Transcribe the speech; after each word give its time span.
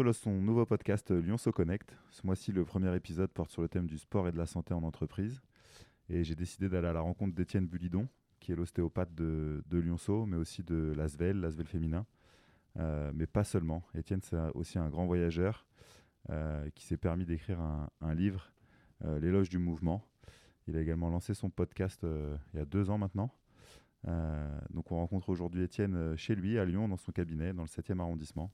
Lance 0.00 0.18
son 0.18 0.32
nouveau 0.32 0.64
podcast 0.64 1.10
euh, 1.10 1.20
Lyonceau 1.20 1.52
Connect. 1.52 1.94
Ce 2.10 2.26
mois-ci, 2.26 2.50
le 2.50 2.64
premier 2.64 2.96
épisode 2.96 3.30
porte 3.30 3.50
sur 3.50 3.60
le 3.60 3.68
thème 3.68 3.86
du 3.86 3.98
sport 3.98 4.26
et 4.26 4.32
de 4.32 4.38
la 4.38 4.46
santé 4.46 4.72
en 4.72 4.82
entreprise. 4.84 5.42
Et 6.08 6.24
j'ai 6.24 6.34
décidé 6.34 6.70
d'aller 6.70 6.88
à 6.88 6.92
la 6.94 7.02
rencontre 7.02 7.34
d'Étienne 7.34 7.66
Bulidon, 7.66 8.08
qui 8.40 8.52
est 8.52 8.56
l'ostéopathe 8.56 9.14
de, 9.14 9.62
de 9.66 9.78
Lyonceau, 9.78 10.24
mais 10.24 10.38
aussi 10.38 10.62
de 10.62 10.94
l'Asvel, 10.96 11.40
l'Asvel 11.40 11.66
féminin. 11.66 12.06
Euh, 12.78 13.12
mais 13.14 13.26
pas 13.26 13.44
seulement. 13.44 13.82
Étienne, 13.94 14.22
c'est 14.22 14.38
aussi 14.54 14.78
un 14.78 14.88
grand 14.88 15.04
voyageur 15.04 15.66
euh, 16.30 16.70
qui 16.74 16.86
s'est 16.86 16.96
permis 16.96 17.26
d'écrire 17.26 17.60
un, 17.60 18.14
livre, 18.14 18.50
L'éloge 19.20 19.50
du 19.50 19.58
mouvement. 19.58 20.08
Il 20.68 20.76
a 20.76 20.80
également 20.80 21.10
lancé 21.10 21.34
son 21.34 21.50
podcast 21.50 22.06
il 22.54 22.58
y 22.58 22.62
a 22.62 22.64
deux 22.64 22.88
ans 22.88 22.98
maintenant. 22.98 23.34
Donc 24.70 24.90
on 24.90 24.96
rencontre 24.96 25.28
aujourd'hui 25.28 25.62
Étienne 25.62 26.16
chez 26.16 26.34
lui 26.34 26.58
à 26.58 26.64
Lyon, 26.64 26.88
dans 26.88 26.96
son 26.96 27.12
cabinet, 27.12 27.52
dans 27.52 27.62
le 27.62 27.68
7e 27.68 28.00
arrondissement. 28.00 28.50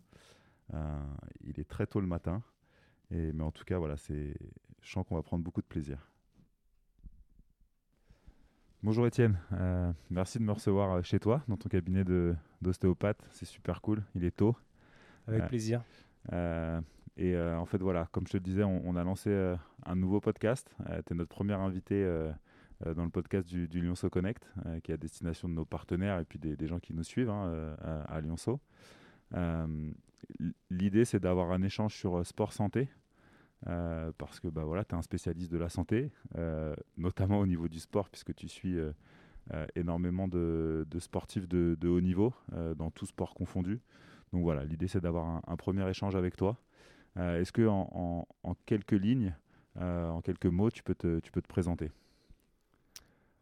Euh, 0.74 1.02
il 1.40 1.58
est 1.60 1.68
très 1.68 1.86
tôt 1.86 2.00
le 2.00 2.06
matin, 2.06 2.42
et, 3.10 3.32
mais 3.32 3.42
en 3.42 3.50
tout 3.50 3.64
cas, 3.64 3.78
voilà, 3.78 3.96
c'est, 3.96 4.34
je 4.82 4.90
sens 4.92 5.06
qu'on 5.06 5.16
va 5.16 5.22
prendre 5.22 5.42
beaucoup 5.42 5.62
de 5.62 5.66
plaisir. 5.66 6.06
Bonjour 8.82 9.06
Étienne, 9.06 9.38
Euh, 9.52 9.92
merci 10.08 10.38
de 10.38 10.44
me 10.44 10.52
recevoir 10.52 10.92
euh, 10.92 11.02
chez 11.02 11.18
toi, 11.18 11.42
dans 11.48 11.56
ton 11.56 11.68
cabinet 11.68 12.04
de, 12.04 12.36
d'ostéopathe. 12.62 13.20
C'est 13.32 13.44
super 13.46 13.80
cool, 13.80 14.04
il 14.14 14.24
est 14.24 14.36
tôt. 14.36 14.56
Avec 15.26 15.46
plaisir. 15.48 15.82
Euh, 16.32 16.80
et 17.16 17.36
en 17.38 17.66
fait, 17.66 17.78
voilà, 17.78 18.08
comme 18.12 18.26
je 18.26 18.32
te 18.32 18.36
le 18.36 18.42
disais, 18.42 18.62
on, 18.62 18.80
on 18.88 18.96
a 18.96 19.04
lancé 19.04 19.56
un 19.84 19.96
nouveau 19.96 20.20
podcast. 20.20 20.74
tu 21.06 21.12
es 21.12 21.16
notre 21.16 21.44
euh, 21.44 22.32
euh, 22.86 22.94
dans 22.94 23.04
le 23.04 23.10
podcast 23.10 23.46
du, 23.48 23.66
du 23.68 23.80
Lyonceau 23.80 24.08
Connect, 24.08 24.48
qui 24.84 24.92
est 24.92 24.94
à 24.94 24.96
destination 24.96 25.48
de 25.48 25.54
nos 25.54 25.64
partenaires 25.64 26.18
et 26.20 26.24
puis 26.24 26.38
des, 26.38 26.56
des 26.56 26.66
gens 26.68 26.78
qui 26.78 26.94
nous 26.94 27.02
suivent 27.02 27.28
hein, 27.28 27.74
à, 27.82 28.02
à 28.02 28.20
Lyonceau. 28.20 28.60
L'idée, 30.70 31.04
c'est 31.04 31.20
d'avoir 31.20 31.52
un 31.52 31.62
échange 31.62 31.94
sur 31.94 32.18
euh, 32.18 32.24
sport-santé. 32.24 32.88
euh, 33.66 34.12
parce 34.18 34.40
que 34.40 34.48
bah, 34.48 34.64
voilà, 34.64 34.84
tu 34.84 34.94
es 34.94 34.98
un 34.98 35.02
spécialiste 35.02 35.50
de 35.50 35.58
la 35.58 35.68
santé, 35.68 36.12
euh, 36.36 36.74
notamment 36.96 37.40
au 37.40 37.46
niveau 37.46 37.68
du 37.68 37.80
sport, 37.80 38.08
puisque 38.08 38.34
tu 38.34 38.48
suis 38.48 38.76
énormément 39.74 40.28
de, 40.28 40.86
sportifs 40.98 41.48
de, 41.48 41.88
haut 41.88 42.00
niveau, 42.00 42.34
dans 42.76 42.90
tout 42.90 43.06
sport 43.06 43.34
confondu. 43.34 43.80
Donc 44.32 44.42
voilà, 44.42 44.64
l'idée 44.64 44.88
c'est 44.88 45.00
d'avoir 45.00 45.42
un, 45.46 45.56
premier 45.56 45.88
échange 45.88 46.14
avec 46.16 46.36
toi. 46.36 46.58
Est-ce 47.16 47.50
que 47.50 47.66
en, 47.66 48.26
quelques 48.66 48.92
lignes, 48.92 49.34
en 49.76 50.20
quelques 50.20 50.46
mots, 50.46 50.70
tu 50.70 50.82
peux 50.82 50.94
te 50.94 51.48
présenter? 51.48 51.90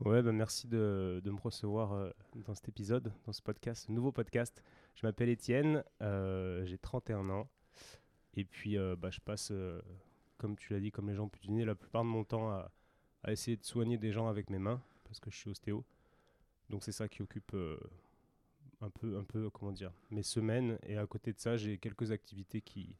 Ouais, 0.00 0.22
bah 0.22 0.32
merci 0.32 0.68
de, 0.68 1.22
de 1.24 1.30
me 1.30 1.40
recevoir 1.40 1.92
euh, 1.94 2.10
dans 2.34 2.54
cet 2.54 2.68
épisode, 2.68 3.12
dans 3.24 3.32
ce 3.32 3.40
podcast, 3.40 3.86
ce 3.86 3.92
nouveau 3.92 4.12
podcast. 4.12 4.62
Je 4.94 5.06
m'appelle 5.06 5.30
Étienne, 5.30 5.82
euh, 6.02 6.64
j'ai 6.66 6.76
31 6.76 7.30
ans. 7.30 7.48
Et 8.34 8.44
puis, 8.44 8.76
euh, 8.76 8.94
bah, 8.94 9.10
je 9.10 9.20
passe, 9.20 9.50
euh, 9.52 9.80
comme 10.36 10.54
tu 10.56 10.74
l'as 10.74 10.80
dit, 10.80 10.90
comme 10.90 11.08
les 11.08 11.14
gens 11.14 11.24
ont 11.24 11.28
pu 11.28 11.40
deviner, 11.40 11.64
la 11.64 11.74
plupart 11.74 12.02
de 12.04 12.08
mon 12.08 12.24
temps 12.24 12.50
à, 12.50 12.70
à 13.22 13.32
essayer 13.32 13.56
de 13.56 13.64
soigner 13.64 13.96
des 13.96 14.12
gens 14.12 14.28
avec 14.28 14.50
mes 14.50 14.58
mains, 14.58 14.82
parce 15.04 15.18
que 15.18 15.30
je 15.30 15.36
suis 15.36 15.48
ostéo. 15.48 15.82
Donc, 16.68 16.82
c'est 16.84 16.92
ça 16.92 17.08
qui 17.08 17.22
occupe 17.22 17.56
un, 18.82 18.90
peu, 18.90 19.16
un 19.16 19.24
peu, 19.24 19.48
comment 19.48 19.72
dire, 19.72 19.92
mes 20.10 20.22
semaines. 20.22 20.78
Et 20.82 20.98
à 20.98 21.06
côté 21.06 21.32
de 21.32 21.38
ça, 21.40 21.56
j'ai 21.56 21.78
quelques 21.78 22.12
activités 22.12 22.60
qui, 22.60 22.94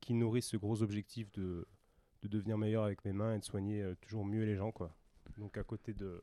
qui 0.00 0.14
nourrissent 0.14 0.50
ce 0.50 0.56
gros 0.56 0.82
objectif 0.84 1.32
de, 1.32 1.66
de 2.22 2.28
devenir 2.28 2.58
meilleur 2.58 2.84
avec 2.84 3.04
mes 3.04 3.12
mains 3.12 3.34
et 3.34 3.40
de 3.40 3.44
soigner 3.44 3.84
toujours 4.02 4.24
mieux 4.24 4.44
les 4.44 4.54
gens, 4.54 4.70
quoi. 4.70 4.94
Donc 5.38 5.56
à 5.56 5.64
côté 5.64 5.94
de, 5.94 6.22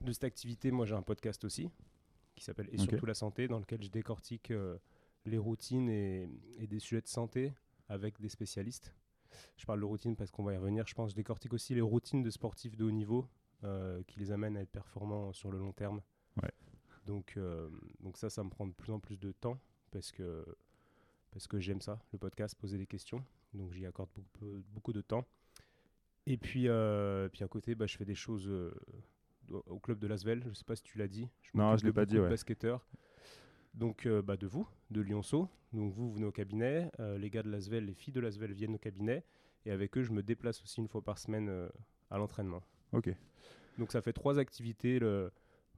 de 0.00 0.12
cette 0.12 0.24
activité, 0.24 0.70
moi 0.70 0.86
j'ai 0.86 0.94
un 0.94 1.02
podcast 1.02 1.44
aussi 1.44 1.70
qui 2.34 2.44
s'appelle 2.44 2.68
Et 2.72 2.78
surtout 2.78 3.06
la 3.06 3.14
santé, 3.14 3.46
dans 3.46 3.58
lequel 3.60 3.82
je 3.82 3.88
décortique 3.88 4.50
euh, 4.50 4.76
les 5.24 5.38
routines 5.38 5.88
et, 5.88 6.28
et 6.58 6.66
des 6.66 6.80
sujets 6.80 7.00
de 7.00 7.06
santé 7.06 7.52
avec 7.88 8.20
des 8.20 8.28
spécialistes. 8.28 8.92
Je 9.56 9.64
parle 9.66 9.80
de 9.80 9.84
routine 9.84 10.16
parce 10.16 10.30
qu'on 10.30 10.42
va 10.42 10.54
y 10.54 10.56
revenir. 10.56 10.86
Je 10.86 10.94
pense 10.94 11.06
que 11.06 11.10
je 11.12 11.16
décortique 11.16 11.52
aussi 11.52 11.74
les 11.74 11.80
routines 11.80 12.22
de 12.22 12.30
sportifs 12.30 12.76
de 12.76 12.84
haut 12.84 12.90
niveau 12.90 13.28
euh, 13.64 14.02
qui 14.06 14.18
les 14.18 14.30
amènent 14.30 14.56
à 14.56 14.60
être 14.60 14.70
performants 14.70 15.32
sur 15.32 15.50
le 15.50 15.58
long 15.58 15.72
terme. 15.72 16.00
Ouais. 16.42 16.50
Donc, 17.06 17.34
euh, 17.36 17.68
donc 18.00 18.16
ça, 18.16 18.30
ça 18.30 18.42
me 18.42 18.50
prend 18.50 18.66
de 18.66 18.72
plus 18.72 18.92
en 18.92 19.00
plus 19.00 19.18
de 19.18 19.32
temps 19.32 19.58
parce 19.90 20.12
que, 20.12 20.44
parce 21.30 21.46
que 21.46 21.58
j'aime 21.60 21.80
ça, 21.80 22.00
le 22.12 22.18
podcast, 22.18 22.54
poser 22.56 22.78
des 22.78 22.86
questions. 22.86 23.24
Donc 23.52 23.72
j'y 23.72 23.86
accorde 23.86 24.10
beaucoup, 24.14 24.62
beaucoup 24.72 24.92
de 24.92 25.00
temps. 25.00 25.24
Et 26.26 26.36
puis, 26.36 26.68
euh, 26.68 27.28
puis 27.28 27.44
à 27.44 27.48
côté, 27.48 27.74
bah, 27.74 27.86
je 27.86 27.96
fais 27.96 28.04
des 28.04 28.14
choses 28.14 28.48
euh, 28.48 28.72
au 29.66 29.78
club 29.78 29.98
de 29.98 30.06
Lasvel. 30.06 30.42
Je 30.42 30.48
ne 30.48 30.54
sais 30.54 30.64
pas 30.64 30.76
si 30.76 30.82
tu 30.82 30.98
l'as 30.98 31.08
dit. 31.08 31.28
Non, 31.52 31.64
m'occupe 31.64 31.80
je 31.80 31.86
l'ai 31.86 31.92
pas 31.92 32.06
dit, 32.06 32.18
ouais. 32.18 32.28
basketteurs. 32.28 32.86
Donc 33.74 34.06
euh, 34.06 34.22
bah, 34.22 34.36
de 34.36 34.46
vous, 34.46 34.68
de 34.90 35.00
Lyonceau. 35.00 35.48
Donc 35.72 35.92
vous, 35.92 36.08
vous 36.08 36.14
venez 36.14 36.26
au 36.26 36.32
cabinet. 36.32 36.90
les 37.18 37.30
gars 37.30 37.42
de 37.42 37.50
Lasvel, 37.50 37.86
les 37.86 37.94
filles 37.94 38.12
de 38.12 38.20
Lasvel 38.20 38.52
viennent 38.52 38.74
au 38.74 38.78
cabinet. 38.78 39.24
Et 39.66 39.70
avec 39.70 39.96
eux, 39.96 40.02
je 40.02 40.12
me 40.12 40.22
déplace 40.22 40.62
aussi 40.62 40.80
une 40.80 40.88
fois 40.88 41.02
par 41.02 41.18
semaine 41.18 41.68
à 42.10 42.18
l'entraînement. 42.18 42.62
Ok, 42.92 43.10
Donc 43.78 43.90
ça 43.90 44.00
fait 44.00 44.12
trois 44.12 44.38
activités. 44.38 45.00
Le, 45.00 45.32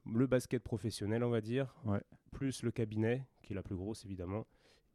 le 0.05 0.27
basket 0.27 0.61
professionnel, 0.63 1.23
on 1.23 1.31
va 1.31 1.41
dire. 1.41 1.73
Ouais. 1.85 2.01
Plus 2.31 2.61
le 2.61 2.69
cabinet, 2.69 3.25
qui 3.41 3.53
est 3.53 3.55
la 3.55 3.63
plus 3.63 3.75
grosse 3.75 4.05
évidemment. 4.05 4.45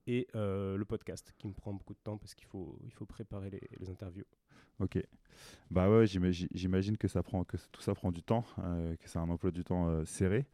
Et 0.07 0.27
euh, 0.35 0.77
le 0.77 0.85
podcast, 0.85 1.33
qui 1.39 1.47
me 1.47 1.53
prend 1.53 1.73
beaucoup 1.73 1.95
de 1.95 2.01
temps 2.03 2.19
parce 2.19 2.35
qu'il 2.35 2.47
faut, 2.47 2.79
il 2.85 2.93
faut 2.93 3.07
préparer 3.07 3.51
les, 3.51 3.61
les 3.79 3.89
interviews. 3.91 4.25
ok. 4.81 4.99
Bah 5.71 5.89
ouais, 5.89 6.07
j'imagine 6.07 6.97
que, 6.99 7.09
ça 7.09 7.23
prend, 7.23 7.45
que 7.45 7.57
tout 7.71 7.81
ça 7.81 7.95
prend 7.95 8.11
du 8.11 8.23
temps, 8.23 8.45
euh, 8.59 8.97
que 8.97 9.09
c'est 9.09 9.19
un 9.19 9.31
emploi 9.31 9.51
du 9.51 9.65
temps 9.65 9.89
euh, 9.89 10.05
serré. 10.05 10.47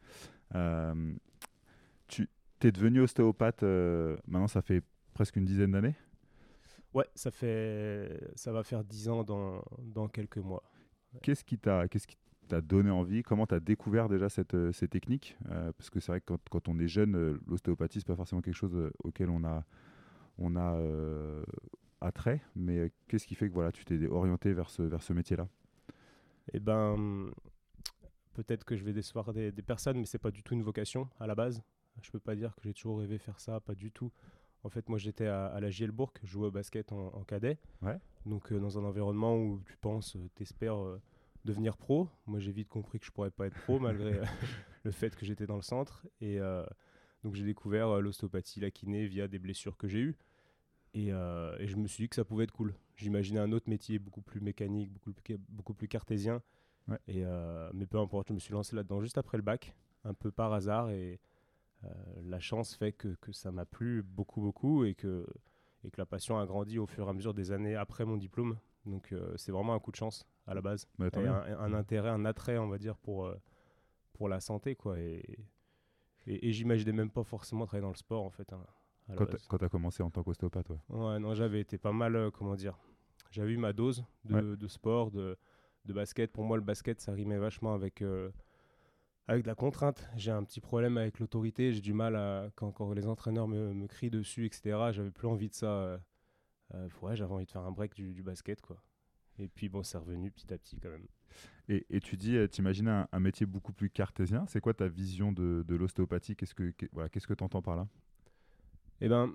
Tu 2.07 2.27
es 2.61 2.71
devenu 2.71 3.01
ostéopathe, 3.01 3.63
maintenant 4.27 4.47
ça 4.47 4.61
fait 4.61 4.83
presque 5.13 5.35
une 5.35 5.45
dizaine 5.45 5.71
d'années? 5.71 5.95
Ouais, 6.93 7.05
ça, 7.13 7.29
fait, 7.29 8.19
ça 8.35 8.51
va 8.51 8.63
faire 8.63 8.83
10 8.83 9.09
ans 9.09 9.23
dans, 9.23 9.63
dans 9.79 10.07
quelques 10.07 10.37
mois. 10.37 10.63
Qu'est-ce 11.21 11.43
qui 11.43 11.57
t'a 11.57 11.87
qu'est-ce 11.87 12.07
qui 12.07 12.17
t'a 12.49 12.61
donné 12.61 12.89
envie 12.91 13.23
Comment 13.23 13.47
tu 13.47 13.55
as 13.55 13.59
découvert 13.59 14.09
déjà 14.09 14.29
cette, 14.29 14.53
euh, 14.53 14.71
ces 14.71 14.87
techniques 14.87 15.37
Euh, 15.49 15.71
Parce 15.77 15.89
que 15.89 15.99
c'est 15.99 16.11
vrai 16.11 16.19
que 16.21 16.25
quand, 16.25 16.49
quand 16.49 16.67
on 16.67 16.77
est 16.79 16.87
jeune, 16.87 17.15
euh, 17.15 17.39
l'ostéopathie, 17.47 17.99
c'est 17.99 18.07
pas 18.07 18.15
forcément 18.15 18.41
quelque 18.41 18.53
chose 18.55 18.91
auquel 19.03 19.29
on 19.29 19.43
a, 19.43 19.63
on 20.37 20.55
a 20.55 20.77
attrait. 22.01 22.41
Mais 22.55 22.91
qu'est-ce 23.07 23.27
qui 23.27 23.35
fait 23.35 23.49
que 23.49 23.53
voilà, 23.53 23.71
tu 23.71 23.85
t'es 23.85 24.05
orienté 24.07 24.53
vers 24.53 24.69
ce, 24.69 24.81
vers 24.83 25.01
ce 25.03 25.13
métier-là? 25.13 25.47
Eh 26.53 26.59
ben, 26.59 27.29
peut-être 28.33 28.63
que 28.65 28.75
je 28.75 28.83
vais 28.83 28.93
décevoir 28.93 29.33
des, 29.33 29.51
des 29.51 29.61
personnes, 29.61 29.97
mais 29.99 30.05
c'est 30.05 30.17
pas 30.17 30.31
du 30.31 30.43
tout 30.43 30.53
une 30.53 30.63
vocation 30.63 31.07
à 31.19 31.27
la 31.27 31.35
base. 31.35 31.61
Je 32.01 32.09
peux 32.11 32.19
pas 32.19 32.35
dire 32.35 32.55
que 32.55 32.61
j'ai 32.63 32.73
toujours 32.73 32.99
rêvé 32.99 33.17
faire 33.17 33.39
ça, 33.39 33.59
pas 33.59 33.75
du 33.75 33.91
tout. 33.91 34.11
En 34.63 34.69
fait, 34.69 34.87
moi, 34.89 34.97
j'étais 34.97 35.27
à, 35.27 35.45
à 35.47 35.59
la 35.59 35.69
Gielbourg, 35.69 36.11
je 36.23 36.27
jouais 36.27 36.47
au 36.47 36.51
basket 36.51 36.91
en, 36.91 37.07
en 37.13 37.23
cadet. 37.23 37.57
Ouais. 37.81 37.97
Donc, 38.25 38.51
euh, 38.51 38.59
dans 38.59 38.77
un 38.77 38.83
environnement 38.83 39.37
où 39.37 39.61
tu 39.65 39.77
penses, 39.77 40.15
euh, 40.15 40.27
t'espères 40.35 40.77
euh, 40.81 41.01
devenir 41.45 41.77
pro. 41.77 42.07
Moi, 42.25 42.39
j'ai 42.39 42.51
vite 42.51 42.69
compris 42.69 42.99
que 42.99 43.05
je 43.05 43.11
pourrais 43.11 43.31
pas 43.31 43.47
être 43.47 43.59
pro, 43.61 43.79
malgré 43.79 44.19
euh, 44.19 44.25
le 44.83 44.91
fait 44.91 45.15
que 45.15 45.25
j'étais 45.25 45.45
dans 45.45 45.55
le 45.55 45.61
centre. 45.61 46.05
Et 46.21 46.39
euh, 46.39 46.65
donc, 47.23 47.35
j'ai 47.35 47.45
découvert 47.45 47.89
euh, 47.89 48.01
l'ostéopathie, 48.01 48.59
la 48.59 48.71
kiné 48.71 49.05
via 49.07 49.27
des 49.27 49.39
blessures 49.39 49.77
que 49.77 49.87
j'ai 49.87 49.99
eues. 49.99 50.17
Et, 50.93 51.11
euh, 51.11 51.55
et 51.59 51.67
je 51.67 51.75
me 51.75 51.87
suis 51.87 52.03
dit 52.03 52.09
que 52.09 52.15
ça 52.15 52.25
pouvait 52.25 52.45
être 52.45 52.51
cool. 52.51 52.73
J'imaginais 52.95 53.39
un 53.39 53.51
autre 53.51 53.69
métier 53.69 53.99
beaucoup 53.99 54.21
plus 54.21 54.41
mécanique, 54.41 54.91
beaucoup 54.91 55.13
plus, 55.13 55.37
beaucoup 55.49 55.73
plus 55.73 55.87
cartésien. 55.87 56.41
Ouais. 56.87 56.97
Et, 57.07 57.23
mais 57.73 57.85
peu 57.85 57.99
importe, 57.99 58.29
je 58.29 58.33
me 58.33 58.39
suis 58.39 58.53
lancé 58.53 58.75
là-dedans 58.75 58.99
juste 58.99 59.19
après 59.19 59.37
le 59.37 59.43
bac, 59.43 59.75
un 60.03 60.15
peu 60.15 60.31
par 60.31 60.51
hasard. 60.51 60.89
Et 60.89 61.19
la 62.23 62.39
chance 62.39 62.75
fait 62.75 62.91
que, 62.91 63.09
que 63.21 63.31
ça 63.31 63.51
m'a 63.51 63.65
plu 63.65 64.01
beaucoup, 64.01 64.41
beaucoup. 64.41 64.83
Et 64.83 64.95
que, 64.95 65.27
et 65.83 65.91
que 65.91 66.01
la 66.01 66.07
passion 66.07 66.39
a 66.39 66.45
grandi 66.47 66.79
au 66.79 66.87
fur 66.87 67.05
et 67.05 67.09
à 67.09 67.13
mesure 67.13 67.35
des 67.35 67.51
années 67.51 67.75
après 67.75 68.03
mon 68.03 68.17
diplôme. 68.17 68.57
Donc 68.87 69.13
c'est 69.35 69.51
vraiment 69.51 69.75
un 69.75 69.79
coup 69.79 69.91
de 69.91 69.97
chance 69.97 70.25
à 70.49 70.53
la 70.55 70.61
base. 70.61 70.87
Bah, 70.97 71.09
Et 71.13 71.27
un, 71.27 71.59
un 71.59 71.73
intérêt, 71.73 72.09
un 72.09 72.25
attrait, 72.25 72.57
on 72.57 72.67
va 72.67 72.77
dire, 72.77 72.97
pour, 72.97 73.25
euh, 73.27 73.35
pour 74.13 74.27
la 74.29 74.39
santé. 74.39 74.75
Quoi. 74.75 74.99
Et, 74.99 75.23
et, 76.27 76.47
et 76.49 76.51
j'imaginais 76.51 76.91
même 76.91 77.11
pas 77.11 77.23
forcément 77.23 77.65
travailler 77.65 77.83
dans 77.83 77.89
le 77.91 77.95
sport, 77.97 78.23
en 78.23 78.31
fait. 78.31 78.51
hein, 78.53 78.63
Quand 79.15 79.57
tu 79.57 79.65
as 79.65 79.69
commencé 79.69 80.03
en 80.03 80.09
tant 80.09 80.23
qu'ostéopathe, 80.23 80.69
ouais. 80.69 80.79
Ouais, 80.89 81.19
non, 81.19 81.33
j'avais 81.35 81.59
été 81.61 81.77
pas 81.77 81.91
mal, 81.93 82.15
euh, 82.15 82.31
comment 82.31 82.55
dire, 82.55 82.77
j'avais 83.31 83.51
eu 83.51 83.57
ma 83.57 83.73
dose 83.73 84.03
de, 84.25 84.35
Ouais. 84.35 84.57
de 84.57 84.67
sport, 84.67 85.11
de, 85.11 85.37
de 85.85 85.93
basket. 85.93 86.31
Pour 86.31 86.43
moi, 86.43 86.57
le 86.57 86.63
basket, 86.63 86.99
ça 86.99 87.11
rimait 87.13 87.37
vachement 87.37 87.73
avec, 87.73 88.01
euh, 88.01 88.31
avec 89.27 89.43
de 89.43 89.47
la 89.47 89.55
contrainte. 89.55 90.09
J'ai 90.15 90.31
un 90.31 90.43
petit 90.43 90.61
problème 90.61 90.97
avec 90.97 91.19
l'autorité. 91.19 91.73
J'ai 91.73 91.81
du 91.81 91.93
mal 91.93 92.15
à, 92.15 92.49
quand, 92.55 92.71
quand 92.71 92.91
les 92.93 93.07
entraîneurs 93.07 93.47
me, 93.47 93.73
me 93.73 93.87
crient 93.87 94.09
dessus, 94.09 94.45
etc. 94.47 94.91
J'avais 94.91 95.11
plus 95.11 95.27
envie 95.27 95.49
de 95.49 95.53
ça. 95.55 95.99
euh, 96.75 96.89
ouais, 97.01 97.15
j'avais 97.15 97.33
envie 97.33 97.45
de 97.45 97.51
faire 97.51 97.63
un 97.63 97.71
break 97.71 97.93
du, 97.95 98.13
du 98.13 98.23
basket, 98.23 98.61
quoi. 98.61 98.77
Et 99.39 99.47
puis, 99.47 99.69
bon, 99.69 99.83
c'est 99.83 99.97
revenu 99.97 100.31
petit 100.31 100.53
à 100.53 100.57
petit 100.57 100.79
quand 100.79 100.89
même. 100.89 101.07
Et, 101.69 101.85
et 101.89 101.99
tu 101.99 102.17
dis, 102.17 102.37
tu 102.51 102.61
imagines 102.61 102.87
un, 102.87 103.07
un 103.11 103.19
métier 103.19 103.45
beaucoup 103.45 103.73
plus 103.73 103.89
cartésien. 103.89 104.45
C'est 104.47 104.61
quoi 104.61 104.73
ta 104.73 104.87
vision 104.87 105.31
de, 105.31 105.63
de 105.67 105.75
l'ostéopathie? 105.75 106.35
Qu'est-ce 106.35 106.55
que 106.55 106.71
qu'est- 106.71 106.89
voilà, 106.93 107.09
qu'est-ce 107.09 107.27
que 107.27 107.33
tu 107.33 107.43
entends 107.43 107.61
par 107.61 107.75
là? 107.75 107.87
Eh 109.01 109.07
ben, 109.09 109.33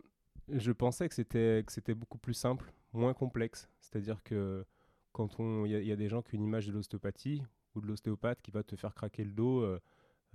je 0.48 0.72
pensais 0.72 1.08
que 1.08 1.14
c'était 1.14 1.62
que 1.66 1.72
c'était 1.72 1.94
beaucoup 1.94 2.18
plus 2.18 2.34
simple, 2.34 2.72
moins 2.92 3.14
complexe. 3.14 3.68
C'est-à-dire 3.80 4.22
que 4.22 4.64
quand 5.12 5.38
on, 5.40 5.64
il 5.64 5.72
y, 5.72 5.74
a- 5.76 5.80
il 5.80 5.86
y 5.86 5.92
a 5.92 5.96
des 5.96 6.08
gens 6.08 6.22
qui 6.22 6.34
ont 6.34 6.38
une 6.38 6.44
image 6.44 6.66
de 6.66 6.72
l'ostéopathie 6.72 7.42
ou 7.74 7.80
de 7.80 7.86
l'ostéopathe 7.86 8.42
qui 8.42 8.50
va 8.50 8.62
te 8.62 8.76
faire 8.76 8.94
craquer 8.94 9.24
le 9.24 9.32
dos 9.32 9.60
euh, 9.62 9.80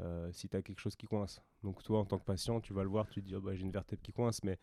euh, 0.02 0.32
si 0.34 0.50
tu 0.50 0.58
as 0.58 0.62
quelque 0.64 0.80
chose 0.82 0.96
qui 0.96 1.08
coince. 1.08 1.42
Donc 1.64 1.84
toi, 1.84 2.00
en 2.00 2.06
tant 2.06 2.20
que 2.20 2.26
patient, 2.26 2.62
tu 2.62 2.74
vas 2.74 2.84
le 2.84 2.90
voir, 2.90 3.10
tu 3.10 3.22
te 3.22 3.28
dis, 3.28 3.36
oh, 3.36 3.42
bah, 3.42 3.56
j'ai 3.56 3.64
une 3.64 3.72
vertèbre 3.72 4.02
qui 4.02 4.14
coince, 4.14 4.44
mais 4.44 4.60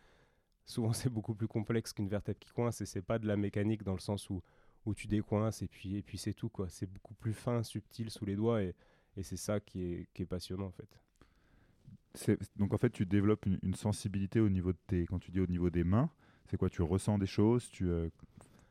souvent 0.65 0.93
c'est 0.93 1.09
beaucoup 1.09 1.35
plus 1.35 1.47
complexe 1.47 1.93
qu'une 1.93 2.09
vertèbre 2.09 2.39
qui 2.39 2.51
coince 2.51 2.81
et 2.81 2.85
c'est 2.85 3.01
pas 3.01 3.19
de 3.19 3.27
la 3.27 3.37
mécanique 3.37 3.83
dans 3.83 3.93
le 3.93 3.99
sens 3.99 4.29
où, 4.29 4.41
où 4.87 4.95
tu 4.95 5.07
décoinces 5.07 5.61
et 5.61 5.67
puis, 5.67 5.97
et 5.97 6.01
puis 6.01 6.17
c'est 6.17 6.33
tout. 6.33 6.49
quoi. 6.49 6.67
C'est 6.69 6.91
beaucoup 6.91 7.13
plus 7.13 7.33
fin, 7.33 7.61
subtil 7.63 8.09
sous 8.09 8.25
les 8.25 8.35
doigts 8.35 8.63
et, 8.63 8.73
et 9.15 9.23
c'est 9.23 9.37
ça 9.37 9.59
qui 9.59 9.81
est, 9.81 10.07
qui 10.13 10.23
est 10.23 10.25
passionnant 10.25 10.67
en 10.67 10.71
fait. 10.71 12.37
Donc 12.55 12.73
en 12.73 12.77
fait, 12.77 12.89
tu 12.89 13.05
développes 13.05 13.45
une, 13.45 13.75
sensibilité 13.75 14.39
au 14.39 14.49
niveau 14.49 14.71
de 14.71 14.79
tes, 14.87 15.05
quand 15.05 15.19
tu 15.19 15.29
dis 15.29 15.39
au 15.39 15.45
niveau 15.45 15.69
des 15.69 15.83
mains, 15.83 16.09
c'est 16.49 16.57
quoi? 16.57 16.69
Tu 16.69 16.81
ressens 16.81 17.19
des 17.19 17.27
choses 17.27 17.69
Tu 17.69 17.87
euh, 17.87 18.09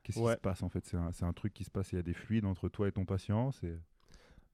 qu'est-ce 0.03 0.19
qui 0.19 0.27
se 0.27 0.37
passe 0.39 0.63
en 0.63 0.69
fait? 0.69 0.85
C'est 0.85 0.97
un, 0.97 1.11
un, 1.21 1.33
truc 1.33 1.55
qui 1.55 1.63
se 1.63 1.71
passe. 1.71 1.93
Il 1.93 1.97
y 1.97 1.99
a 1.99 2.03
des 2.03 2.15
fluides 2.15 2.45
entre 2.45 2.69
toi 2.69 2.89
et 2.89 2.93
ton 2.93 3.05
patient. 3.05 3.51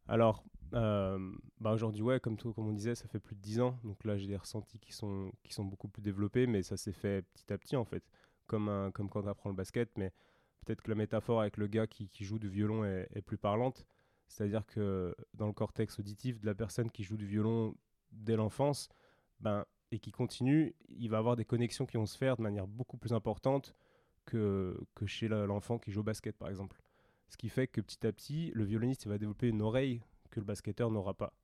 Alors, 0.09 0.45
euh, 0.75 1.33
bah 1.61 1.73
aujourd'hui, 1.73 2.03
ouais, 2.03 2.21
comme, 2.21 2.37
tout, 2.37 2.53
comme 2.53 2.67
on 2.67 2.73
disait, 2.73 2.95
ça 2.95 3.07
fait 3.09 3.21
plus 3.21 3.37
de 3.37 3.41
10 3.41 3.61
ans. 3.61 3.79
Donc 3.85 4.05
là, 4.05 4.19
j'ai 4.19 4.27
des 4.27 4.37
ressentis 4.37 4.79
qui 4.79 4.93
sont, 4.93 5.33
qui 5.43 5.55
sont 5.55 5.65
beaucoup 5.65 5.89
plus 5.89 6.03
développés, 6.03 6.47
mais 6.47 6.63
ça 6.63 6.77
s'est 6.77 6.93
fait 6.93 7.25
petit 7.35 7.53
à 7.53 7.57
petit, 7.57 7.77
en 7.77 7.85
fait. 7.85 8.03
Comme, 8.47 8.69
un, 8.69 8.91
comme 8.91 9.09
quand 9.09 9.23
on 9.23 9.29
apprend 9.29 9.49
le 9.49 9.57
basket. 9.57 9.91
Mais 9.97 10.13
peut-être 10.65 10.83
que 10.83 10.91
la 10.91 10.95
métaphore 10.95 11.41
avec 11.41 11.57
le 11.57 11.67
gars 11.67 11.87
qui, 11.87 12.09
joue 12.21 12.39
du 12.39 12.49
violon 12.49 12.85
est, 12.85 13.23
plus 13.23 13.39
parlante. 13.39 13.87
C'est-à-dire 14.29 14.67
que 14.67 15.15
dans 15.35 15.47
le 15.47 15.53
cortex 15.53 15.99
auditif 15.99 16.41
de 16.41 16.47
la 16.47 16.55
personne 16.55 16.91
qui 16.91 17.03
joue 17.03 17.17
du 17.17 17.27
violon 17.27 17.75
dès 18.13 18.37
l'enfance, 18.37 18.89
ben, 19.41 19.65
et 19.91 19.99
qui 19.99 20.11
continue, 20.11 20.75
il 20.89 21.11
va 21.11 21.19
avoir 21.19 21.37
des 21.37 21.45
connexions 21.45 21.85
qui 21.85 21.99
vont 21.99 22.07
se 22.07 22.17
faire 22.17 22.37
de 22.37 22.43
manière 22.43 22.67
beaucoup 22.67 22.97
plus 22.97 23.13
importante 23.13 23.75
que, 24.25 24.79
que 24.95 25.05
chez 25.05 25.29
l'enfant 25.29 25.79
qui 25.79 25.91
joue 25.91 26.01
au 26.01 26.05
basket, 26.05 26.37
par 26.39 26.49
exemple. 26.49 26.81
Ce 27.29 27.37
qui 27.37 27.49
fait 27.49 27.67
que 27.67 27.81
petit 27.81 28.07
à 28.07 28.13
petit, 28.13 28.53
le 28.55 28.65
violoniste 28.65 29.07
va 29.07 29.19
développer 29.19 29.49
une 29.49 29.63
oreille 29.63 30.03
que 30.31 30.41
le 30.41 30.47
basketteur 30.47 30.91
n'aura 30.91 31.15
pas. 31.15 31.35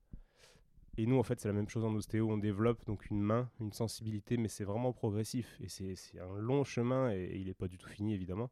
Et 0.98 1.06
nous, 1.06 1.16
en 1.16 1.22
fait, 1.22 1.38
c'est 1.38 1.46
la 1.46 1.54
même 1.54 1.68
chose 1.68 1.84
en 1.84 1.94
ostéo. 1.94 2.28
On 2.28 2.38
développe 2.38 2.84
donc 2.84 3.08
une 3.08 3.20
main, 3.20 3.48
une 3.60 3.72
sensibilité, 3.72 4.36
mais 4.36 4.48
c'est 4.48 4.64
vraiment 4.64 4.92
progressif. 4.92 5.56
Et 5.60 5.68
c'est 5.68 6.18
un 6.18 6.38
long 6.38 6.64
chemin 6.64 7.12
et, 7.12 7.36
il 7.36 7.46
n'est 7.46 7.54
pas 7.54 7.68
du 7.68 7.78
tout 7.78 7.88
fini, 7.88 8.14
évidemment. 8.14 8.50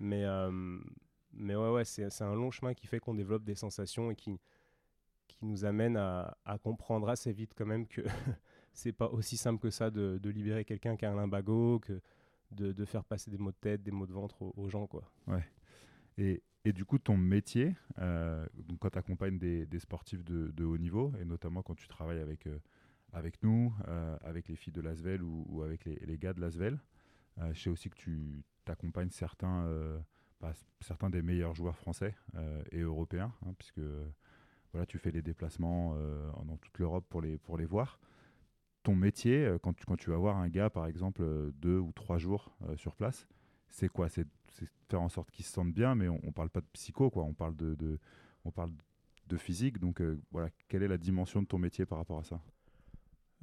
Mais, 0.00 0.24
euh, 0.24 0.78
mais 1.32 1.54
ouais, 1.54 1.70
ouais 1.70 1.84
c'est 1.84 2.22
un 2.22 2.34
long 2.34 2.50
chemin 2.50 2.74
qui 2.74 2.86
fait 2.86 2.98
qu'on 2.98 3.14
développe 3.14 3.44
des 3.44 3.54
sensations 3.54 4.10
et 4.10 4.16
qui, 4.16 4.38
qui 5.28 5.44
nous 5.44 5.64
amène 5.64 5.96
à, 5.96 6.36
comprendre 6.62 7.08
assez 7.08 7.32
vite 7.32 7.52
quand 7.56 7.66
même 7.66 7.86
que 7.86 8.02
c'est 8.72 8.92
pas 8.92 9.08
aussi 9.08 9.36
simple 9.36 9.60
que 9.60 9.70
ça 9.70 9.90
de, 9.90 10.18
de 10.18 10.30
libérer 10.30 10.64
quelqu'un 10.64 10.96
qui 10.96 11.04
a 11.04 11.12
un 11.12 11.16
limbago, 11.16 11.80
que 11.80 12.00
de, 12.52 12.72
de, 12.72 12.84
faire 12.84 13.04
passer 13.04 13.30
des 13.30 13.38
mots 13.38 13.50
de 13.50 13.56
tête, 13.56 13.82
des 13.82 13.90
mots 13.90 14.06
de 14.06 14.12
ventre 14.12 14.40
aux, 14.42 14.68
gens. 14.68 14.86
Quoi. 14.86 15.10
Ouais. 15.26 15.44
Et, 16.16 16.42
et 16.64 16.72
du 16.72 16.84
coup, 16.84 16.98
ton 16.98 17.16
métier, 17.16 17.74
euh, 17.98 18.46
donc 18.54 18.78
quand 18.80 18.90
tu 18.90 18.98
accompagnes 18.98 19.38
des, 19.38 19.78
sportifs 19.78 20.24
de, 20.24 20.64
haut 20.64 20.78
niveau, 20.78 21.12
et 21.20 21.24
notamment 21.24 21.62
quand 21.62 21.74
tu 21.74 21.88
travailles 21.88 22.20
avec, 22.20 22.46
euh, 22.46 22.58
avec 23.12 23.42
nous, 23.42 23.74
avec 24.22 24.48
les 24.48 24.56
filles 24.56 24.72
de 24.72 24.80
Lasvel 24.80 25.22
ou, 25.22 25.44
ou 25.48 25.62
avec 25.62 25.84
les, 25.84 25.96
les, 25.96 26.18
gars 26.18 26.32
de 26.32 26.40
Lasvel, 26.40 26.78
je 27.52 27.60
sais 27.60 27.70
aussi 27.70 27.90
que 27.90 27.96
tu 27.96 28.42
accompagnes 28.70 29.10
certains, 29.10 29.68
bah, 30.40 30.52
certains 30.80 31.10
des 31.10 31.22
meilleurs 31.22 31.54
joueurs 31.54 31.76
français 31.76 32.14
et 32.72 32.80
européens, 32.80 33.32
hein, 33.44 33.54
puisque 33.58 33.80
voilà, 34.72 34.86
tu 34.86 34.98
fais 34.98 35.10
les 35.10 35.22
déplacements 35.22 35.96
dans 36.44 36.56
toute 36.56 36.78
l'Europe 36.78 37.06
pour 37.08 37.20
les, 37.20 37.38
pour 37.38 37.56
les 37.56 37.66
voir. 37.66 37.98
Ton 38.82 38.94
métier, 38.94 39.56
quand 39.62 39.72
tu, 39.72 39.84
quand 39.84 39.96
tu 39.96 40.10
vas 40.10 40.16
voir 40.16 40.36
un 40.36 40.48
gars, 40.48 40.70
par 40.70 40.86
exemple, 40.86 41.24
deux 41.54 41.78
ou 41.78 41.92
trois 41.92 42.18
jours 42.18 42.56
sur 42.76 42.94
place, 42.94 43.26
c'est 43.68 43.88
quoi? 43.88 44.08
C'est 44.08 44.26
faire 44.88 45.02
en 45.02 45.08
sorte 45.08 45.30
qu'ils 45.30 45.44
se 45.44 45.52
sentent 45.52 45.72
bien, 45.72 45.94
mais 45.94 46.08
on, 46.08 46.20
ne 46.22 46.30
parle 46.30 46.50
pas 46.50 46.60
de 46.60 46.66
psycho, 46.72 47.10
quoi. 47.10 47.24
On 47.24 47.34
parle 47.34 47.56
de, 47.56 47.98
on 48.44 48.50
parle 48.50 48.70
de 49.26 49.36
physique. 49.36 49.78
Donc 49.78 50.00
euh, 50.00 50.20
voilà, 50.30 50.50
quelle 50.68 50.82
est 50.82 50.88
la 50.88 50.98
dimension 50.98 51.42
de 51.42 51.46
ton 51.46 51.58
métier 51.58 51.86
par 51.86 51.98
rapport 51.98 52.18
à 52.18 52.24
ça? 52.24 52.40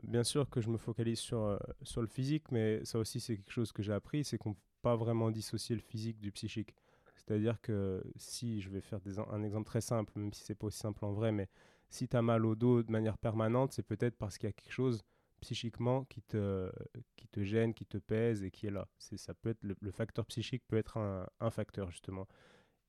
Bien 0.04 0.24
sûr 0.24 0.50
que 0.50 0.60
je 0.62 0.70
me 0.70 0.78
focalise 0.78 1.20
sur, 1.20 1.40
euh, 1.40 1.58
sur 1.84 2.02
le 2.02 2.08
physique, 2.08 2.52
mais 2.52 2.84
ça 2.84 3.00
aussi 3.00 3.20
c'est 3.20 3.38
quelque 3.38 3.52
chose 3.52 3.72
que 3.72 3.84
j'ai 3.84 3.94
appris, 3.94 4.24
c'est 4.24 4.38
qu'on 4.38 4.56
pas 4.84 4.96
vraiment 4.96 5.32
dissocier 5.32 5.76
le 5.76 5.82
physique 5.82 6.20
du 6.20 6.32
psychique. 6.32 6.76
C'est-à-dire 7.16 7.60
que 7.62 8.04
si, 8.18 8.62
je 8.62 8.70
vais 8.70 8.82
faire 8.82 9.00
des, 9.00 9.18
un 9.18 9.44
exemple 9.44 9.66
très 9.66 9.82
simple, 9.82 10.12
même 10.16 10.34
si 10.34 10.44
c'est 10.44 10.56
pas 10.56 10.68
aussi 10.68 10.78
simple 10.78 11.06
en 11.06 11.14
vrai, 11.14 11.32
mais 11.32 11.48
si 11.90 12.08
tu 12.08 12.18
as 12.18 12.22
mal 12.22 12.46
au 12.46 12.56
dos 12.56 12.84
de 12.84 12.92
manière 12.92 13.18
permanente, 13.18 13.72
c'est 13.72 13.84
peut-être 13.84 14.18
parce 14.18 14.38
qu'il 14.38 14.48
y 14.48 14.52
a 14.52 14.54
quelque 14.54 14.74
chose 14.74 15.02
psychiquement 15.40 16.06
qui 16.06 16.22
te, 16.22 16.72
qui 17.16 17.28
te 17.28 17.44
gêne, 17.44 17.74
qui 17.74 17.86
te 17.86 17.98
pèse 17.98 18.44
et 18.44 18.52
qui 18.52 18.68
est 18.68 18.72
là. 18.72 18.88
C'est, 18.98 19.18
ça 19.18 19.34
peut 19.34 19.50
être 19.50 19.64
le, 19.64 19.92
facteur 19.92 20.26
psychique 20.26 20.64
peut 20.68 20.78
être 20.78 20.98
un, 20.98 21.28
un, 21.40 21.50
facteur 21.50 21.90
justement. 21.92 22.28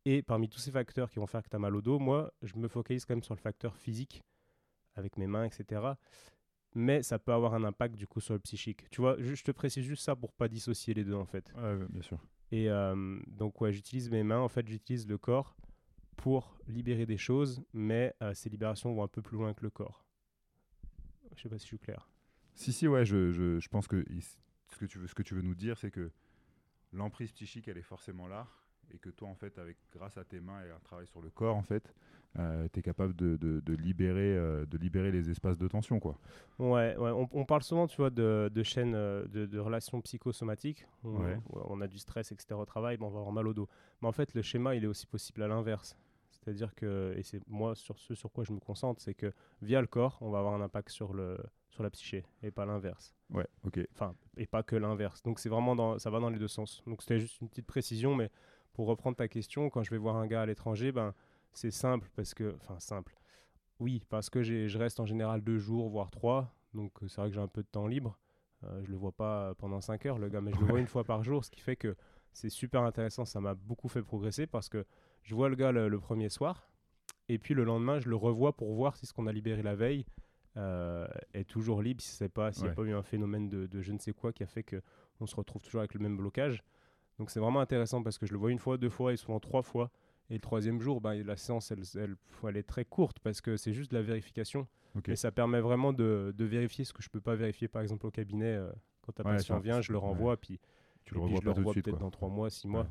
Et 0.04 0.22
parmi 0.22 0.48
tous 0.48 0.58
ces 0.58 0.70
facteurs 0.70 1.10
qui 1.10 1.18
vont 1.18 1.26
faire 1.26 1.42
que 1.42 1.48
tu 1.48 1.56
as 1.56 1.58
mal 1.60 1.74
au 1.76 1.82
dos, 1.82 1.98
moi, 1.98 2.32
je 2.42 2.56
me 2.56 2.68
focalise 2.68 3.04
quand 3.04 3.14
même 3.14 3.22
sur 3.22 3.34
le 3.34 3.40
facteur 3.40 3.76
physique, 3.76 4.22
avec 4.96 5.16
mes 5.16 5.26
mains, 5.26 5.44
etc. 5.44 5.94
Mais 6.74 7.02
ça 7.02 7.18
peut 7.18 7.32
avoir 7.32 7.54
un 7.54 7.62
impact 7.64 7.94
du 7.94 8.06
coup 8.06 8.20
sur 8.20 8.34
le 8.34 8.40
psychique. 8.40 8.88
Tu 8.90 9.00
vois, 9.00 9.16
je, 9.18 9.42
te 9.42 9.52
précise 9.52 9.84
juste 9.84 10.02
ça 10.02 10.16
pour 10.16 10.32
pas 10.32 10.48
dissocier 10.48 10.92
les 10.94 11.04
deux 11.04 11.14
en 11.14 11.26
fait. 11.26 11.52
Bien 11.90 12.02
sûr. 12.02 12.18
Et 12.50 12.70
euh, 12.70 13.18
donc 13.26 13.60
ouais, 13.60 13.72
j'utilise 13.72 14.10
mes 14.10 14.22
mains, 14.22 14.40
en 14.40 14.48
fait 14.48 14.66
j'utilise 14.68 15.08
le 15.08 15.18
corps 15.18 15.56
pour 16.16 16.56
libérer 16.68 17.06
des 17.06 17.16
choses, 17.16 17.62
mais 17.72 18.14
euh, 18.22 18.34
ces 18.34 18.48
libérations 18.48 18.94
vont 18.94 19.02
un 19.02 19.08
peu 19.08 19.22
plus 19.22 19.36
loin 19.36 19.54
que 19.54 19.62
le 19.62 19.70
corps. 19.70 20.04
Je 21.34 21.42
sais 21.42 21.48
pas 21.48 21.58
si 21.58 21.64
je 21.64 21.68
suis 21.68 21.78
clair. 21.78 22.08
Si, 22.54 22.72
si, 22.72 22.86
ouais, 22.86 23.04
je, 23.04 23.32
je, 23.32 23.58
je 23.58 23.68
pense 23.68 23.88
que 23.88 24.04
ce 24.68 24.76
que, 24.76 24.84
tu 24.84 24.98
veux, 24.98 25.06
ce 25.08 25.14
que 25.14 25.22
tu 25.22 25.34
veux 25.34 25.42
nous 25.42 25.56
dire, 25.56 25.76
c'est 25.76 25.90
que 25.90 26.12
l'emprise 26.92 27.32
psychique, 27.32 27.66
elle 27.66 27.78
est 27.78 27.82
forcément 27.82 28.28
là, 28.28 28.46
et 28.92 28.98
que 28.98 29.10
toi, 29.10 29.28
en 29.28 29.34
fait, 29.34 29.58
avec, 29.58 29.76
grâce 29.92 30.16
à 30.16 30.24
tes 30.24 30.40
mains 30.40 30.62
et 30.64 30.70
un 30.70 30.80
travail 30.80 31.06
sur 31.06 31.20
le 31.20 31.30
corps, 31.30 31.56
en 31.56 31.62
fait, 31.62 31.94
euh, 32.38 32.66
tu 32.72 32.80
es 32.80 32.82
capable 32.82 33.14
de, 33.14 33.36
de, 33.36 33.60
de 33.60 33.74
libérer, 33.74 34.36
euh, 34.36 34.66
de 34.66 34.76
libérer 34.76 35.12
les 35.12 35.30
espaces 35.30 35.56
de 35.56 35.68
tension, 35.68 36.00
quoi. 36.00 36.18
Ouais, 36.58 36.96
ouais 36.96 37.10
on, 37.10 37.28
on, 37.32 37.44
parle 37.44 37.62
souvent, 37.62 37.86
tu 37.86 37.96
vois, 37.96 38.10
de, 38.10 38.50
de 38.52 38.62
chaînes 38.62 38.94
euh, 38.94 39.24
de, 39.28 39.46
de, 39.46 39.58
relations 39.58 40.00
psychosomatiques. 40.00 40.86
On, 41.04 41.22
ouais. 41.22 41.38
on, 41.52 41.80
a 41.80 41.86
du 41.86 41.98
stress, 41.98 42.32
etc. 42.32 42.54
au 42.54 42.64
travail, 42.64 42.96
on 43.00 43.08
va 43.08 43.20
avoir 43.20 43.32
mal 43.32 43.46
au 43.46 43.54
dos. 43.54 43.68
Mais 44.02 44.08
en 44.08 44.12
fait, 44.12 44.34
le 44.34 44.42
schéma, 44.42 44.74
il 44.74 44.84
est 44.84 44.88
aussi 44.88 45.06
possible 45.06 45.42
à 45.42 45.48
l'inverse. 45.48 45.96
C'est-à-dire 46.44 46.74
que, 46.74 47.14
et 47.16 47.22
c'est 47.22 47.40
moi 47.48 47.74
sur 47.74 47.98
ce 47.98 48.14
sur 48.14 48.30
quoi 48.30 48.44
je 48.44 48.52
me 48.52 48.60
concentre, 48.60 49.00
c'est 49.00 49.14
que 49.14 49.32
via 49.62 49.80
le 49.80 49.86
corps, 49.86 50.18
on 50.20 50.30
va 50.30 50.40
avoir 50.40 50.54
un 50.54 50.60
impact 50.60 50.90
sur, 50.90 51.14
le, 51.14 51.38
sur 51.70 51.82
la 51.82 51.90
psyché 51.90 52.24
et 52.42 52.50
pas 52.50 52.66
l'inverse. 52.66 53.14
Ouais, 53.30 53.46
ok. 53.64 53.80
Enfin, 53.92 54.14
et 54.36 54.46
pas 54.46 54.62
que 54.62 54.76
l'inverse. 54.76 55.22
Donc 55.22 55.38
c'est 55.38 55.48
vraiment 55.48 55.74
dans, 55.74 55.98
ça 55.98 56.10
va 56.10 56.20
dans 56.20 56.30
les 56.30 56.38
deux 56.38 56.48
sens. 56.48 56.82
Donc 56.86 57.00
c'était 57.00 57.18
juste 57.18 57.40
une 57.40 57.48
petite 57.48 57.66
précision, 57.66 58.14
mais 58.14 58.30
pour 58.74 58.86
reprendre 58.86 59.16
ta 59.16 59.28
question, 59.28 59.70
quand 59.70 59.82
je 59.82 59.90
vais 59.90 59.98
voir 59.98 60.16
un 60.16 60.26
gars 60.26 60.42
à 60.42 60.46
l'étranger, 60.46 60.92
ben 60.92 61.14
c'est 61.52 61.70
simple 61.70 62.10
parce 62.14 62.34
que, 62.34 62.54
enfin 62.60 62.78
simple. 62.80 63.16
Oui, 63.80 64.02
parce 64.08 64.28
que 64.28 64.42
je 64.42 64.78
reste 64.78 65.00
en 65.00 65.06
général 65.06 65.40
deux 65.40 65.58
jours, 65.58 65.88
voire 65.88 66.10
trois. 66.10 66.52
Donc 66.74 66.92
c'est 67.06 67.16
vrai 67.16 67.28
que 67.28 67.34
j'ai 67.34 67.40
un 67.40 67.48
peu 67.48 67.62
de 67.62 67.68
temps 67.68 67.86
libre. 67.86 68.18
Euh, 68.64 68.82
je 68.84 68.90
le 68.90 68.96
vois 68.96 69.12
pas 69.12 69.54
pendant 69.54 69.80
cinq 69.80 70.06
heures, 70.06 70.18
le 70.18 70.28
gars, 70.28 70.40
mais 70.40 70.52
je 70.52 70.60
le 70.60 70.66
vois 70.66 70.80
une 70.80 70.86
fois 70.86 71.04
par 71.04 71.22
jour, 71.22 71.44
ce 71.44 71.50
qui 71.50 71.60
fait 71.60 71.76
que 71.76 71.96
c'est 72.32 72.50
super 72.50 72.82
intéressant. 72.82 73.24
Ça 73.24 73.40
m'a 73.40 73.54
beaucoup 73.54 73.88
fait 73.88 74.02
progresser 74.02 74.46
parce 74.46 74.68
que 74.68 74.84
je 75.22 75.34
vois 75.34 75.48
le 75.48 75.56
gars 75.56 75.72
le, 75.72 75.98
premier 76.00 76.28
soir, 76.28 76.68
et 77.28 77.38
puis 77.38 77.54
le 77.54 77.64
lendemain, 77.64 78.00
je 78.00 78.08
le 78.08 78.16
revois 78.16 78.56
pour 78.56 78.74
voir 78.74 78.96
si 78.96 79.06
ce 79.06 79.12
qu'on 79.12 79.26
a 79.26 79.32
libéré 79.32 79.62
la 79.62 79.74
veille 79.74 80.04
euh, 80.56 81.06
est 81.32 81.48
toujours 81.48 81.82
libre, 81.82 82.02
si 82.02 82.10
c'est 82.10 82.28
pas, 82.28 82.52
s'il 82.52 82.64
n'y 82.64 82.70
a 82.70 82.74
pas 82.74 82.82
eu 82.82 82.92
un 82.92 83.02
phénomène 83.02 83.48
de, 83.48 83.66
de, 83.66 83.80
je 83.80 83.92
ne 83.92 83.98
sais 83.98 84.12
quoi 84.12 84.32
qui 84.32 84.42
a 84.42 84.46
fait 84.46 84.64
qu'on 84.64 85.26
se 85.26 85.36
retrouve 85.36 85.62
toujours 85.62 85.80
avec 85.80 85.94
le 85.94 86.00
même 86.00 86.16
blocage. 86.16 86.62
Donc 87.18 87.30
c'est 87.30 87.40
vraiment 87.40 87.60
intéressant 87.60 88.02
parce 88.02 88.18
que 88.18 88.26
je 88.26 88.32
le 88.32 88.38
vois 88.38 88.50
une 88.50 88.58
fois, 88.58 88.76
deux 88.76 88.90
fois 88.90 89.12
et 89.12 89.16
souvent 89.16 89.40
trois 89.40 89.62
fois. 89.62 89.90
Et 90.30 90.34
le 90.34 90.40
troisième 90.40 90.80
jour, 90.80 91.00
bah, 91.00 91.14
la 91.14 91.36
séance, 91.36 91.70
elle, 91.70 91.82
elle, 91.96 92.16
elle, 92.48 92.56
est 92.56 92.62
très 92.62 92.84
courte 92.84 93.18
parce 93.20 93.40
que 93.40 93.56
c'est 93.56 93.72
juste 93.72 93.90
de 93.90 93.96
la 93.96 94.02
vérification. 94.02 94.66
Et 95.06 95.16
ça 95.16 95.32
permet 95.32 95.60
vraiment 95.60 95.92
de, 95.92 96.32
de, 96.36 96.44
vérifier 96.44 96.84
ce 96.84 96.92
que 96.92 97.02
je 97.02 97.10
peux 97.10 97.20
pas 97.20 97.34
vérifier, 97.34 97.68
par 97.68 97.82
exemple, 97.82 98.06
au 98.06 98.10
cabinet. 98.10 98.54
Euh, 98.54 98.70
quand 99.02 99.18
un 99.20 99.24
patient 99.24 99.58
vient, 99.58 99.80
je 99.80 99.92
le 99.92 99.98
renvoie, 99.98 100.36
puis, 100.36 100.60
tu 101.04 101.14
le 101.14 101.20
revois 101.20 101.40
je 101.40 101.44
le 101.44 101.50
revois 101.50 101.74
peut-être 101.74 101.98
dans 101.98 102.10
trois 102.10 102.28
mois, 102.28 102.48
six 102.48 102.68
mois. 102.68 102.86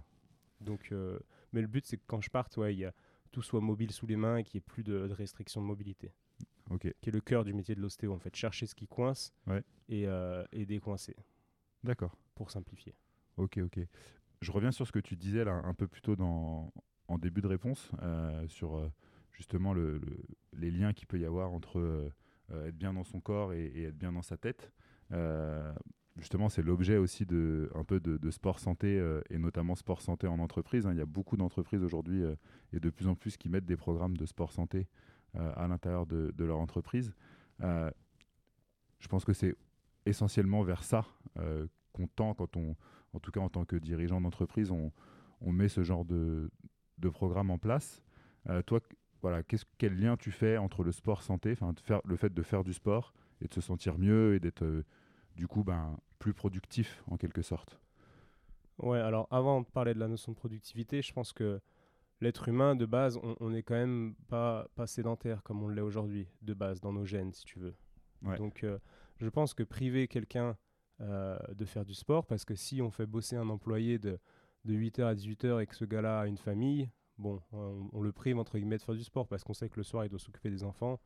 Donc, 0.59 0.89
euh, 0.91 1.17
mais 1.53 1.61
le 1.61 1.67
but, 1.67 1.85
c'est 1.85 1.97
que 1.97 2.03
quand 2.05 2.21
je 2.21 2.29
parte, 2.29 2.57
ouais, 2.57 2.75
y 2.75 2.85
a, 2.85 2.93
tout 3.31 3.41
soit 3.41 3.61
mobile 3.61 3.91
sous 3.91 4.05
les 4.05 4.15
mains 4.15 4.37
et 4.37 4.43
qu'il 4.43 4.57
n'y 4.57 4.59
ait 4.59 4.67
plus 4.67 4.83
de, 4.83 5.07
de 5.07 5.13
restrictions 5.13 5.61
de 5.61 5.65
mobilité. 5.65 6.13
Ok. 6.69 6.93
Qui 7.01 7.09
est 7.09 7.13
le 7.13 7.21
cœur 7.21 7.43
du 7.43 7.53
métier 7.53 7.75
de 7.75 7.81
l'ostéo, 7.81 8.13
en 8.13 8.19
fait. 8.19 8.35
Chercher 8.35 8.65
ce 8.65 8.75
qui 8.75 8.87
coince 8.87 9.33
et, 9.89 10.07
euh, 10.07 10.45
et 10.51 10.65
décoincer. 10.65 11.15
D'accord. 11.83 12.15
Pour 12.35 12.51
simplifier. 12.51 12.95
Ok, 13.37 13.59
ok. 13.63 13.79
Je 14.41 14.51
reviens 14.51 14.71
sur 14.71 14.85
ce 14.85 14.91
que 14.91 14.99
tu 14.99 15.15
disais 15.15 15.43
là 15.43 15.61
un 15.63 15.73
peu 15.73 15.87
plus 15.87 16.01
tôt 16.01 16.15
dans, 16.15 16.71
en 17.07 17.17
début 17.17 17.41
de 17.41 17.47
réponse, 17.47 17.91
euh, 18.01 18.47
sur 18.47 18.75
euh, 18.75 18.91
justement 19.31 19.73
le, 19.73 19.97
le, 19.97 20.23
les 20.53 20.71
liens 20.71 20.93
qu'il 20.93 21.07
peut 21.07 21.19
y 21.19 21.25
avoir 21.25 21.51
entre 21.53 21.79
euh, 21.79 22.67
être 22.67 22.77
bien 22.77 22.93
dans 22.93 23.03
son 23.03 23.19
corps 23.19 23.53
et, 23.53 23.83
être 23.83 23.97
bien 23.97 24.11
dans 24.11 24.21
sa 24.21 24.37
tête. 24.37 24.71
Justement, 26.15 26.47
c'est 26.47 26.61
l'objet 26.61 26.97
aussi 26.97 27.25
de, 27.25 27.71
un 27.73 27.83
peu 27.83 27.99
de, 27.99 28.17
de 28.17 28.29
sport 28.29 28.59
santé 28.59 29.03
et 29.31 29.39
notamment 29.39 29.73
sport 29.73 29.99
santé 29.99 30.27
en 30.27 30.37
entreprise. 30.37 30.85
Hein. 30.85 30.91
Il 30.91 30.99
y 30.99 31.01
a 31.01 31.07
beaucoup 31.07 31.37
d'entreprises 31.37 31.81
aujourd'hui 31.81 32.21
et 32.71 32.79
de 32.79 32.89
plus 32.91 33.07
en 33.07 33.15
plus 33.15 33.35
qui 33.35 33.49
mettent 33.49 33.65
des 33.65 33.77
programmes 33.77 34.15
de 34.15 34.27
sport 34.27 34.51
santé 34.51 34.87
à 35.33 35.67
l'intérieur 35.67 36.05
de, 36.05 36.31
de, 36.37 36.45
leur 36.45 36.59
entreprise. 36.59 37.15
je 37.59 39.07
pense 39.09 39.25
que 39.25 39.33
c'est 39.33 39.55
essentiellement 40.05 40.61
vers 40.61 40.83
ça 40.83 41.03
qu'on 41.93 42.05
tend 42.05 42.35
quand 42.35 42.57
on, 42.57 42.75
en 43.13 43.19
tout 43.19 43.31
cas 43.31 43.39
en 43.39 43.49
tant 43.49 43.65
que 43.65 43.75
dirigeant 43.75 44.21
d'entreprise, 44.21 44.71
on, 44.71 44.91
on, 45.41 45.51
met 45.51 45.69
ce 45.69 45.83
genre 45.83 46.05
de, 46.05 46.49
de 46.97 47.09
programme 47.09 47.51
en 47.51 47.57
place. 47.57 48.03
toi, 48.65 48.79
voilà, 49.21 49.41
quel 49.77 49.95
lien 49.95 50.17
tu 50.17 50.31
fais 50.31 50.57
entre 50.57 50.83
le 50.83 50.91
sport 50.91 51.23
santé, 51.23 51.51
enfin 51.53 51.73
le 52.05 52.15
fait 52.15 52.33
de 52.33 52.43
faire 52.43 52.63
du 52.63 52.73
sport 52.73 53.13
et 53.41 53.47
de 53.47 53.53
se 53.53 53.61
sentir 53.61 53.97
mieux 53.97 54.35
et 54.35 54.39
d'être 54.39 54.83
du 55.35 55.47
coup 55.47 55.63
ben, 55.63 55.97
plus 56.19 56.33
productif 56.33 57.03
en 57.09 57.17
quelque 57.17 57.41
sorte? 57.41 57.79
Ouais, 58.79 58.99
alors 58.99 59.27
avant 59.31 59.61
de 59.61 59.67
parler 59.67 59.93
de 59.93 59.99
la 59.99 60.07
notion 60.07 60.31
de 60.31 60.37
productivité, 60.37 61.01
je 61.01 61.13
pense 61.13 61.31
que 61.31 61.61
l'être 62.21 62.47
humain, 62.47 62.75
de 62.75 62.85
base, 62.85 63.19
on 63.39 63.49
n'est 63.49 63.63
quand 63.63 63.75
même 63.75 64.15
pas, 64.27 64.67
pas 64.75 64.87
sédentaire 64.87 65.43
comme 65.43 65.61
on 65.61 65.69
l'est 65.69 65.81
aujourd'hui, 65.81 66.27
de 66.41 66.53
base, 66.53 66.81
dans 66.81 66.93
nos 66.93 67.05
gènes, 67.05 67.33
si 67.33 67.45
tu 67.45 67.59
veux. 67.59 67.75
Donc, 68.37 68.63
euh, 68.63 68.79
je 69.19 69.29
pense 69.29 69.53
que 69.53 69.63
priver 69.63 70.07
quelqu'un 70.07 70.57
euh, 71.01 71.37
de 71.53 71.65
faire 71.65 71.85
du 71.85 71.93
sport, 71.93 72.25
parce 72.25 72.45
que 72.45 72.55
si 72.55 72.81
on 72.81 72.91
fait 72.91 73.05
bosser 73.05 73.35
un 73.35 73.49
employé 73.49 73.99
de, 73.99 74.19
de 74.65 74.73
8h 74.73 75.03
à 75.03 75.13
18h 75.13 75.61
et 75.61 75.67
que 75.67 75.75
ce 75.75 75.85
gars-là 75.85 76.21
a 76.21 76.27
une 76.27 76.37
famille, 76.37 76.89
bon, 77.17 77.41
on, 77.51 78.01
le 78.01 78.11
prive, 78.11 78.37
entre 78.37 78.57
guillemets, 78.57 78.77
de 78.77 78.83
faire 78.83 78.95
du 78.95 79.03
sport, 79.03 79.27
parce 79.27 79.43
qu'on 79.43 79.53
sait 79.53 79.69
que 79.69 79.77
le 79.77 79.83
soir, 79.83 80.05
il 80.05 80.09
doit 80.09 80.19
s'occuper 80.19 80.49
des 80.49 80.63
enfants. 80.63 80.99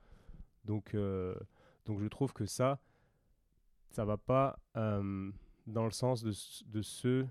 Donc, 0.65 0.93
euh, 0.93 1.35
donc, 1.85 1.99
je 1.99 2.07
trouve 2.07 2.33
que 2.33 2.45
ça, 2.45 2.79
ça 3.89 4.05
va 4.05 4.17
pas 4.17 4.59
dans 4.73 5.85
le 5.85 5.91
sens 5.91 6.23
de, 6.23 6.31
de 6.67 6.81
ce 6.81 7.25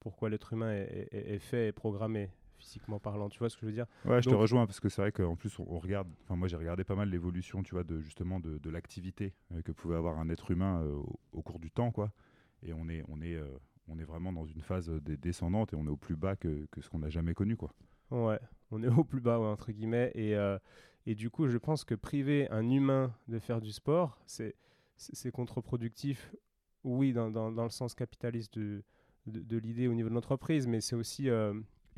pourquoi 0.00 0.30
l'être 0.30 0.52
humain 0.52 0.72
est, 0.72 1.08
est, 1.12 1.38
fait 1.38 1.68
et 1.68 1.72
programmé 1.72 2.30
physiquement 2.58 2.98
parlant. 2.98 3.28
Tu 3.28 3.38
vois 3.38 3.48
ce 3.48 3.56
que 3.56 3.62
je 3.62 3.66
veux 3.66 3.72
dire? 3.72 3.86
Ouais, 4.04 4.20
je 4.20 4.28
te 4.28 4.34
rejoins 4.34 4.66
parce 4.66 4.80
que 4.80 4.88
c'est 4.88 5.00
vrai 5.00 5.12
qu'en 5.12 5.36
plus, 5.36 5.58
on, 5.58 5.78
regarde. 5.78 6.08
Enfin, 6.24 6.36
moi, 6.36 6.48
j'ai 6.48 6.56
regardé 6.56 6.84
pas 6.84 6.94
mal 6.94 7.08
l'évolution, 7.08 7.62
tu 7.62 7.74
vois, 7.74 7.84
de 7.84 8.00
justement 8.00 8.40
de, 8.40 8.58
de 8.58 8.70
l'activité 8.70 9.34
euh, 9.52 9.62
que 9.62 9.72
pouvait 9.72 9.96
avoir 9.96 10.18
un 10.18 10.28
être 10.28 10.50
humain 10.50 10.82
euh, 10.82 11.00
au, 11.32 11.42
cours 11.42 11.58
du 11.58 11.70
temps, 11.70 11.90
quoi. 11.90 12.12
Et 12.62 12.72
on 12.72 12.88
est, 12.88 13.02
on 13.08 13.20
est, 13.22 13.36
euh, 13.36 13.46
on 13.88 13.98
est 13.98 14.04
vraiment 14.04 14.32
dans 14.32 14.44
une 14.44 14.60
phase 14.60 14.88
des 14.88 15.16
descendante 15.16 15.72
et 15.72 15.76
on 15.76 15.86
est 15.86 15.90
au 15.90 15.96
plus 15.96 16.16
bas 16.16 16.36
que, 16.36 16.66
que 16.70 16.80
ce 16.80 16.90
qu'on 16.90 16.98
n'a 16.98 17.10
jamais 17.10 17.34
connu, 17.34 17.56
quoi. 17.56 17.72
Ouais, 18.10 18.40
on 18.70 18.82
est 18.82 18.88
au 18.88 19.04
plus 19.04 19.20
bas, 19.20 19.38
entre 19.38 19.72
guillemets. 19.72 20.10
Et, 20.14 20.34
et 21.06 21.14
du 21.14 21.30
coup, 21.30 21.46
je 21.46 21.58
pense 21.58 21.84
que 21.84 21.94
priver 21.94 22.50
un 22.50 22.68
humain 22.68 23.14
de 23.28 23.38
faire 23.38 23.60
du 23.60 23.72
sport, 23.72 24.18
c'est 24.26 24.54
c'est 24.96 25.30
contre-productif. 25.30 26.34
Oui, 26.82 27.12
dans, 27.12 27.30
dans, 27.30 27.52
dans, 27.52 27.62
le 27.62 27.70
sens 27.70 27.94
capitaliste 27.94 28.58
de, 28.58 28.82
de, 29.26 29.40
de 29.40 29.56
l'idée 29.58 29.86
au 29.86 29.94
niveau 29.94 30.08
de 30.08 30.14
l'entreprise, 30.14 30.66
mais 30.66 30.80
c'est 30.80 30.96
aussi 30.96 31.28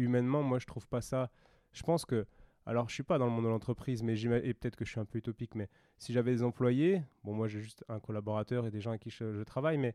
humainement, 0.04 0.42
moi, 0.42 0.59
je 0.59 0.66
trouve 0.66 0.87
pas 0.88 1.00
ça. 1.00 1.30
Je 1.73 1.83
pense 1.83 2.04
que, 2.04 2.26
alors, 2.66 2.88
je 2.88 2.95
suis 2.95 3.02
pas 3.02 3.19
dans 3.19 3.26
le 3.26 3.33
monde 3.33 3.45
de 3.45 3.49
l'entreprise, 3.49 4.02
mais 4.02 4.21
et 4.21 4.54
peut-être 4.54 4.76
que 4.76 4.85
je 4.85 4.90
suis 4.90 5.00
un 5.00 5.04
peu 5.04 5.19
utopique, 5.19 5.54
mais 5.54 5.69
si 5.99 6.12
j'avais 6.12 6.33
des 6.33 6.42
employés, 6.42 7.02
bon, 7.25 7.35
moi, 7.35 7.49
j'ai 7.49 7.61
juste 7.61 7.85
un 7.88 8.00
collaborateur 8.00 8.66
et 8.66 8.71
des 8.71 8.80
gens 8.80 8.90
avec 8.90 9.02
qui 9.02 9.11
je, 9.11 9.42
travaille, 9.45 9.78
mais 9.78 9.95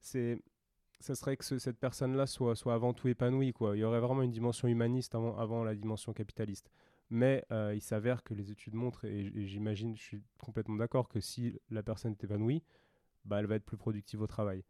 c'est, 0.00 0.38
ça 1.00 1.14
serait 1.14 1.36
que 1.36 1.44
cette 1.58 1.78
personne-là 1.78 2.26
soit, 2.26 2.54
soit 2.54 2.74
avant 2.74 2.92
tout 2.92 3.08
épanouie, 3.08 3.52
quoi. 3.52 3.76
Il 3.76 3.80
y 3.80 3.84
aurait 3.84 4.00
vraiment 4.00 4.22
une 4.22 4.30
dimension 4.30 4.68
humaniste 4.68 5.14
avant, 5.14 5.36
avant 5.36 5.64
la 5.64 5.74
dimension 5.74 6.12
capitaliste. 6.12 6.70
Mais 7.10 7.44
euh, 7.50 7.74
il 7.74 7.82
s'avère 7.82 8.22
que 8.22 8.34
les 8.34 8.50
études 8.50 8.74
montrent, 8.74 9.04
et, 9.04 9.30
j'imagine, 9.46 9.96
je 9.96 10.02
suis 10.02 10.22
complètement 10.38 10.76
d'accord, 10.76 11.08
que 11.08 11.20
si 11.20 11.58
la 11.70 11.82
personne 11.82 12.12
est 12.12 12.24
épanouie, 12.24 12.62
bah, 13.24 13.40
elle 13.40 13.46
va 13.46 13.56
être 13.56 13.64
plus 13.64 13.76
productive 13.76 14.22
au 14.22 14.26
travail. 14.26 14.64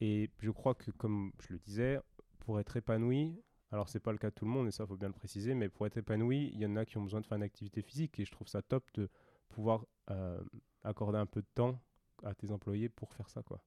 Et 0.00 0.30
je 0.40 0.50
crois 0.50 0.74
que, 0.74 0.90
comme 0.90 1.32
je 1.40 1.52
le 1.52 1.58
disais, 1.58 1.98
pour 2.40 2.60
être 2.60 2.76
épanoui, 2.76 3.40
alors, 3.74 3.88
c'est 3.88 3.98
pas 3.98 4.12
le 4.12 4.18
cas 4.18 4.30
de 4.30 4.34
tout 4.36 4.44
le 4.44 4.52
monde, 4.52 4.68
et 4.68 4.70
ça, 4.70 4.86
faut 4.86 4.96
bien 4.96 5.08
le 5.08 5.14
préciser, 5.14 5.52
mais 5.52 5.68
pour 5.68 5.84
être 5.84 5.96
épanoui, 5.96 6.52
il 6.54 6.60
y 6.60 6.66
en 6.66 6.76
a 6.76 6.84
qui 6.84 6.96
ont 6.96 7.02
besoin 7.02 7.20
de 7.20 7.26
faire 7.26 7.36
une 7.36 7.42
activité 7.42 7.82
physique, 7.82 8.20
et 8.20 8.24
je 8.24 8.30
trouve 8.30 8.46
ça 8.46 8.62
top 8.62 8.84
de 8.94 9.08
pouvoir 9.48 9.84
euh, 10.12 10.40
accorder 10.84 11.18
un 11.18 11.26
peu 11.26 11.40
de 11.40 11.46
temps 11.56 11.82
à 12.22 12.34
tes 12.34 12.52
employés 12.52 12.88
pour 12.88 13.12
faire 13.12 13.28
ça, 13.28 13.42
quoi. 13.42 13.60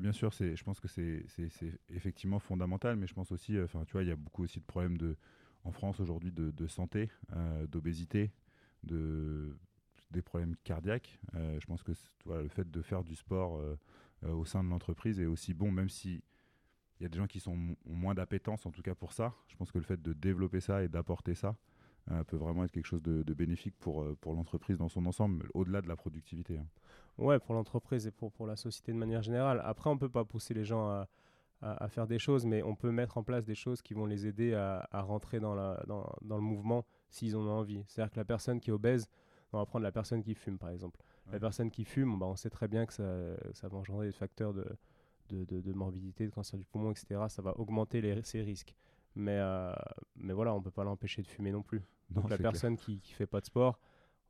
Bien 0.00 0.10
sûr, 0.10 0.34
c'est, 0.34 0.56
je 0.56 0.64
pense 0.64 0.80
que 0.80 0.88
c'est, 0.88 1.24
effectivement 1.90 2.40
fondamental, 2.40 2.96
mais 2.96 3.06
je 3.06 3.14
pense 3.14 3.30
aussi, 3.30 3.56
euh, 3.56 3.68
tu 3.86 3.92
vois, 3.92 4.02
il 4.02 4.08
y 4.08 4.12
a 4.12 4.16
beaucoup 4.16 4.42
aussi 4.42 4.58
de 4.58 4.64
problèmes 4.64 4.98
de, 4.98 5.16
en 5.62 5.70
France 5.70 6.00
aujourd'hui 6.00 6.32
de, 6.32 6.66
santé, 6.66 7.08
euh, 7.36 7.68
d'obésité, 7.68 8.32
de, 8.82 9.56
des 10.10 10.22
problèmes 10.22 10.56
cardiaques. 10.64 11.20
je 11.34 11.64
pense 11.66 11.84
que 11.84 11.92
le 12.26 12.48
fait 12.48 12.68
de 12.68 12.82
faire 12.82 13.04
du 13.04 13.14
sport 13.14 13.60
au 14.26 14.44
sein 14.44 14.64
de 14.64 14.68
l'entreprise 14.68 15.20
est 15.20 15.26
aussi 15.26 15.54
bon, 15.54 15.70
même 15.70 15.88
si 15.88 16.24
il 17.02 17.06
y 17.06 17.06
a 17.06 17.08
des 17.08 17.18
gens 17.18 17.26
qui 17.26 17.40
sont, 17.40 17.50
ont 17.50 17.94
moins 17.94 18.14
d'appétence, 18.14 18.64
en 18.64 18.70
tout 18.70 18.80
cas 18.80 18.94
pour 18.94 19.12
ça. 19.12 19.34
Je 19.48 19.56
pense 19.56 19.72
que 19.72 19.78
le 19.78 19.84
fait 19.84 20.00
de 20.00 20.12
développer 20.12 20.60
ça 20.60 20.84
et 20.84 20.88
d'apporter 20.88 21.34
ça 21.34 21.56
euh, 22.12 22.22
peut 22.22 22.36
vraiment 22.36 22.62
être 22.62 22.70
quelque 22.70 22.86
chose 22.86 23.02
de, 23.02 23.34
bénéfique 23.34 23.74
pour, 23.80 24.02
euh, 24.02 24.16
pour 24.20 24.34
l'entreprise 24.34 24.78
dans 24.78 24.88
son 24.88 25.04
ensemble, 25.06 25.48
au-delà 25.52 25.82
de 25.82 25.88
la 25.88 25.96
productivité. 25.96 26.58
Hein. 26.58 26.66
Ouais, 27.18 27.40
pour 27.40 27.56
l'entreprise 27.56 28.06
et 28.06 28.12
pour, 28.12 28.30
pour 28.30 28.46
la 28.46 28.54
société 28.54 28.92
de 28.92 28.98
manière 28.98 29.20
générale. 29.20 29.60
Après, 29.64 29.90
on 29.90 29.94
ne 29.94 29.98
peut 29.98 30.08
pas 30.08 30.24
pousser 30.24 30.54
les 30.54 30.64
gens 30.64 30.88
à, 30.88 31.08
à, 31.60 31.88
faire 31.88 32.06
des 32.06 32.20
choses, 32.20 32.46
mais 32.46 32.62
on 32.62 32.76
peut 32.76 32.92
mettre 32.92 33.18
en 33.18 33.24
place 33.24 33.44
des 33.44 33.56
choses 33.56 33.82
qui 33.82 33.94
vont 33.94 34.06
les 34.06 34.28
aider 34.28 34.54
à, 34.54 34.88
à 34.92 35.02
rentrer 35.02 35.40
dans, 35.40 35.56
la, 35.56 35.82
dans, 35.88 36.08
dans, 36.22 36.36
le 36.36 36.42
mouvement 36.42 36.86
s'ils 37.10 37.36
en 37.36 37.40
ont 37.40 37.50
envie. 37.50 37.82
C'est-à-dire 37.88 38.12
que 38.12 38.20
la 38.20 38.24
personne 38.24 38.60
qui 38.60 38.70
est 38.70 38.72
obèse, 38.72 39.08
on 39.52 39.58
va 39.58 39.66
prendre 39.66 39.82
la 39.82 39.92
personne 39.92 40.22
qui 40.22 40.36
fume 40.36 40.56
par 40.56 40.70
exemple. 40.70 41.00
La 41.32 41.40
personne 41.40 41.70
qui 41.70 41.84
fume, 41.84 42.18
bah, 42.18 42.26
on 42.26 42.36
sait 42.36 42.50
très 42.50 42.68
bien 42.68 42.86
que 42.86 42.92
ça, 42.92 43.04
ça 43.54 43.68
va 43.68 43.78
engendrer 43.78 44.06
des 44.06 44.12
facteurs 44.12 44.54
de, 44.54 44.64
de, 45.30 45.72
morbidité, 45.72 46.26
de 46.26 46.30
cancer 46.30 46.58
du 46.58 46.64
poumon, 46.64 46.90
etc., 46.90 47.20
ça 47.28 47.42
va 47.42 47.58
augmenter 47.58 48.00
les, 48.00 48.22
ses 48.22 48.42
risques. 48.42 48.74
Mais, 49.14 49.38
euh, 49.38 49.72
mais 50.16 50.32
voilà, 50.32 50.54
on 50.54 50.58
ne 50.58 50.64
peut 50.64 50.70
pas 50.70 50.84
l'empêcher 50.84 51.22
de 51.22 51.26
fumer 51.26 51.52
non 51.52 51.62
plus. 51.62 51.82
Donc 52.10 52.28
la 52.30 52.38
personne 52.38 52.76
qui 52.76 52.96
ne 52.96 53.14
fait 53.14 53.26
pas 53.26 53.40
de 53.40 53.46
sport, 53.46 53.78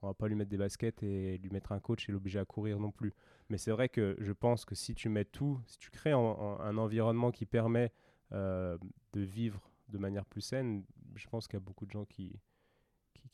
on 0.02 0.08
va 0.08 0.14
pas 0.14 0.28
lui 0.28 0.34
mettre 0.34 0.50
des 0.50 0.56
baskets 0.56 1.02
et 1.02 1.38
lui 1.38 1.50
mettre 1.50 1.72
un 1.72 1.80
coach 1.80 2.08
et 2.08 2.12
l'obliger 2.12 2.38
à 2.38 2.44
courir 2.44 2.80
non 2.80 2.90
plus. 2.90 3.12
Mais 3.48 3.58
c'est 3.58 3.70
vrai 3.70 3.88
que 3.88 4.16
je 4.18 4.32
pense 4.32 4.64
que 4.64 4.74
si 4.74 4.94
tu 4.94 5.08
mets 5.08 5.24
tout, 5.24 5.60
si 5.66 5.78
tu 5.78 5.90
crées 5.90 6.12
un 6.12 6.76
environnement 6.76 7.30
qui 7.30 7.46
permet 7.46 7.92
euh, 8.32 8.78
de 9.12 9.20
vivre 9.20 9.70
de 9.88 9.98
manière 9.98 10.24
plus 10.24 10.40
saine, 10.40 10.84
je 11.14 11.28
pense 11.28 11.46
qu'il 11.46 11.54
y 11.54 11.62
a 11.62 11.64
beaucoup 11.64 11.86
de 11.86 11.90
gens 11.90 12.04
qui, 12.04 12.40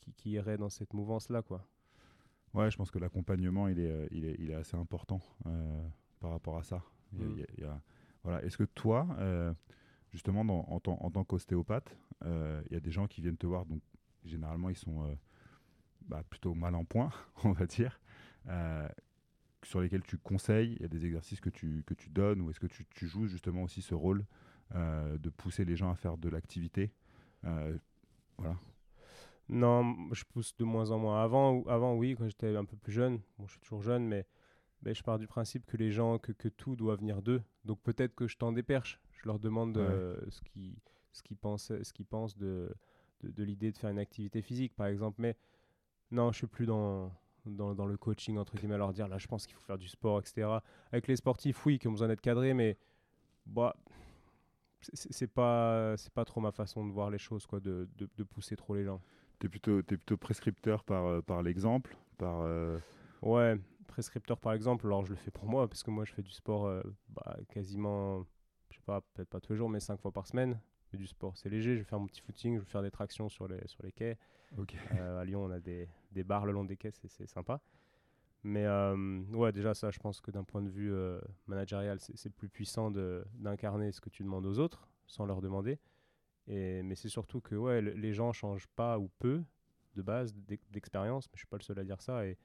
qui, 0.01 0.13
qui, 0.13 0.31
iraient 0.31 0.57
dans 0.57 0.69
cette 0.69 0.93
mouvance-là. 0.93 1.41
quoi. 1.41 1.65
Ouais, 2.53 2.69
je 2.69 2.77
pense 2.77 2.91
que 2.91 2.99
l'accompagnement, 2.99 3.67
il 3.67 3.79
est, 3.79 3.89
euh, 3.89 4.07
il, 4.11 4.25
est, 4.25 4.35
il 4.39 4.51
est 4.51 4.55
assez 4.55 4.75
important 4.75 5.21
par 6.19 6.31
rapport 6.31 6.57
à 6.57 6.63
ça. 6.63 6.83
Mm. 7.13 7.43
voilà. 8.23 8.43
Est-ce 8.43 8.57
que 8.57 8.63
toi, 8.63 9.07
euh, 9.19 9.53
justement, 10.11 10.41
en, 10.41 10.79
tant 10.79 11.23
qu'ostéopathe, 11.23 11.97
euh, 12.23 12.61
il 12.67 12.73
y 12.73 12.75
a 12.75 12.79
des 12.79 12.91
gens 12.91 13.07
qui 13.07 13.21
viennent 13.21 13.37
te 13.37 13.47
voir, 13.47 13.65
donc 13.65 13.81
généralement 14.25 14.69
ils 14.69 14.77
sont 14.77 15.03
euh, 15.03 15.15
bah, 16.07 16.23
plutôt 16.29 16.53
mal 16.53 16.75
en 16.75 16.85
point, 16.85 17.11
on 17.43 17.51
va 17.51 17.65
dire, 17.65 17.99
sur 19.63 19.81
lesquels 19.81 20.03
tu 20.03 20.17
conseilles, 20.17 20.73
il 20.77 20.81
y 20.81 20.85
a 20.85 20.87
des 20.87 21.05
exercices 21.05 21.41
que 21.41 21.49
tu, 21.49 21.83
que 21.85 21.93
tu 21.93 22.09
donnes, 22.09 22.41
ou 22.41 22.49
est-ce 22.49 22.59
que 22.59 22.67
tu, 22.67 22.85
tu, 22.95 23.07
joues 23.07 23.27
justement 23.27 23.63
aussi 23.63 23.81
ce 23.81 23.95
rôle 23.95 24.25
de 24.73 25.29
pousser 25.29 25.65
les 25.65 25.75
gens 25.75 25.91
à 25.91 25.95
faire 25.95 26.17
de 26.17 26.29
l'activité 26.29 26.91
Voilà. 27.43 28.55
Non, 29.49 29.95
je 30.11 30.23
pousse 30.25 30.55
de 30.57 30.63
moins 30.63 30.91
en 30.91 30.99
moins. 30.99 31.23
Avant, 31.23 31.63
avant 31.63 31.95
oui, 31.95 32.15
quand 32.15 32.27
j'étais 32.27 32.55
un 32.55 32.65
peu 32.65 32.77
plus 32.77 32.91
jeune, 32.91 33.19
bon, 33.37 33.47
je 33.47 33.53
suis 33.53 33.59
toujours 33.61 33.81
jeune, 33.81 34.05
mais 34.07 34.27
ben, 34.81 34.95
je 34.95 35.03
pars 35.03 35.19
du 35.19 35.27
principe 35.27 35.65
que 35.65 35.77
les 35.77 35.91
gens, 35.91 36.17
que, 36.19 36.31
que 36.31 36.47
tout 36.47 36.75
doit 36.75 36.95
venir 36.95 37.21
d'eux. 37.21 37.41
Donc 37.65 37.79
peut-être 37.81 38.15
que 38.15 38.27
je 38.27 38.37
tends 38.37 38.51
des 38.51 38.63
perches. 38.63 38.99
Je 39.11 39.27
leur 39.27 39.39
demande 39.39 39.77
euh, 39.77 40.17
ce 40.29 40.41
qu'ils 40.41 40.75
ce 41.11 41.23
qu'ils 41.23 41.37
pensent, 41.37 41.71
ce 41.83 41.93
qu'ils 41.93 42.05
pensent 42.05 42.37
de, 42.37 42.73
de, 43.21 43.31
de 43.31 43.43
l'idée 43.43 43.71
de 43.71 43.77
faire 43.77 43.89
une 43.89 43.99
activité 43.99 44.41
physique, 44.41 44.75
par 44.75 44.87
exemple. 44.87 45.19
Mais 45.19 45.35
non, 46.11 46.31
je 46.31 46.37
suis 46.37 46.47
plus 46.47 46.65
dans, 46.65 47.11
dans, 47.45 47.75
dans 47.75 47.85
le 47.85 47.97
coaching, 47.97 48.37
entre 48.37 48.55
guillemets, 48.55 48.75
à 48.75 48.77
leur 48.77 48.93
dire 48.93 49.07
là, 49.07 49.17
je 49.17 49.27
pense 49.27 49.45
qu'il 49.45 49.55
faut 49.55 49.63
faire 49.63 49.77
du 49.77 49.87
sport, 49.87 50.19
etc. 50.19 50.47
Avec 50.91 51.07
les 51.07 51.15
sportifs, 51.15 51.65
oui, 51.65 51.79
qui 51.79 51.87
ont 51.87 51.91
besoin 51.91 52.07
d'être 52.07 52.21
cadrés, 52.21 52.53
mais 52.53 52.77
bah, 53.45 53.75
c'est 54.81 55.27
pas, 55.27 55.95
pas 56.13 56.25
trop 56.25 56.39
ma 56.39 56.51
façon 56.51 56.85
de 56.85 56.91
voir 56.91 57.09
les 57.09 57.17
choses, 57.17 57.45
quoi, 57.45 57.59
de, 57.59 57.89
de, 57.97 58.07
de 58.15 58.23
pousser 58.23 58.55
trop 58.55 58.75
les 58.75 58.85
gens. 58.85 59.01
Tu 59.39 59.47
es 59.47 59.49
plutôt, 59.49 59.79
es 59.79 59.83
plutôt 59.83 60.17
prescripteur 60.17 60.83
par, 60.83 61.05
euh, 61.05 61.21
par 61.21 61.41
l'exemple 61.43 61.97
par, 62.17 62.41
euh, 62.41 62.77
Ouais, 63.21 63.57
prescripteur 63.89 64.39
par 64.39 64.53
exemple, 64.53 64.85
alors 64.85 65.03
je 65.03 65.09
le 65.09 65.15
fais 65.15 65.31
pour 65.31 65.45
moi, 65.45 65.67
parce 65.67 65.83
que 65.83 65.91
moi 65.91 66.05
je 66.05 66.13
fais 66.13 66.21
du 66.21 66.31
sport 66.31 66.65
euh, 66.65 66.81
bah, 67.09 67.37
quasiment, 67.49 68.23
je 68.69 68.77
sais 68.77 68.83
pas, 68.85 69.01
peut-être 69.13 69.29
pas 69.29 69.41
tous 69.41 69.53
les 69.53 69.57
jours, 69.57 69.69
mais 69.69 69.79
cinq 69.79 69.99
fois 69.99 70.11
par 70.11 70.27
semaine. 70.27 70.59
Je 70.91 70.97
du 70.97 71.05
sport, 71.05 71.37
c'est 71.37 71.49
léger, 71.49 71.75
je 71.75 71.79
vais 71.79 71.85
faire 71.85 71.99
mon 71.99 72.07
petit 72.07 72.21
footing, 72.21 72.55
je 72.55 72.61
vais 72.61 72.65
faire 72.65 72.81
des 72.81 72.89
tractions 72.89 73.29
sur 73.29 73.47
les, 73.47 73.59
sur 73.67 73.83
les 73.83 73.91
quais. 73.91 74.17
Euh, 74.95 75.19
à 75.19 75.25
Lyon, 75.25 75.43
on 75.43 75.51
a 75.51 75.59
des, 75.59 75.87
des 76.11 76.23
bars 76.23 76.47
le 76.47 76.51
long 76.51 76.65
des 76.65 76.77
quais, 76.77 76.91
c'est 76.91 77.29
sympa. 77.29 77.61
Mais 78.41 78.65
euh, 78.65 79.21
ouais, 79.33 79.51
déjà 79.51 79.75
ça, 79.75 79.91
je 79.91 79.99
pense 79.99 80.19
que 80.19 80.31
d'un 80.31 80.43
point 80.43 80.63
de 80.63 80.69
vue 80.69 80.91
managérial, 81.45 81.99
c'est 81.99 82.31
plus 82.31 82.49
puissant 82.49 82.89
d'incarner 82.89 83.91
ce 83.91 84.01
que 84.01 84.09
tu 84.09 84.23
demandes 84.23 84.47
aux 84.47 84.57
autres, 84.57 84.87
sans 85.05 85.27
leur 85.27 85.41
demander. 85.41 85.77
Et, 86.47 86.81
mais 86.81 86.95
c'est 86.95 87.09
surtout 87.09 87.41
que 87.41 87.53
ouais, 87.53 87.81
les 87.81 88.13
gens 88.13 88.33
changent 88.33 88.69
pas 88.75 88.97
ou 88.97 89.11
peu 89.19 89.43
de 89.95 90.01
base 90.01 90.33
d'expérience, 90.71 91.27
mais 91.27 91.33
je 91.35 91.41
suis 91.41 91.47
pas 91.47 91.57
le 91.57 91.63
seul 91.63 91.77
à 91.77 91.83
dire 91.83 92.01
ça. 92.01 92.25
Et, 92.25 92.37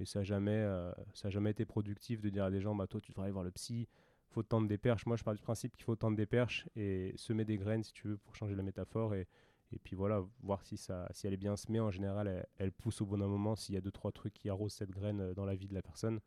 et 0.00 0.04
ça 0.04 0.20
n'a 0.20 0.24
jamais, 0.24 0.52
euh, 0.52 0.92
ça 1.12 1.30
jamais 1.30 1.50
été 1.50 1.64
productif 1.64 2.20
de 2.20 2.28
dire 2.28 2.44
à 2.44 2.50
des 2.50 2.60
gens, 2.60 2.74
bah, 2.74 2.86
toi, 2.86 3.00
tu 3.00 3.12
devrais 3.12 3.24
aller 3.24 3.32
voir 3.32 3.44
le 3.44 3.52
psy, 3.52 3.88
faut 4.30 4.42
tendre 4.42 4.66
des 4.66 4.78
perches. 4.78 5.06
Moi, 5.06 5.16
je 5.16 5.22
pars 5.22 5.34
du 5.34 5.42
principe 5.42 5.76
qu'il 5.76 5.84
faut 5.84 5.94
tendre 5.94 6.16
des 6.16 6.26
perches 6.26 6.68
et 6.74 7.12
semer 7.16 7.44
des 7.44 7.56
graines, 7.56 7.84
si 7.84 7.92
tu 7.92 8.08
veux, 8.08 8.16
pour 8.16 8.34
changer 8.34 8.56
la 8.56 8.64
métaphore. 8.64 9.14
Et, 9.14 9.28
et 9.72 9.78
puis 9.78 9.94
voilà, 9.94 10.24
voir 10.42 10.62
si, 10.64 10.76
ça, 10.76 11.08
si 11.12 11.26
elle 11.26 11.32
est 11.32 11.38
bien 11.38 11.56
semée. 11.56 11.78
En 11.78 11.92
général, 11.92 12.46
elle, 12.58 12.72
pousse 12.72 13.00
au 13.00 13.06
bon 13.06 13.18
moment. 13.18 13.54
S'il 13.54 13.76
y 13.76 13.78
a 13.78 13.80
deux, 13.80 13.92
trois 13.92 14.10
trucs 14.10 14.34
qui 14.34 14.48
arrosent 14.48 14.74
cette 14.74 14.90
graine 14.90 15.20
euh, 15.20 15.34
dans 15.34 15.44
la 15.44 15.54
vie 15.54 15.68
de 15.68 15.74
la 15.74 15.82
personne, 15.82 16.18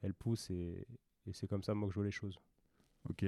elle 0.00 0.14
pousse 0.14 0.50
et, 0.50 0.86
et 1.26 1.32
c'est 1.34 1.46
comme 1.46 1.62
ça, 1.62 1.74
moi, 1.74 1.88
que 1.88 1.92
je 1.92 1.96
vois 1.96 2.06
les 2.06 2.10
choses. 2.10 2.38
Ok. 3.10 3.26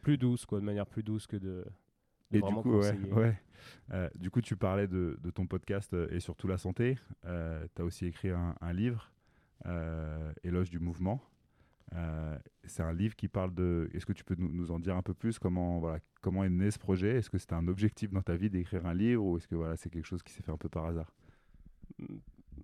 Plus 0.00 0.16
douce, 0.16 0.46
quoi, 0.46 0.60
de 0.60 0.64
manière 0.64 0.86
plus 0.86 1.02
douce 1.02 1.26
que 1.26 1.36
de. 1.36 1.66
et 2.32 2.40
du 2.40 2.54
coup, 2.54 2.78
ouais, 2.78 2.98
ouais. 3.12 3.38
Euh, 3.90 4.08
du 4.14 4.30
coup, 4.30 4.40
tu 4.40 4.56
parlais 4.56 4.86
de, 4.86 5.18
de, 5.20 5.30
ton 5.30 5.46
podcast 5.46 5.94
et 6.10 6.20
surtout 6.20 6.46
la 6.48 6.56
santé. 6.56 6.96
tu 7.22 7.28
as 7.28 7.84
aussi 7.84 8.06
écrit 8.06 8.30
un, 8.30 8.54
un 8.60 8.72
livre 8.72 9.10
euh, 9.10 9.15
éloge 10.42 10.70
du 10.70 10.78
mouvement. 10.78 11.20
c'est 12.64 12.82
un 12.82 12.92
livre 12.92 13.16
qui 13.16 13.28
parle 13.28 13.54
de. 13.54 13.88
Est-ce 13.94 14.06
que 14.06 14.12
tu 14.12 14.24
peux 14.24 14.36
nous, 14.38 14.70
en 14.70 14.78
dire 14.78 14.96
un 14.96 15.02
peu 15.02 15.14
plus 15.14 15.38
comment 15.38 15.78
voilà 15.78 16.00
comment 16.20 16.44
est 16.44 16.50
né 16.50 16.70
ce 16.70 16.78
projet? 16.78 17.16
Est-ce 17.16 17.30
que 17.30 17.38
c'était 17.38 17.54
un 17.54 17.68
objectif 17.68 18.12
dans 18.12 18.22
ta 18.22 18.36
vie 18.36 18.50
d'écrire 18.50 18.86
un 18.86 18.94
livre 18.94 19.24
ou 19.24 19.36
est-ce 19.36 19.48
que 19.48 19.56
voilà 19.56 19.76
c'est 19.76 19.90
quelque 19.90 20.06
chose 20.06 20.22
qui 20.22 20.32
s'est 20.32 20.42
fait 20.42 20.52
un 20.52 20.58
peu 20.58 20.68
par 20.68 20.86
hasard? 20.86 21.12
Mmh, 21.98 22.16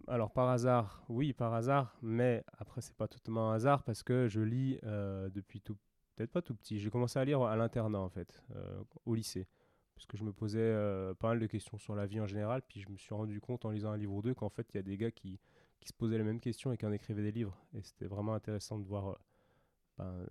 alors 0.09 0.31
par 0.31 0.49
hasard, 0.49 1.05
oui, 1.09 1.33
par 1.33 1.55
hasard, 1.55 1.97
mais 2.03 2.45
après 2.59 2.81
c'est 2.81 2.95
pas 2.95 3.09
totalement 3.09 3.51
un 3.51 3.55
hasard 3.55 3.83
parce 3.85 4.03
que 4.03 4.29
je 4.29 4.41
lis 4.41 4.79
euh, 4.85 5.29
depuis 5.31 5.61
tout, 5.61 5.77
peut-être 6.17 6.31
pas 6.31 6.43
tout 6.43 6.55
petit. 6.55 6.79
J'ai 6.79 6.91
commencé 6.91 7.19
à 7.19 7.25
lire 7.25 7.43
à 7.43 7.57
l'internat 7.57 8.01
en 8.01 8.09
fait, 8.09 8.43
euh, 8.57 8.83
au 9.07 9.15
lycée, 9.15 9.47
parce 9.95 10.07
que 10.07 10.17
je 10.17 10.25
me 10.25 10.33
posais 10.33 10.59
euh, 10.61 11.15
pas 11.15 11.29
mal 11.29 11.41
de 11.41 11.47
questions 11.47 11.79
sur 11.79 11.95
la 11.95 12.07
vie 12.07 12.21
en 12.21 12.27
général, 12.27 12.63
puis 12.63 12.81
je 12.81 12.89
me 12.89 12.97
suis 12.97 13.15
rendu 13.15 13.41
compte 13.41 13.65
en 13.65 13.71
lisant 13.71 13.91
un 13.91 13.97
livre 13.97 14.15
ou 14.15 14.23
deux 14.23 14.35
qu'en 14.35 14.49
fait 14.49 14.67
il 14.75 14.77
y 14.77 14.81
a 14.81 14.83
des 14.83 14.97
gars 14.97 15.11
qui, 15.11 15.39
qui 15.83 15.89
se 15.89 15.95
posaient 15.95 16.19
les 16.19 16.25
mêmes 16.25 16.41
questions 16.41 16.73
et 16.73 16.79
qui 16.79 16.87
en 16.87 16.93
écrivaient 16.93 17.23
des 17.23 17.33
livres, 17.33 17.59
et 17.75 17.83
c'était 17.83 18.07
vraiment 18.07 18.35
intéressant 18.35 18.79
de 18.79 18.87
voir. 18.87 19.19
Ben, 19.99 20.27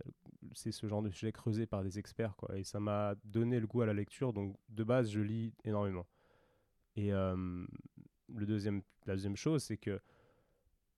c'est 0.53 0.72
ce 0.72 0.88
genre 0.88 1.03
de 1.03 1.12
sujet 1.12 1.31
creusé 1.31 1.67
par 1.67 1.84
des 1.84 2.00
experts, 2.00 2.36
quoi. 2.36 2.58
Et 2.58 2.63
ça 2.63 2.79
m'a 2.79 3.13
donné 3.25 3.60
le 3.60 3.67
goût 3.67 3.81
à 3.81 3.86
la 3.86 3.93
lecture, 3.93 4.34
donc 4.34 4.58
de 4.70 4.84
base, 4.84 5.12
je 5.12 5.20
lis 5.20 5.53
énormément. 5.63 6.08
Et 6.96 7.12
le 7.12 8.46
deuxième, 8.46 8.81
la 9.05 9.13
deuxième 9.13 9.36
chose, 9.36 9.63
c'est 9.63 9.77
que 9.77 10.01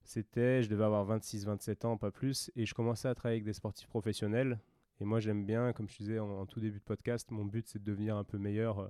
c'était, 0.04 0.62
je 0.62 0.68
devais 0.68 0.84
avoir 0.84 1.06
26-27 1.06 1.86
ans, 1.86 1.96
pas 1.96 2.10
plus, 2.10 2.50
et 2.56 2.66
je 2.66 2.74
commençais 2.74 3.08
à 3.08 3.14
travailler 3.14 3.36
avec 3.36 3.44
des 3.44 3.52
sportifs 3.52 3.88
professionnels. 3.88 4.60
Et 5.00 5.04
moi, 5.04 5.18
j'aime 5.18 5.44
bien, 5.44 5.72
comme 5.72 5.88
je 5.88 5.96
disais 5.96 6.18
en, 6.18 6.46
tout 6.46 6.60
début 6.60 6.78
de 6.78 6.84
podcast, 6.84 7.30
mon 7.30 7.44
but, 7.44 7.66
c'est 7.66 7.78
de 7.78 7.84
devenir 7.84 8.16
un 8.16 8.24
peu 8.24 8.38
meilleur. 8.38 8.78
Euh, 8.78 8.88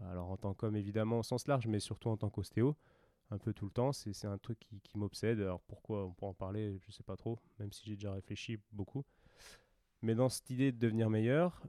alors, 0.00 0.30
en 0.30 0.36
tant 0.36 0.54
qu'homme, 0.54 0.76
évidemment, 0.76 1.18
au 1.18 1.22
sens 1.22 1.46
large, 1.46 1.66
mais 1.66 1.80
surtout 1.80 2.08
en 2.08 2.16
tant 2.16 2.30
qu'ostéo, 2.30 2.76
un 3.30 3.38
peu 3.38 3.52
tout 3.52 3.64
le 3.64 3.70
temps. 3.70 3.92
C'est 3.92 4.26
un 4.26 4.38
truc 4.38 4.58
qui, 4.60 4.80
qui 4.80 4.98
m'obsède. 4.98 5.40
Alors, 5.40 5.60
pourquoi 5.62 6.04
on 6.04 6.12
peut 6.12 6.26
en 6.26 6.34
parler, 6.34 6.78
je 6.86 6.90
sais 6.90 7.02
pas 7.02 7.16
trop, 7.16 7.38
même 7.58 7.72
si 7.72 7.84
j'ai 7.86 7.94
déjà 7.94 8.12
réfléchi 8.12 8.58
beaucoup. 8.72 9.04
Mais 10.02 10.14
dans 10.14 10.28
cette 10.28 10.50
idée 10.50 10.70
de 10.70 10.78
devenir 10.78 11.08
meilleur, 11.08 11.62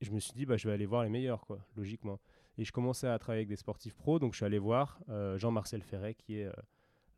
je 0.00 0.10
me 0.10 0.20
suis 0.20 0.32
dit, 0.32 0.46
bah, 0.46 0.56
je 0.56 0.68
vais 0.68 0.74
aller 0.74 0.86
voir 0.86 1.02
les 1.02 1.08
meilleurs, 1.08 1.44
quoi, 1.46 1.58
logiquement. 1.76 2.20
Et 2.56 2.64
je 2.64 2.72
commençais 2.72 3.08
à 3.08 3.18
travailler 3.18 3.40
avec 3.40 3.48
des 3.48 3.56
sportifs 3.56 3.94
pros, 3.94 4.18
donc 4.18 4.32
je 4.32 4.38
suis 4.38 4.44
allé 4.44 4.58
voir 4.58 5.00
euh, 5.08 5.38
Jean-Marcel 5.38 5.82
Ferret, 5.82 6.14
qui 6.14 6.38
est 6.38 6.46
euh, 6.46 6.52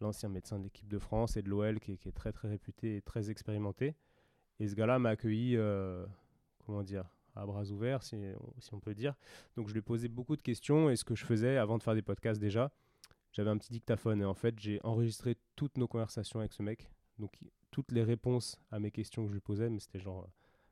l'ancien 0.01 0.29
médecin 0.29 0.59
de 0.59 0.65
l'équipe 0.65 0.89
de 0.89 0.99
France 0.99 1.37
et 1.37 1.43
de 1.43 1.49
l'OL, 1.49 1.81
qui, 1.81 1.93
est 1.93 2.13
très 2.15 2.33
très 2.33 2.49
réputé 2.49 2.97
et 2.97 3.03
très 3.03 3.31
expérimenté. 3.31 3.95
Et 4.59 4.69
ce 4.69 4.75
gars-là 4.75 4.99
m'a 4.99 5.11
accueilli, 5.11 5.57
euh, 5.57 6.05
comment 6.65 6.83
dire, 6.83 7.05
à 7.35 7.47
bras 7.47 7.65
ouverts, 7.71 8.03
si, 8.03 8.17
si, 8.59 8.75
on 8.75 8.81
peut 8.81 8.95
dire. 8.95 9.15
Donc 9.57 9.69
je 9.69 9.73
lui 9.73 9.79
ai 9.79 9.83
posé 9.83 10.09
beaucoup 10.09 10.37
de 10.37 10.43
questions, 10.43 10.91
et 10.91 10.97
ce 10.97 11.05
que 11.05 11.15
je 11.15 11.25
faisais 11.25 11.57
avant 11.57 11.79
de 11.79 11.83
faire 11.83 11.95
des 11.95 12.03
podcasts 12.03 12.41
déjà, 12.41 12.73
j'avais 13.33 13.51
un 13.51 13.59
petit 13.59 13.73
dictaphone, 13.73 14.21
et 14.21 14.25
en 14.25 14.35
fait 14.35 14.59
j'ai 14.59 14.81
enregistré 14.85 15.37
toutes 15.57 15.79
nos 15.79 15.89
conversations 15.89 16.41
avec 16.41 16.53
ce 16.53 16.63
mec, 16.63 16.91
donc 17.19 17.39
toutes 17.71 17.93
les 17.93 18.03
réponses 18.03 18.61
à 18.71 18.81
mes 18.81 18.91
questions 18.91 19.23
que 19.23 19.29
je 19.29 19.35
lui 19.35 19.41
posais, 19.41 19.71
mais 19.71 19.81
c'était 19.81 20.01
genre 20.01 20.29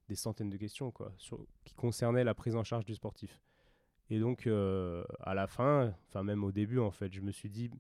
des 0.09 0.17
centaines 0.17 0.51
de 0.51 0.57
questions, 0.57 0.91
quoi, 0.91 1.13
qui 1.65 1.75
concernaient 1.75 2.25
la 2.25 2.35
prise 2.35 2.57
en 2.57 2.65
charge 2.65 2.85
du 2.85 2.95
sportif. 2.95 3.41
Et 4.11 4.19
donc, 4.19 4.47
euh, 4.47 5.05
à 5.21 5.35
la 5.35 5.47
fin, 5.47 5.95
enfin 6.09 6.23
même 6.23 6.45
au 6.45 6.53
début, 6.53 6.79
en 6.79 6.91
fait, 6.91 7.13
je 7.13 7.21
me 7.21 7.31
suis 7.31 7.51
dit, 7.51 7.71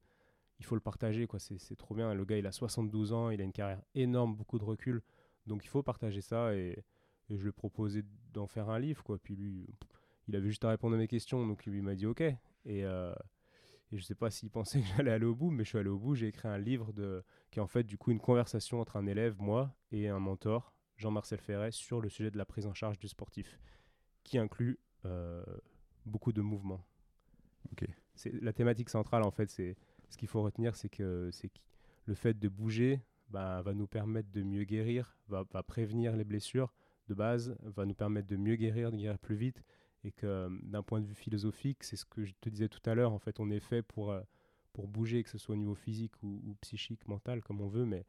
il 0.58 0.64
faut 0.64 0.74
le 0.74 0.80
partager, 0.80 1.26
quoi. 1.26 1.38
C'est 1.38 1.76
trop 1.76 1.94
bien. 1.94 2.12
Le 2.14 2.24
gars, 2.24 2.36
il 2.36 2.46
a 2.46 2.52
72 2.52 3.12
ans, 3.12 3.30
il 3.30 3.40
a 3.40 3.44
une 3.44 3.52
carrière 3.52 3.80
énorme, 3.94 4.34
beaucoup 4.34 4.58
de 4.58 4.64
recul. 4.64 5.02
Donc, 5.46 5.64
il 5.64 5.68
faut 5.68 5.82
partager 5.82 6.20
ça. 6.20 6.54
Et, 6.54 6.84
je 7.30 7.36
lui 7.36 7.50
ai 7.50 7.52
proposé 7.52 8.04
d'en 8.32 8.46
faire 8.46 8.70
un 8.70 8.78
livre, 8.78 9.04
quoi. 9.04 9.18
Puis 9.18 9.36
lui, 9.36 9.66
il 10.28 10.36
avait 10.36 10.48
juste 10.48 10.64
à 10.64 10.70
répondre 10.70 10.96
à 10.96 10.98
mes 10.98 11.08
questions. 11.08 11.46
Donc, 11.46 11.64
il 11.66 11.82
m'a 11.82 11.94
dit 11.94 12.06
OK. 12.06 12.20
Et, 12.20 12.36
euh, 12.66 13.14
et 13.92 13.98
je 13.98 14.02
sais 14.02 14.14
pas 14.14 14.30
s'il 14.30 14.50
pensait 14.50 14.80
que 14.82 14.86
j'allais 14.96 15.10
aller 15.10 15.26
au 15.26 15.34
bout, 15.34 15.50
mais 15.50 15.64
je 15.64 15.70
suis 15.70 15.78
allé 15.78 15.88
au 15.88 15.98
bout. 15.98 16.14
J'ai 16.14 16.28
écrit 16.28 16.48
un 16.48 16.58
livre 16.58 16.92
de, 16.92 17.24
qui 17.50 17.58
est 17.58 17.62
en 17.62 17.66
fait, 17.66 17.84
du 17.84 17.98
coup, 17.98 18.10
une 18.10 18.20
conversation 18.20 18.80
entre 18.80 18.96
un 18.96 19.06
élève, 19.06 19.36
moi, 19.40 19.74
et 19.92 20.08
un 20.08 20.18
mentor, 20.18 20.72
Jean-Marcel 20.96 21.40
Ferret, 21.40 21.70
sur 21.70 22.00
le 22.00 22.08
sujet 22.08 22.30
de 22.30 22.38
la 22.38 22.44
prise 22.44 22.66
en 22.66 22.74
charge 22.74 22.98
du 22.98 23.08
sportif, 23.08 23.58
qui 24.24 24.38
inclut. 24.38 24.78
Euh, 25.04 25.44
beaucoup 26.08 26.32
de 26.32 26.40
mouvements. 26.40 26.84
C'est 28.14 28.32
la 28.42 28.52
thématique 28.52 28.88
centrale 28.88 29.22
en 29.22 29.30
fait, 29.30 29.48
c'est 29.50 29.76
ce 30.08 30.16
qu'il 30.16 30.26
faut 30.26 30.42
retenir, 30.42 30.74
c'est 30.74 30.88
que 30.88 31.28
c'est 31.30 31.50
le 32.06 32.14
fait 32.14 32.36
de 32.36 32.48
bouger 32.48 33.00
bah, 33.28 33.62
va 33.62 33.74
nous 33.74 33.86
permettre 33.86 34.30
de 34.32 34.42
mieux 34.42 34.64
guérir, 34.64 35.16
va, 35.28 35.44
prévenir 35.62 36.16
les 36.16 36.24
blessures 36.24 36.72
de 37.08 37.14
base, 37.14 37.56
va 37.62 37.84
nous 37.84 37.94
permettre 37.94 38.26
de 38.26 38.36
mieux 38.36 38.56
guérir, 38.56 38.90
de 38.90 38.96
guérir 38.96 39.18
plus 39.18 39.36
vite, 39.36 39.62
et 40.04 40.12
que 40.12 40.48
d'un 40.62 40.82
point 40.82 41.00
de 41.00 41.06
vue 41.06 41.14
philosophique, 41.14 41.84
c'est 41.84 41.96
ce 41.96 42.04
que 42.04 42.24
je 42.24 42.32
te 42.40 42.48
disais 42.48 42.68
tout 42.68 42.88
à 42.88 42.94
l'heure, 42.94 43.12
en 43.12 43.18
fait, 43.18 43.40
on 43.40 43.50
est 43.50 43.60
fait 43.60 43.82
pour 43.82 44.12
euh, 44.12 44.20
pour 44.72 44.86
bouger, 44.86 45.22
que 45.24 45.28
ce 45.28 45.38
soit 45.38 45.54
au 45.54 45.58
niveau 45.58 45.74
physique 45.74 46.12
ou, 46.22 46.56
psychique, 46.60 47.08
mental, 47.08 47.42
comme 47.42 47.60
on 47.60 47.66
veut, 47.66 47.84
mais 47.84 48.06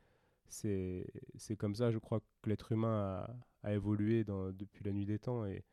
c'est 0.49 1.55
comme 1.57 1.73
ça, 1.73 1.89
je 1.89 1.97
crois, 1.97 2.19
que 2.19 2.49
l'être 2.49 2.71
humain 2.71 3.27
a, 3.63 3.73
évolué 3.73 4.23
depuis 4.23 4.83
la 4.83 4.91
nuit 4.91 5.05
des 5.05 5.17
temps, 5.17 5.45
et, 5.45 5.63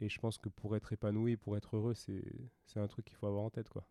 et 0.00 0.08
je 0.08 0.18
pense 0.18 0.38
que 0.38 0.48
pour 0.48 0.74
être 0.74 0.92
épanoui, 0.92 1.36
pour 1.36 1.56
être 1.56 1.76
heureux, 1.76 1.94
c'est 1.94 2.80
un 2.80 2.88
truc 2.88 3.04
qu'il 3.04 3.16
faut 3.16 3.28
avoir 3.28 3.44
en 3.44 3.50
tête. 3.50 3.68
quoi. 3.68 3.86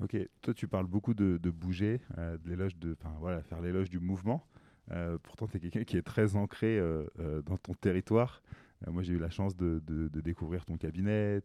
Ok, 0.00 0.16
toi 0.42 0.52
tu 0.54 0.66
parles 0.66 0.86
beaucoup 0.86 1.14
de, 1.14 1.38
bouger, 1.50 2.00
euh, 2.18 2.36
de 2.38 2.54
de, 2.78 2.96
voilà, 3.20 3.42
faire 3.42 3.60
l'éloge 3.60 3.90
du 3.90 4.00
mouvement. 4.00 4.46
Euh, 4.90 5.18
pourtant, 5.22 5.46
tu 5.46 5.56
es 5.56 5.60
quelqu'un 5.60 5.84
qui 5.84 5.96
est 5.96 6.02
très 6.02 6.36
ancré 6.36 6.78
euh, 6.78 7.06
dans 7.42 7.56
ton 7.56 7.74
territoire. 7.74 8.42
Moi, 8.90 9.02
j'ai 9.02 9.14
eu 9.14 9.18
la 9.18 9.30
chance 9.30 9.56
de, 9.56 9.82
de, 9.86 10.20
découvrir 10.20 10.64
ton 10.64 10.76
cabinet 10.76 11.40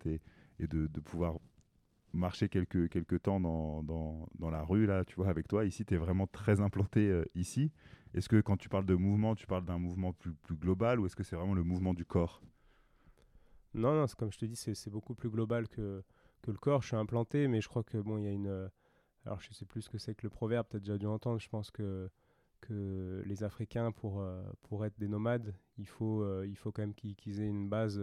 et, 0.59 0.67
de, 0.67 0.87
pouvoir 0.99 1.35
marcher 2.13 2.49
quelques, 2.49 2.89
quelques 2.89 3.21
temps 3.21 3.39
dans, 3.39 3.83
dans, 3.83 4.27
dans, 4.37 4.49
la 4.49 4.63
rue, 4.63 4.85
là, 4.85 5.05
tu 5.05 5.15
vois, 5.15 5.29
avec 5.29 5.47
toi. 5.47 5.65
Ici, 5.65 5.85
tu 5.85 5.93
es 5.93 5.97
vraiment 5.97 6.27
très 6.27 6.59
implanté 6.59 7.23
ici. 7.35 7.71
Est-ce 8.13 8.27
que 8.27 8.41
quand 8.41 8.57
tu 8.57 8.69
parles 8.69 8.85
de 8.85 8.95
mouvement, 8.95 9.35
tu 9.35 9.45
parles 9.45 9.65
d'un 9.65 9.77
mouvement 9.77 10.13
plus, 10.13 10.33
plus 10.33 10.55
global 10.55 10.99
ou 10.99 11.05
est-ce 11.05 11.15
que 11.15 11.23
c'est 11.23 11.35
vraiment 11.35 11.53
le 11.53 11.63
mouvement 11.63 11.93
du 11.93 12.05
corps? 12.05 12.41
Non, 13.73 13.93
non, 13.93 14.05
comme 14.17 14.31
je 14.31 14.39
te 14.39 14.45
dis, 14.45 14.55
c'est 14.55 14.89
beaucoup 14.89 15.13
plus 15.13 15.29
global 15.29 15.67
que, 15.67 16.03
que 16.41 16.51
le 16.51 16.57
corps. 16.57 16.81
Je 16.81 16.87
suis 16.87 16.95
implanté, 16.95 17.47
mais 17.47 17.61
je 17.61 17.69
crois 17.69 17.83
que 17.83 17.97
bon, 17.97 18.17
il 18.17 18.23
y 18.23 18.27
a 18.27 18.31
une. 18.31 18.47
Euh, 18.47 18.67
alors, 19.25 19.39
je 19.41 19.53
sais 19.53 19.65
plus 19.65 19.83
ce 19.83 19.89
que 19.89 19.99
c'est 19.99 20.15
que 20.15 20.25
le 20.25 20.29
proverbe, 20.29 20.67
tu 20.69 20.77
as 20.77 20.79
déjà 20.79 20.97
dû 20.97 21.05
entendre. 21.05 21.39
Je 21.39 21.49
pense 21.49 21.69
que, 21.69 22.09
que 22.61 23.23
les 23.25 23.43
Africains, 23.43 23.91
pour, 23.91 24.21
euh, 24.21 24.41
pour 24.63 24.85
être 24.85 24.97
des 24.99 25.07
nomades, 25.07 25.53
il 25.77 25.87
faut, 25.87 26.23
euh, 26.23 26.45
il 26.47 26.55
faut 26.55 26.71
quand 26.71 26.81
même 26.81 26.93
qu'ils 26.93 27.41
aient 27.41 27.47
une 27.47 27.69
base 27.69 28.01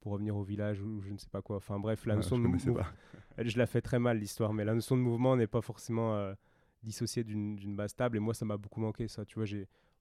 pour 0.00 0.12
revenir 0.12 0.36
au 0.36 0.42
village 0.42 0.82
ou 0.82 1.00
je 1.02 1.12
ne 1.12 1.18
sais 1.18 1.28
pas 1.28 1.42
quoi. 1.42 1.56
Enfin, 1.56 1.78
bref, 1.78 2.06
la 2.06 2.16
notion 2.16 2.38
de 2.38 2.46
mouvement. 2.46 2.76
Je 3.38 3.58
la 3.58 3.66
fais 3.66 3.82
très 3.82 3.98
mal, 3.98 4.18
l'histoire, 4.18 4.54
mais 4.54 4.64
la 4.64 4.72
notion 4.72 4.96
de 4.96 5.02
mouvement 5.02 5.36
n'est 5.36 5.46
pas 5.46 5.60
forcément 5.60 6.32
dissociée 6.82 7.22
d'une 7.22 7.76
base 7.76 7.90
stable. 7.90 8.16
Et 8.16 8.20
moi, 8.20 8.32
ça 8.32 8.46
m'a 8.46 8.56
beaucoup 8.56 8.80
manqué, 8.80 9.08
ça. 9.08 9.26
Tu 9.26 9.38
vois, 9.38 9.46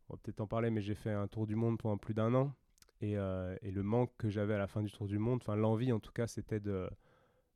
on 0.08 0.14
va 0.14 0.20
peut-être 0.24 0.40
en 0.40 0.48
parler, 0.48 0.70
mais 0.70 0.80
j'ai 0.80 0.96
fait 0.96 1.12
un 1.12 1.28
tour 1.28 1.46
du 1.46 1.56
monde 1.56 1.78
pendant 1.78 1.98
plus 1.98 2.14
d'un 2.14 2.34
an. 2.34 2.54
Euh, 3.04 3.56
et, 3.62 3.72
le 3.72 3.84
manque 3.84 4.12
que 4.18 4.30
j'avais 4.30 4.54
à 4.54 4.58
la 4.58 4.68
fin 4.68 4.82
du 4.82 4.92
tour 4.92 5.08
du 5.08 5.20
monde, 5.20 5.40
enfin 5.42 5.56
l'envie 5.56 5.92
en 5.92 6.00
tout 6.00 6.12
cas, 6.12 6.28
c'était 6.28 6.60
de, 6.60 6.90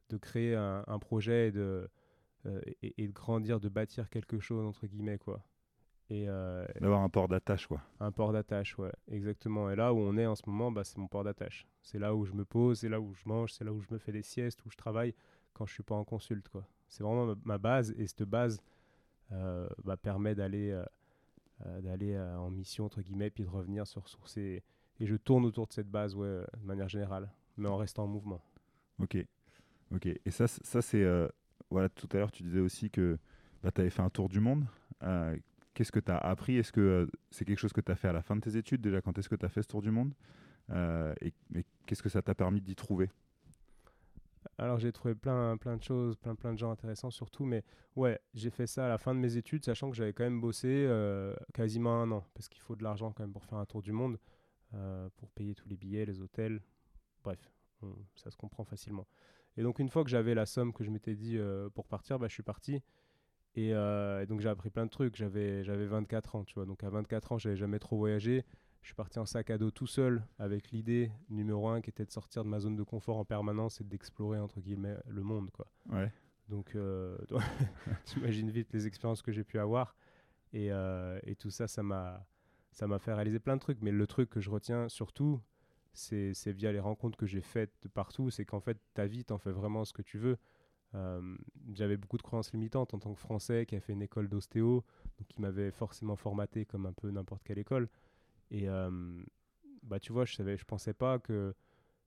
de 0.10 0.18
créer 0.18 0.56
un, 0.56 1.00
projet 1.00 1.48
et 1.48 1.52
de, 1.52 1.90
euh, 2.46 2.62
et, 2.82 3.08
de 3.08 3.14
grandir, 3.14 3.60
de 3.60 3.70
bâtir 3.70 4.10
quelque 4.10 4.40
chose, 4.40 4.66
entre 4.66 4.86
guillemets, 4.88 5.18
quoi. 5.18 5.44
Et 6.10 6.28
euh, 6.28 6.66
D'avoir 6.82 7.02
un 7.02 7.10
port 7.10 7.28
d'attache, 7.28 7.68
quoi. 7.68 7.82
Un 8.00 8.12
port 8.12 8.34
d'attache, 8.34 8.78
ouais, 8.80 8.92
exactement. 9.12 9.70
Et 9.70 9.76
là 9.76 9.94
où 9.94 10.00
on 10.00 10.18
est 10.18 10.26
en 10.26 10.36
ce 10.36 10.44
moment, 10.48 10.72
bah, 10.72 10.84
c'est 10.84 10.98
mon 10.98 11.08
port 11.08 11.24
d'attache. 11.24 11.68
C'est 11.84 12.00
là 12.00 12.16
où 12.16 12.26
je 12.26 12.34
me 12.34 12.46
pose, 12.46 12.80
c'est 12.80 12.90
là 12.90 13.00
où 13.00 13.14
je 13.14 13.22
mange, 13.26 13.54
c'est 13.54 13.64
là 13.64 13.72
où 13.72 13.82
je 13.82 13.88
me 13.92 14.00
fais 14.00 14.12
des 14.12 14.24
siestes, 14.24 14.66
où 14.66 14.72
je 14.72 14.78
travaille 14.78 15.14
quand 15.54 15.66
je 15.66 15.74
suis 15.74 15.84
pas 15.84 15.96
en 15.96 16.04
consulte, 16.04 16.50
quoi. 16.50 16.66
C'est 16.88 17.04
vraiment 17.04 17.36
ma, 17.44 17.58
base, 17.60 17.94
et 17.98 18.08
cette 18.08 18.24
base 18.24 18.60
bah, 19.30 19.98
permet 20.02 20.34
d'aller 20.34 20.82
d'aller 21.82 22.18
en 22.18 22.50
mission, 22.50 22.86
entre 22.86 23.02
guillemets, 23.02 23.30
puis 23.30 23.44
de 23.44 23.50
revenir 23.50 23.86
sur, 23.86 24.08
sur 24.08 24.28
ces 24.28 24.64
et 25.00 25.06
je 25.06 25.16
tourne 25.16 25.46
autour 25.46 25.68
de 25.68 25.74
cette 25.74 25.90
base, 25.90 26.16
ouais, 26.16 26.28
de 26.28 26.66
manière 26.66 26.90
générale, 26.90 27.32
mais 27.58 27.70
en 27.70 27.78
restant 27.78 28.04
en 28.04 28.08
mouvement. 28.08 28.42
Ok, 29.00 29.18
ok. 29.94 30.08
Et 30.08 30.32
ça, 30.32 30.48
ça 30.48 30.82
c'est 30.82 31.04
euh, 31.04 31.28
voilà. 31.70 31.88
Tout 31.90 32.10
à 32.12 32.18
l'heure, 32.18 32.32
tu 32.32 32.44
disais 32.44 32.60
aussi 32.60 32.90
que 32.90 33.18
bah, 33.64 33.72
tu 33.72 33.82
avais 33.82 33.90
fait 33.90 34.02
un 34.02 34.10
tour 34.10 34.28
du 34.28 34.40
monde. 34.40 34.66
Euh, 35.04 35.38
qu'est-ce 35.74 35.92
que 35.92 36.00
tu 36.00 36.12
as 36.12 36.18
appris? 36.18 36.58
Est-ce 36.58 36.72
que 36.72 36.82
euh, 36.82 37.08
c'est 37.32 37.46
quelque 37.46 37.60
chose 37.60 37.74
que 37.74 37.82
tu 37.82 37.92
as 37.92 37.96
fait 37.96 38.08
à 38.08 38.14
la 38.14 38.22
fin 38.22 38.36
de 38.36 38.42
tes 38.42 38.58
études 38.58 38.82
déjà? 38.82 39.02
Quand 39.02 39.18
est-ce 39.18 39.30
que 39.30 39.36
tu 39.36 39.46
as 39.46 39.50
fait 39.50 39.62
ce 39.62 39.68
tour 39.68 39.82
du 39.82 39.92
monde? 39.92 40.14
Et, 41.22 41.34
qu'est-ce 41.88 42.04
que 42.04 42.10
ça 42.10 42.22
t'a 42.22 42.36
permis 42.36 42.62
d'y 42.62 42.76
trouver? 42.76 43.10
Alors 44.60 44.78
j'ai 44.78 44.92
trouvé 44.92 45.16
plein, 45.16 45.58
plein 45.58 45.78
de 45.78 45.82
choses, 45.82 46.16
plein, 46.16 46.36
plein 46.36 46.54
de 46.54 46.60
gens 46.60 46.70
intéressants 46.70 47.10
surtout, 47.10 47.44
mais 47.44 47.64
ouais, 47.96 48.20
j'ai 48.36 48.52
fait 48.52 48.68
ça 48.68 48.86
à 48.86 48.90
la 48.90 49.00
fin 49.00 49.16
de 49.16 49.20
mes 49.20 49.36
études, 49.36 49.66
sachant 49.66 49.90
que 49.90 49.96
j'avais 49.96 50.14
quand 50.14 50.24
même 50.24 50.40
bossé 50.40 50.88
quasiment 51.54 52.04
un 52.04 52.12
an, 52.12 52.24
parce 52.36 52.48
qu'il 52.48 52.62
faut 52.62 52.76
de 52.76 52.84
l'argent 52.84 53.12
quand 53.12 53.24
même 53.24 53.34
pour 53.34 53.46
faire 53.46 53.58
un 53.58 53.66
tour 53.66 53.82
du 53.82 53.92
monde. 53.92 54.20
Euh, 54.76 55.10
pour 55.18 55.32
payer 55.32 55.56
tous 55.56 55.68
les 55.68 55.78
billets, 55.78 56.06
les 56.06 56.22
hôtels. 56.22 56.62
Bref, 57.24 57.40
ça 58.16 58.30
se 58.30 58.38
comprend 58.38 58.64
facilement. 58.64 59.08
Et 59.58 59.64
donc 59.64 59.80
une 59.80 59.90
fois 59.90 60.04
que 60.04 60.12
j'avais 60.12 60.36
la 60.36 60.46
somme 60.46 60.74
que 60.74 60.84
je 60.84 60.92
m'étais 60.92 61.16
dit 61.16 61.38
euh, 61.38 61.70
pour 61.72 61.88
partir, 61.88 62.20
bah, 62.20 62.28
je 62.28 62.34
suis 62.34 62.44
parti. 62.44 62.84
Euh, 63.72 64.22
et, 64.22 64.26
donc 64.26 64.42
j'ai 64.42 64.50
appris 64.50 64.70
plein 64.70 64.86
de 64.86 64.92
trucs. 64.92 65.16
J'avais, 65.16 65.64
j'avais 65.64 65.86
24 65.86 66.36
ans, 66.36 66.44
tu 66.44 66.56
vois. 66.56 66.66
Donc 66.66 66.84
à 66.84 66.90
24 66.90 67.34
ans, 67.34 67.38
j'avais 67.38 67.56
jamais 67.56 67.80
trop 67.80 67.98
voyagé. 67.98 68.44
Je 68.82 68.88
suis 68.88 68.96
parti 68.96 69.20
en 69.20 69.26
sac 69.26 69.50
à 69.50 69.58
dos 69.58 69.72
tout 69.72 69.88
seul 69.88 70.24
avec 70.38 70.72
l'idée 70.72 71.12
numéro 71.30 71.68
un 71.68 71.82
qui 71.82 71.90
était 71.90 72.06
de 72.06 72.12
sortir 72.12 72.44
de 72.44 72.50
ma 72.50 72.60
zone 72.60 72.76
de 72.76 72.84
confort 72.84 73.18
en 73.18 73.26
permanence 73.26 73.82
et 73.82 73.84
d'explorer 73.84 74.40
entre 74.40 74.62
guillemets 74.62 74.96
le 75.08 75.22
monde, 75.22 75.52
quoi. 75.52 75.68
Ouais. 75.90 76.12
Donc, 76.48 76.70
tu 78.06 78.20
imagines 78.20 78.50
vite 78.50 78.70
les 78.72 78.88
expériences 78.88 79.22
que 79.22 79.32
j'ai 79.32 79.44
pu 79.44 79.60
avoir. 79.60 79.96
Et, 80.54 80.70
et 81.24 81.36
tout 81.36 81.52
ça, 81.52 81.68
ça 81.68 81.84
m'a 81.84 82.26
ça 82.72 82.88
m'a 82.88 83.00
fait 83.00 83.14
réaliser 83.14 83.40
plein 83.40 83.56
de 83.56 83.62
trucs. 83.62 83.82
Mais 83.82 83.92
le 83.92 84.08
truc 84.08 84.30
que 84.30 84.40
je 84.40 84.50
retiens 84.50 84.88
surtout, 84.88 85.42
c'est 85.94 86.52
via 86.52 86.72
les 86.72 86.80
rencontres 86.80 87.18
que 87.18 87.26
j'ai 87.26 87.42
faites 87.42 87.74
de 87.82 87.88
partout, 87.88 88.30
c'est 88.30 88.46
qu'en 88.46 88.60
fait, 88.60 88.78
ta 88.94 89.06
vie, 89.06 89.26
t'en 89.26 89.38
fais 89.38 89.52
vraiment 89.52 89.86
ce 89.86 89.94
que 89.94 90.02
tu 90.02 90.18
veux. 90.18 90.38
Euh, 90.96 91.36
j'avais 91.74 91.98
beaucoup 91.98 92.18
de 92.18 92.24
croyances 92.24 92.52
limitantes 92.52 92.94
en 92.94 93.00
tant 93.00 93.14
que 93.14 93.20
Français 93.20 93.66
qui 93.66 93.76
a 93.76 93.80
fait 93.80 93.94
une 93.94 94.02
école 94.02 94.28
d'ostéo, 94.28 94.84
qui 95.28 95.40
m'avait 95.42 95.72
forcément 95.72 96.16
formaté 96.16 96.66
comme 96.66 96.86
un 96.86 96.94
peu 96.94 97.10
n'importe 97.12 97.44
quelle 97.44 97.60
école. 97.60 97.90
Et 98.52 98.68
euh, 98.68 98.90
bah, 99.84 100.00
tu 100.00 100.12
vois, 100.12 100.26
je 100.26 100.36
savais, 100.36 100.58
je 100.58 100.66
pensais 100.66 100.94
pas 100.94 101.20
que, 101.20 101.54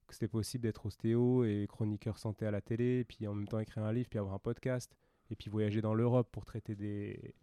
que 0.07 0.15
c'était 0.15 0.29
possible 0.29 0.63
d'être 0.63 0.87
ostéo 0.87 1.45
et 1.45 1.67
chroniqueur 1.69 2.19
santé 2.19 2.47
à 2.47 2.51
la 2.51 2.61
télé, 2.61 3.05
puis 3.05 3.27
en 3.27 3.35
même 3.35 3.47
temps 3.47 3.61
écrire 3.61 3.85
un 3.85 3.93
livre, 3.93 4.09
puis 4.09 4.19
avoir 4.19 4.35
un 4.35 4.41
podcast, 4.41 4.95
et 5.31 5.37
puis 5.37 5.51
voyager 5.51 5.81
dans 5.81 5.95
l'Europe 5.95 6.29
pour 6.33 6.45
traiter 6.45 6.75
des, 6.75 7.35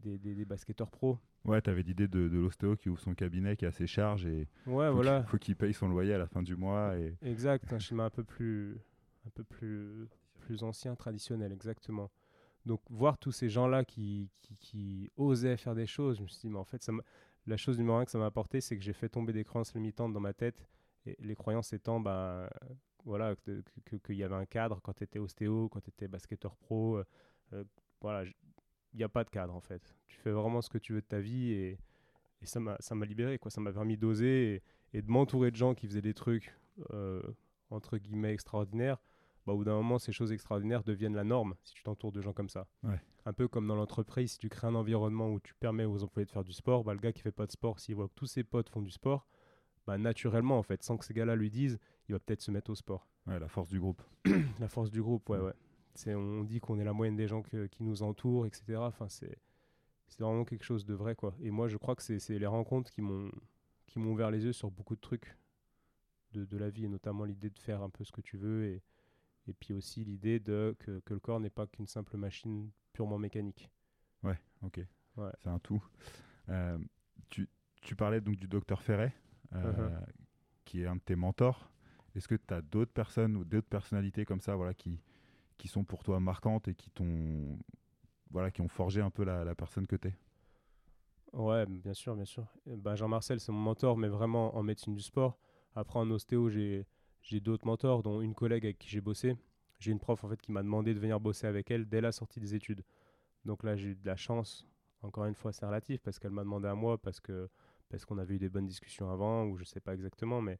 des, 0.00 0.18
des, 0.18 0.44
basketteurs 0.44 0.90
pros. 0.90 1.18
Ouais, 1.44 1.60
tu 1.60 1.70
avais 1.70 1.82
l'idée 1.82 2.08
de, 2.08 2.28
de 2.28 2.38
l'ostéo 2.38 2.76
qui 2.76 2.88
ouvre 2.88 3.00
son 3.00 3.14
cabinet, 3.14 3.56
qui 3.56 3.66
a 3.66 3.72
ses 3.72 3.86
charges, 3.86 4.26
et 4.26 4.48
ouais, 4.66 4.88
faut 4.88 4.94
voilà. 4.94 5.24
faut 5.24 5.36
qu'il 5.36 5.56
paye 5.56 5.74
son 5.74 5.88
loyer 5.88 6.14
à 6.14 6.18
la 6.18 6.26
fin 6.26 6.42
du 6.42 6.56
mois. 6.56 6.96
Et... 6.98 7.14
Exact, 7.22 7.72
un 7.72 7.78
schéma 7.78 8.04
un 8.04 8.10
peu 8.10 8.24
plus, 8.24 8.78
un 9.26 9.30
peu 9.30 9.44
plus 9.44 10.08
plus 10.46 10.62
ancien, 10.62 10.94
traditionnel, 10.94 11.52
exactement. 11.52 12.10
Donc 12.64 12.80
voir 12.88 13.18
tous 13.18 13.32
ces 13.32 13.48
gens-là 13.48 13.84
qui, 13.84 14.30
osaient 15.16 15.56
faire 15.56 15.74
des 15.74 15.86
choses, 15.86 16.18
je 16.18 16.22
me 16.22 16.28
suis 16.28 16.40
dit, 16.40 16.48
mais 16.48 16.58
en 16.58 16.64
fait, 16.64 16.88
la 17.46 17.56
chose 17.56 17.78
numéro 17.78 17.98
un 17.98 18.04
que 18.04 18.10
ça 18.10 18.18
m'a 18.18 18.26
apporté, 18.26 18.60
c'est 18.60 18.76
que 18.78 18.82
j'ai 18.82 18.92
fait 18.92 19.08
tomber 19.08 19.32
des 19.32 19.44
croyances 19.44 19.74
limitantes 19.74 20.12
dans 20.12 20.20
ma 20.20 20.32
tête. 20.32 20.68
Et 21.04 21.16
les 21.20 21.36
croyances 21.36 21.72
étant, 21.72 22.00
bah, 22.00 22.50
voilà, 23.04 23.36
qu'il 24.04 24.16
y 24.16 24.24
avait 24.24 24.34
un 24.34 24.46
cadre 24.46 24.80
quand 24.82 24.94
tu 24.94 25.04
étais 25.04 25.18
ostéo, 25.18 25.68
quand 25.68 25.80
tu 25.80 25.90
étais 25.90 26.08
basketteur 26.08 26.56
pro. 26.56 27.02
Euh, 27.52 27.64
voilà, 28.00 28.24
il 28.24 28.96
n'y 28.96 29.04
a 29.04 29.08
pas 29.08 29.24
de 29.24 29.30
cadre 29.30 29.54
en 29.54 29.60
fait. 29.60 29.94
Tu 30.08 30.18
fais 30.18 30.32
vraiment 30.32 30.60
ce 30.60 30.70
que 30.70 30.78
tu 30.78 30.92
veux 30.92 31.00
de 31.00 31.06
ta 31.06 31.20
vie 31.20 31.52
et, 31.52 31.78
et 32.42 32.46
ça 32.46 32.60
m'a 32.60 33.06
libéré, 33.06 33.38
quoi. 33.38 33.50
Ça 33.50 33.60
m'a 33.60 33.72
permis 33.72 33.96
d'oser 33.96 34.62
et, 34.92 35.02
de 35.02 35.10
m'entourer 35.10 35.50
de 35.50 35.56
gens 35.56 35.74
qui 35.74 35.86
faisaient 35.86 36.02
des 36.02 36.14
trucs, 36.14 36.52
euh, 36.92 37.22
entre 37.70 37.98
guillemets, 37.98 38.32
extraordinaires 38.32 38.98
bah, 39.46 39.52
au 39.52 39.58
bout 39.58 39.64
d'un 39.64 39.74
moment, 39.74 39.98
ces 39.98 40.12
choses 40.12 40.32
extraordinaires 40.32 40.82
deviennent 40.82 41.14
la 41.14 41.24
norme 41.24 41.54
si 41.62 41.74
tu 41.74 41.82
t'entoures 41.84 42.12
de 42.12 42.20
gens 42.20 42.32
comme 42.32 42.48
ça. 42.48 42.66
Un 43.24 43.32
peu 43.32 43.48
comme 43.48 43.66
dans 43.66 43.76
l'entreprise, 43.76 44.32
si 44.32 44.38
tu 44.38 44.48
crées 44.48 44.66
un 44.66 44.74
environnement 44.74 45.30
où 45.30 45.40
tu 45.40 45.54
permets 45.54 45.84
aux 45.84 46.02
employés 46.02 46.26
de 46.26 46.30
faire 46.30 46.44
du 46.44 46.52
sport, 46.52 46.84
bah, 46.84 46.94
le 46.94 47.00
gars 47.00 47.12
qui 47.12 47.22
fait 47.22 47.32
pas 47.32 47.46
de 47.46 47.52
sport, 47.52 47.78
s'il 47.78 47.94
voit 47.94 48.08
que 48.08 48.14
tous 48.14 48.26
ses 48.26 48.44
potes 48.44 48.68
font 48.68 48.82
du 48.82 48.90
sport, 48.90 49.26
bah, 49.86 49.98
naturellement, 49.98 50.58
en 50.58 50.62
fait, 50.62 50.82
sans 50.82 50.96
que 50.96 51.04
ces 51.04 51.14
gars-là 51.14 51.36
lui 51.36 51.50
disent, 51.50 51.78
il 52.08 52.12
va 52.12 52.18
peut-être 52.18 52.42
se 52.42 52.50
mettre 52.50 52.70
au 52.70 52.74
sport. 52.74 53.08
Ouais, 53.26 53.38
la 53.38 53.48
force 53.48 53.68
du 53.68 53.80
groupe. 53.80 54.02
la 54.60 54.68
force 54.68 54.90
du 54.90 55.02
groupe, 55.02 55.28
ouais, 55.30 55.38
ouais. 55.38 55.54
C'est, 55.94 56.14
on 56.14 56.44
dit 56.44 56.60
qu'on 56.60 56.78
est 56.78 56.84
la 56.84 56.92
moyenne 56.92 57.16
des 57.16 57.26
gens 57.26 57.42
qui 57.42 57.82
nous 57.82 58.02
entourent, 58.02 58.46
etc. 58.46 58.76
Enfin, 58.78 59.08
c'est, 59.08 59.38
c'est 60.08 60.22
vraiment 60.22 60.44
quelque 60.44 60.64
chose 60.64 60.84
de 60.84 60.94
vrai, 60.94 61.14
quoi. 61.14 61.34
Et 61.40 61.50
moi, 61.50 61.68
je 61.68 61.76
crois 61.76 61.94
que 61.96 62.02
c'est, 62.02 62.18
c'est 62.18 62.38
les 62.38 62.46
rencontres 62.46 62.90
qui 62.90 63.00
m'ont, 63.00 63.30
qui 63.86 63.98
m'ont 63.98 64.12
ouvert 64.12 64.30
les 64.30 64.44
yeux 64.44 64.52
sur 64.52 64.70
beaucoup 64.70 64.94
de 64.94 65.00
trucs 65.00 65.36
de, 66.32 66.44
de 66.44 66.58
la 66.58 66.68
vie, 66.68 66.84
et 66.84 66.88
notamment 66.88 67.24
l'idée 67.24 67.50
de 67.50 67.58
faire 67.58 67.82
un 67.82 67.90
peu 67.90 68.04
ce 68.04 68.12
que 68.12 68.20
tu 68.20 68.36
veux 68.36 68.66
et 68.66 68.82
et 69.48 69.52
puis 69.52 69.74
aussi 69.74 70.04
l'idée 70.04 70.40
de 70.40 70.76
que, 70.78 71.00
que, 71.00 71.14
le 71.14 71.20
corps 71.20 71.40
n'est 71.40 71.50
pas 71.50 71.66
qu'une 71.66 71.86
simple 71.86 72.16
machine 72.16 72.70
purement 72.92 73.18
mécanique. 73.18 73.70
Ouais, 74.22 74.38
ok. 74.62 74.80
Ouais. 75.16 75.30
C'est 75.42 75.48
un 75.48 75.58
tout. 75.58 75.82
Euh, 76.48 76.78
tu, 77.28 77.48
tu, 77.82 77.96
parlais 77.96 78.20
donc 78.20 78.36
du 78.36 78.48
docteur 78.48 78.82
Ferret, 78.82 79.14
euh, 79.54 79.72
uh-huh. 79.72 80.06
qui 80.64 80.82
est 80.82 80.86
un 80.86 80.96
de 80.96 81.00
tes 81.00 81.16
mentors. 81.16 81.70
Est-ce 82.14 82.28
que 82.28 82.34
tu 82.34 82.54
as 82.54 82.62
d'autres 82.62 82.92
personnes 82.92 83.36
ou 83.36 83.44
d'autres 83.44 83.68
personnalités 83.68 84.24
comme 84.24 84.40
ça 84.40 84.56
voilà, 84.56 84.74
qui, 84.74 85.00
qui 85.58 85.68
sont 85.68 85.84
pour 85.84 86.02
toi 86.02 86.20
marquantes 86.20 86.68
et 86.68 86.74
qui, 86.74 86.90
t'ont, 86.90 87.58
voilà, 88.30 88.50
qui 88.50 88.62
ont 88.62 88.68
forgé 88.68 89.00
un 89.00 89.10
peu 89.10 89.24
la, 89.24 89.44
la 89.44 89.54
personne 89.54 89.86
que 89.86 89.96
tu 89.96 90.08
es 90.08 90.14
Ouais, 91.32 91.66
bien 91.66 91.92
sûr, 91.92 92.16
bien 92.16 92.24
sûr. 92.24 92.46
Ben, 92.66 92.94
Jean-Marcel, 92.94 93.40
c'est 93.40 93.52
mon 93.52 93.60
mentor, 93.60 93.98
mais 93.98 94.08
vraiment 94.08 94.56
en 94.56 94.62
médecine 94.62 94.94
du 94.94 95.02
sport. 95.02 95.38
Après, 95.74 95.98
en 95.98 96.10
ostéo, 96.10 96.48
j'ai 96.48 96.86
j'ai 97.26 97.40
d'autres 97.40 97.66
mentors, 97.66 98.02
dont 98.02 98.20
une 98.20 98.34
collègue 98.34 98.64
avec 98.64 98.78
qui 98.78 98.88
j'ai 98.88 99.00
bossé. 99.00 99.36
J'ai 99.80 99.90
une 99.90 99.98
prof 99.98 100.22
en 100.22 100.28
fait 100.28 100.40
qui 100.40 100.52
m'a 100.52 100.62
demandé 100.62 100.94
de 100.94 101.00
venir 101.00 101.18
bosser 101.20 101.46
avec 101.48 101.70
elle 101.70 101.86
dès 101.88 102.00
la 102.00 102.12
sortie 102.12 102.40
des 102.40 102.54
études. 102.54 102.82
Donc 103.44 103.64
là, 103.64 103.76
j'ai 103.76 103.88
eu 103.90 103.94
de 103.96 104.06
la 104.06 104.16
chance. 104.16 104.66
Encore 105.02 105.26
une 105.26 105.34
fois, 105.34 105.52
c'est 105.52 105.66
relatif 105.66 106.00
parce 106.02 106.18
qu'elle 106.18 106.30
m'a 106.30 106.44
demandé 106.44 106.68
à 106.68 106.74
moi 106.74 106.98
parce 106.98 107.20
que 107.20 107.50
parce 107.88 108.04
qu'on 108.04 108.18
avait 108.18 108.34
eu 108.34 108.38
des 108.38 108.48
bonnes 108.48 108.66
discussions 108.66 109.10
avant 109.10 109.44
ou 109.44 109.56
je 109.56 109.64
sais 109.64 109.80
pas 109.80 109.94
exactement, 109.94 110.40
mais 110.40 110.58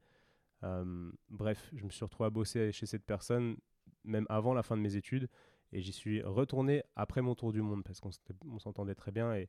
euh, 0.64 1.10
bref, 1.28 1.70
je 1.74 1.84
me 1.84 1.90
suis 1.90 2.04
retrouvé 2.04 2.26
à 2.26 2.30
bosser 2.30 2.72
chez 2.72 2.86
cette 2.86 3.04
personne 3.04 3.56
même 4.04 4.26
avant 4.28 4.54
la 4.54 4.62
fin 4.62 4.76
de 4.76 4.82
mes 4.82 4.96
études 4.96 5.28
et 5.72 5.80
j'y 5.80 5.92
suis 5.92 6.22
retourné 6.22 6.84
après 6.94 7.22
mon 7.22 7.34
tour 7.34 7.52
du 7.52 7.62
monde 7.62 7.82
parce 7.84 8.00
qu'on 8.00 8.58
s'entendait 8.58 8.94
très 8.94 9.10
bien 9.10 9.34
et, 9.34 9.48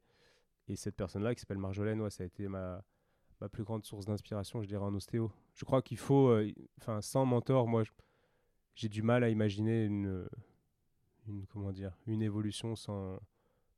et 0.67 0.75
cette 0.75 0.95
personne-là 0.95 1.35
qui 1.35 1.41
s'appelle 1.41 1.59
Marjolaine, 1.59 2.09
ça 2.09 2.23
a 2.23 2.25
été 2.25 2.47
ma 2.47 2.83
ma 3.39 3.49
plus 3.49 3.63
grande 3.63 3.83
source 3.85 4.05
d'inspiration, 4.05 4.61
je 4.61 4.67
dirais, 4.67 4.83
en 4.83 4.93
ostéo. 4.95 5.31
Je 5.57 5.65
crois 5.65 5.81
qu'il 5.81 5.97
faut, 5.97 6.29
euh, 6.29 6.51
enfin, 6.77 7.01
sans 7.01 7.25
mentor, 7.25 7.67
moi, 7.67 7.83
j'ai 8.75 8.89
du 8.89 9.01
mal 9.01 9.23
à 9.23 9.29
imaginer 9.29 9.85
une, 9.85 10.29
une, 11.27 11.47
comment 11.47 11.71
dire, 11.71 11.97
une 12.05 12.21
évolution 12.21 12.75
sans, 12.75 13.19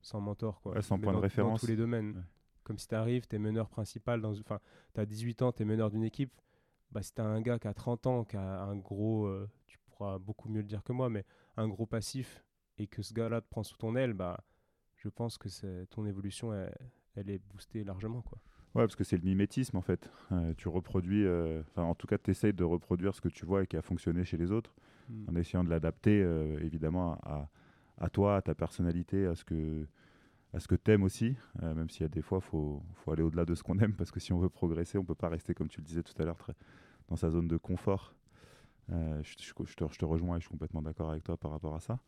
sans 0.02 0.20
mentor, 0.20 0.60
quoi. 0.62 0.82
sans 0.82 1.00
point 1.00 1.14
de 1.14 1.20
référence. 1.20 1.62
Dans 1.62 1.66
tous 1.66 1.72
les 1.72 1.78
domaines. 1.78 2.26
Comme 2.64 2.78
si 2.78 2.88
tu 2.88 2.96
arrives, 2.96 3.28
tu 3.28 3.38
es 3.38 3.40
meneur 3.40 3.70
principal, 3.70 4.24
enfin, 4.26 4.60
tu 4.94 5.00
as 5.00 5.06
18 5.06 5.42
ans, 5.42 5.52
tu 5.54 5.64
es 5.64 5.66
meneur 5.66 5.90
d'une 5.90 6.04
équipe. 6.04 6.34
Bah, 6.92 7.02
si 7.02 7.14
tu 7.14 7.22
as 7.22 7.26
un 7.26 7.40
gars 7.40 7.58
qui 7.58 7.68
a 7.70 7.74
30 7.74 8.08
ans, 8.08 8.26
qui 8.26 8.36
a 8.36 8.62
un 8.62 8.76
gros, 8.76 9.26
euh, 9.26 9.50
tu 9.66 9.80
pourras 9.86 10.20
beaucoup 10.20 10.50
mieux 10.50 10.62
le 10.62 10.68
dire 10.68 10.84
que 10.84 10.92
moi, 10.92 11.10
mais 11.10 11.24
un 11.56 11.70
gros 11.70 11.86
passif, 11.86 12.44
et 12.78 12.88
que 12.88 13.02
ce 13.02 13.14
gars-là 13.14 13.40
te 13.40 13.48
prend 13.48 13.64
sous 13.64 13.78
ton 13.78 13.96
aile, 13.96 14.14
bah, 14.14 14.44
je 14.98 15.08
pense 15.08 15.38
que 15.38 15.86
ton 15.86 16.06
évolution, 16.06 16.54
elle, 16.54 16.76
elle 17.16 17.30
est 17.30 17.40
boostée 17.40 17.86
largement, 17.86 18.22
quoi. 18.22 18.38
Ouais, 18.76 18.84
parce 18.84 18.96
que 18.96 19.04
c'est 19.04 19.18
le 19.18 19.24
mimétisme 19.24 19.78
en 19.78 19.82
fait. 19.82 20.12
Euh, 20.32 20.54
tu 20.56 20.68
reproduis, 20.68 21.26
euh, 21.26 21.62
en 21.76 21.96
tout 21.96 22.06
cas, 22.06 22.18
tu 22.18 22.30
essayes 22.30 22.54
de 22.54 22.64
reproduire 22.64 23.16
ce 23.16 23.22
que 23.22 23.30
tu 23.30 23.46
vois 23.46 23.64
et 23.64 23.68
qui 23.68 23.78
a 23.78 23.82
fonctionné 23.82 24.24
chez 24.24 24.38
les 24.38 24.52
autres, 24.52 24.74
hmm. 25.10 25.26
en 25.30 25.36
essayant 25.36 25.64
de 25.64 25.70
l'adapter 25.70 26.22
euh, 26.22 26.60
évidemment 26.62 27.14
à, 27.24 27.50
à, 27.98 28.10
toi, 28.10 28.36
à 28.38 28.42
ta 28.42 28.54
personnalité, 28.54 29.26
à 29.26 29.36
ce 29.36 29.44
que 29.44 29.88
à 30.52 30.60
ce 30.60 30.68
que 30.68 30.74
t'aimes 30.74 31.04
aussi, 31.04 31.36
même 31.62 31.92
s'il 31.92 32.02
y 32.02 32.06
a 32.06 32.08
des 32.08 32.24
fois, 32.24 32.40
il 32.42 32.48
faut, 32.48 32.82
faut, 32.96 33.12
aller 33.12 33.22
au-delà 33.22 33.46
de 33.46 33.54
ce 33.54 33.62
qu'on 33.62 33.78
aime, 33.78 33.94
parce 33.94 34.10
que 34.10 34.20
si 34.20 34.34
on 34.34 34.40
veut 34.40 34.50
progresser, 34.50 34.98
on 34.98 35.06
peut 35.06 35.14
pas 35.14 35.30
rester, 35.30 35.54
comme 35.54 35.68
tu 35.68 35.80
le 35.80 35.86
disais 35.86 36.02
tout 36.02 36.20
à 36.20 36.26
l'heure, 36.26 36.38
dans 37.08 37.16
sa 37.16 37.30
zone 37.30 37.48
de 37.48 37.58
confort. 37.58 38.16
Je, 38.90 39.22
je, 39.22 39.54
te, 39.54 39.64
je, 39.64 39.76
te, 39.76 40.06
rejoins 40.06 40.38
et 40.38 40.40
je 40.40 40.46
suis 40.46 40.52
complètement 40.52 40.82
d'accord 40.82 41.12
avec 41.12 41.24
toi 41.24 41.38
par 41.38 41.52
rapport 41.52 41.76
à 41.76 41.80
ça. 41.80 42.00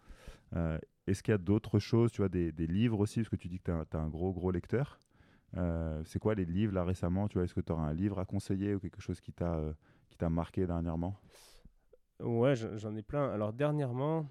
Est-ce 1.05 1.21
qu'il 1.21 1.33
y 1.33 1.35
a 1.35 1.37
d'autres 1.37 1.77
choses, 1.77 2.11
tu 2.11 2.21
vois, 2.21 2.29
des, 2.29 2.51
des, 2.51 2.65
livres 2.65 2.99
aussi, 2.99 3.19
parce 3.19 3.29
que 3.29 3.35
tu 3.35 3.47
dis 3.47 3.59
que 3.59 3.65
tu 3.65 3.71
es, 3.71 3.99
un 3.99 4.07
gros, 4.07 4.33
gros 4.33 4.49
lecteur? 4.49 4.97
Euh, 5.57 6.01
c'est 6.05 6.19
quoi 6.19 6.35
les 6.35 6.45
livres 6.45 6.73
là 6.73 6.83
récemment 6.83 7.27
Tu 7.27 7.37
vois, 7.37 7.43
est-ce 7.43 7.53
que 7.53 7.61
tu 7.61 7.71
auras 7.71 7.83
un 7.83 7.93
livre 7.93 8.19
à 8.19 8.25
conseiller 8.25 8.75
ou 8.75 8.79
quelque 8.79 9.01
chose 9.01 9.19
qui 9.19 9.33
t'a 9.33 9.55
euh, 9.55 9.73
qui 10.09 10.17
t'a 10.17 10.29
marqué 10.29 10.65
dernièrement? 10.65 11.19
Ouais, 12.19 12.55
j'en 12.55 12.95
ai 12.95 13.01
plein. 13.01 13.29
Alors 13.31 13.51
dernièrement, 13.51 14.27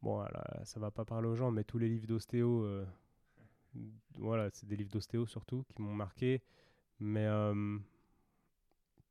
bon, 0.00 0.20
là, 0.20 0.60
ça 0.64 0.80
va 0.80 0.90
pas 0.90 1.04
parler 1.04 1.28
aux 1.28 1.36
gens, 1.36 1.50
mais 1.50 1.64
tous 1.64 1.78
les 1.78 1.88
livres 1.88 2.06
d'ostéo, 2.06 2.64
euh, 2.64 2.84
voilà, 4.18 4.48
c'est 4.50 4.66
des 4.66 4.76
livres 4.76 4.90
d'ostéo 4.90 5.26
surtout 5.26 5.64
qui 5.68 5.82
m'ont 5.82 5.94
marqué, 5.94 6.42
mais 6.98 7.28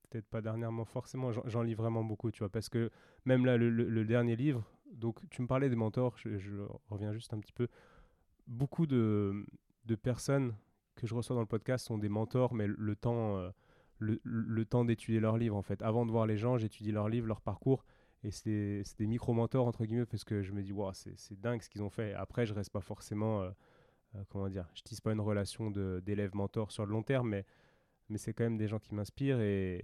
peut-être 0.10 0.28
pas 0.28 0.42
dernièrement 0.42 0.86
forcément. 0.86 1.32
J'en 1.32 1.62
lis 1.62 1.76
vraiment 1.76 2.04
beaucoup, 2.04 2.32
tu 2.32 2.40
vois, 2.40 2.50
parce 2.50 2.68
que 2.68 2.90
même 3.26 3.46
là, 3.46 3.58
le, 3.58 4.06
dernier 4.06 4.36
livre, 4.36 4.64
donc 4.92 5.20
tu 5.30 5.42
me 5.44 5.48
parlais 5.48 5.70
des 5.70 5.76
mentors, 5.76 6.18
je, 6.18 6.38
je, 6.38 6.56
reviens 6.90 7.14
juste 7.14 7.34
un 7.34 7.40
petit 7.40 7.54
peu. 7.54 7.68
Beaucoup 8.48 8.88
de, 8.88 9.46
de 9.86 9.96
personnes 9.96 10.56
que 10.96 11.08
je 11.08 11.16
reçois 11.16 11.36
dans 11.36 11.42
le 11.42 11.48
podcast 11.48 11.86
sont 11.86 11.98
des 11.98 12.10
mentors, 12.10 12.54
mais 12.54 12.68
le 12.68 12.96
temps, 12.96 13.38
euh, 13.38 13.50
le, 14.00 14.66
temps 14.66 14.86
d'étudier 14.86 15.20
leurs 15.20 15.38
livres, 15.38 15.56
en 15.56 15.62
fait. 15.62 15.82
Avant 15.82 16.06
de 16.06 16.12
voir 16.12 16.26
les 16.26 16.38
gens, 16.38 16.58
j'étudie 16.58 16.92
leurs 16.92 17.10
livres, 17.10 17.28
leur 17.28 17.42
parcours. 17.42 17.86
Et 18.24 18.32
c'est 18.32 18.84
des 19.00 19.08
micro-mentors, 19.08 19.66
entre 19.66 19.86
guillemets, 19.86 20.06
parce 20.06 20.24
que 20.24 20.44
je 20.44 20.52
me 20.52 20.62
dis, 20.62 20.72
wow, 20.72 20.92
c'est 20.94 21.40
dingue 21.40 21.62
ce 21.62 21.70
qu'ils 21.70 21.82
ont 21.82 21.90
fait. 21.90 22.14
Après, 22.14 22.46
je 22.46 22.54
reste 22.54 22.72
pas 22.72 22.82
forcément, 22.82 23.42
euh, 23.42 23.50
euh, 24.16 24.24
comment 24.30 24.48
dire, 24.50 24.68
je 24.76 24.84
tisse 24.84 25.02
pas 25.02 25.12
une 25.12 25.22
relation 25.22 25.72
d'élève-mentor 25.72 26.72
sur 26.72 26.86
le 26.86 26.92
long 26.92 27.04
terme, 27.04 27.30
mais, 27.30 27.46
mais 28.10 28.18
c'est 28.18 28.34
quand 28.34 28.44
même 28.44 28.58
des 28.58 28.68
gens 28.68 28.80
qui 28.80 28.94
m'inspirent. 28.94 29.40
Et, 29.40 29.84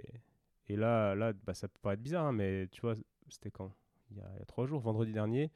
et 0.67 0.75
là, 0.75 1.15
là 1.15 1.33
bah, 1.33 1.55
ça 1.55 1.67
peut 1.67 1.79
paraître 1.81 2.03
bizarre, 2.03 2.25
hein, 2.25 2.31
mais 2.31 2.67
tu 2.67 2.81
vois, 2.81 2.95
c'était 3.29 3.51
quand? 3.51 3.71
Il 4.11 4.17
y, 4.17 4.21
a, 4.21 4.45
trois 4.45 4.67
jours, 4.67 4.79
vendredi 4.79 5.11
dernier, 5.11 5.51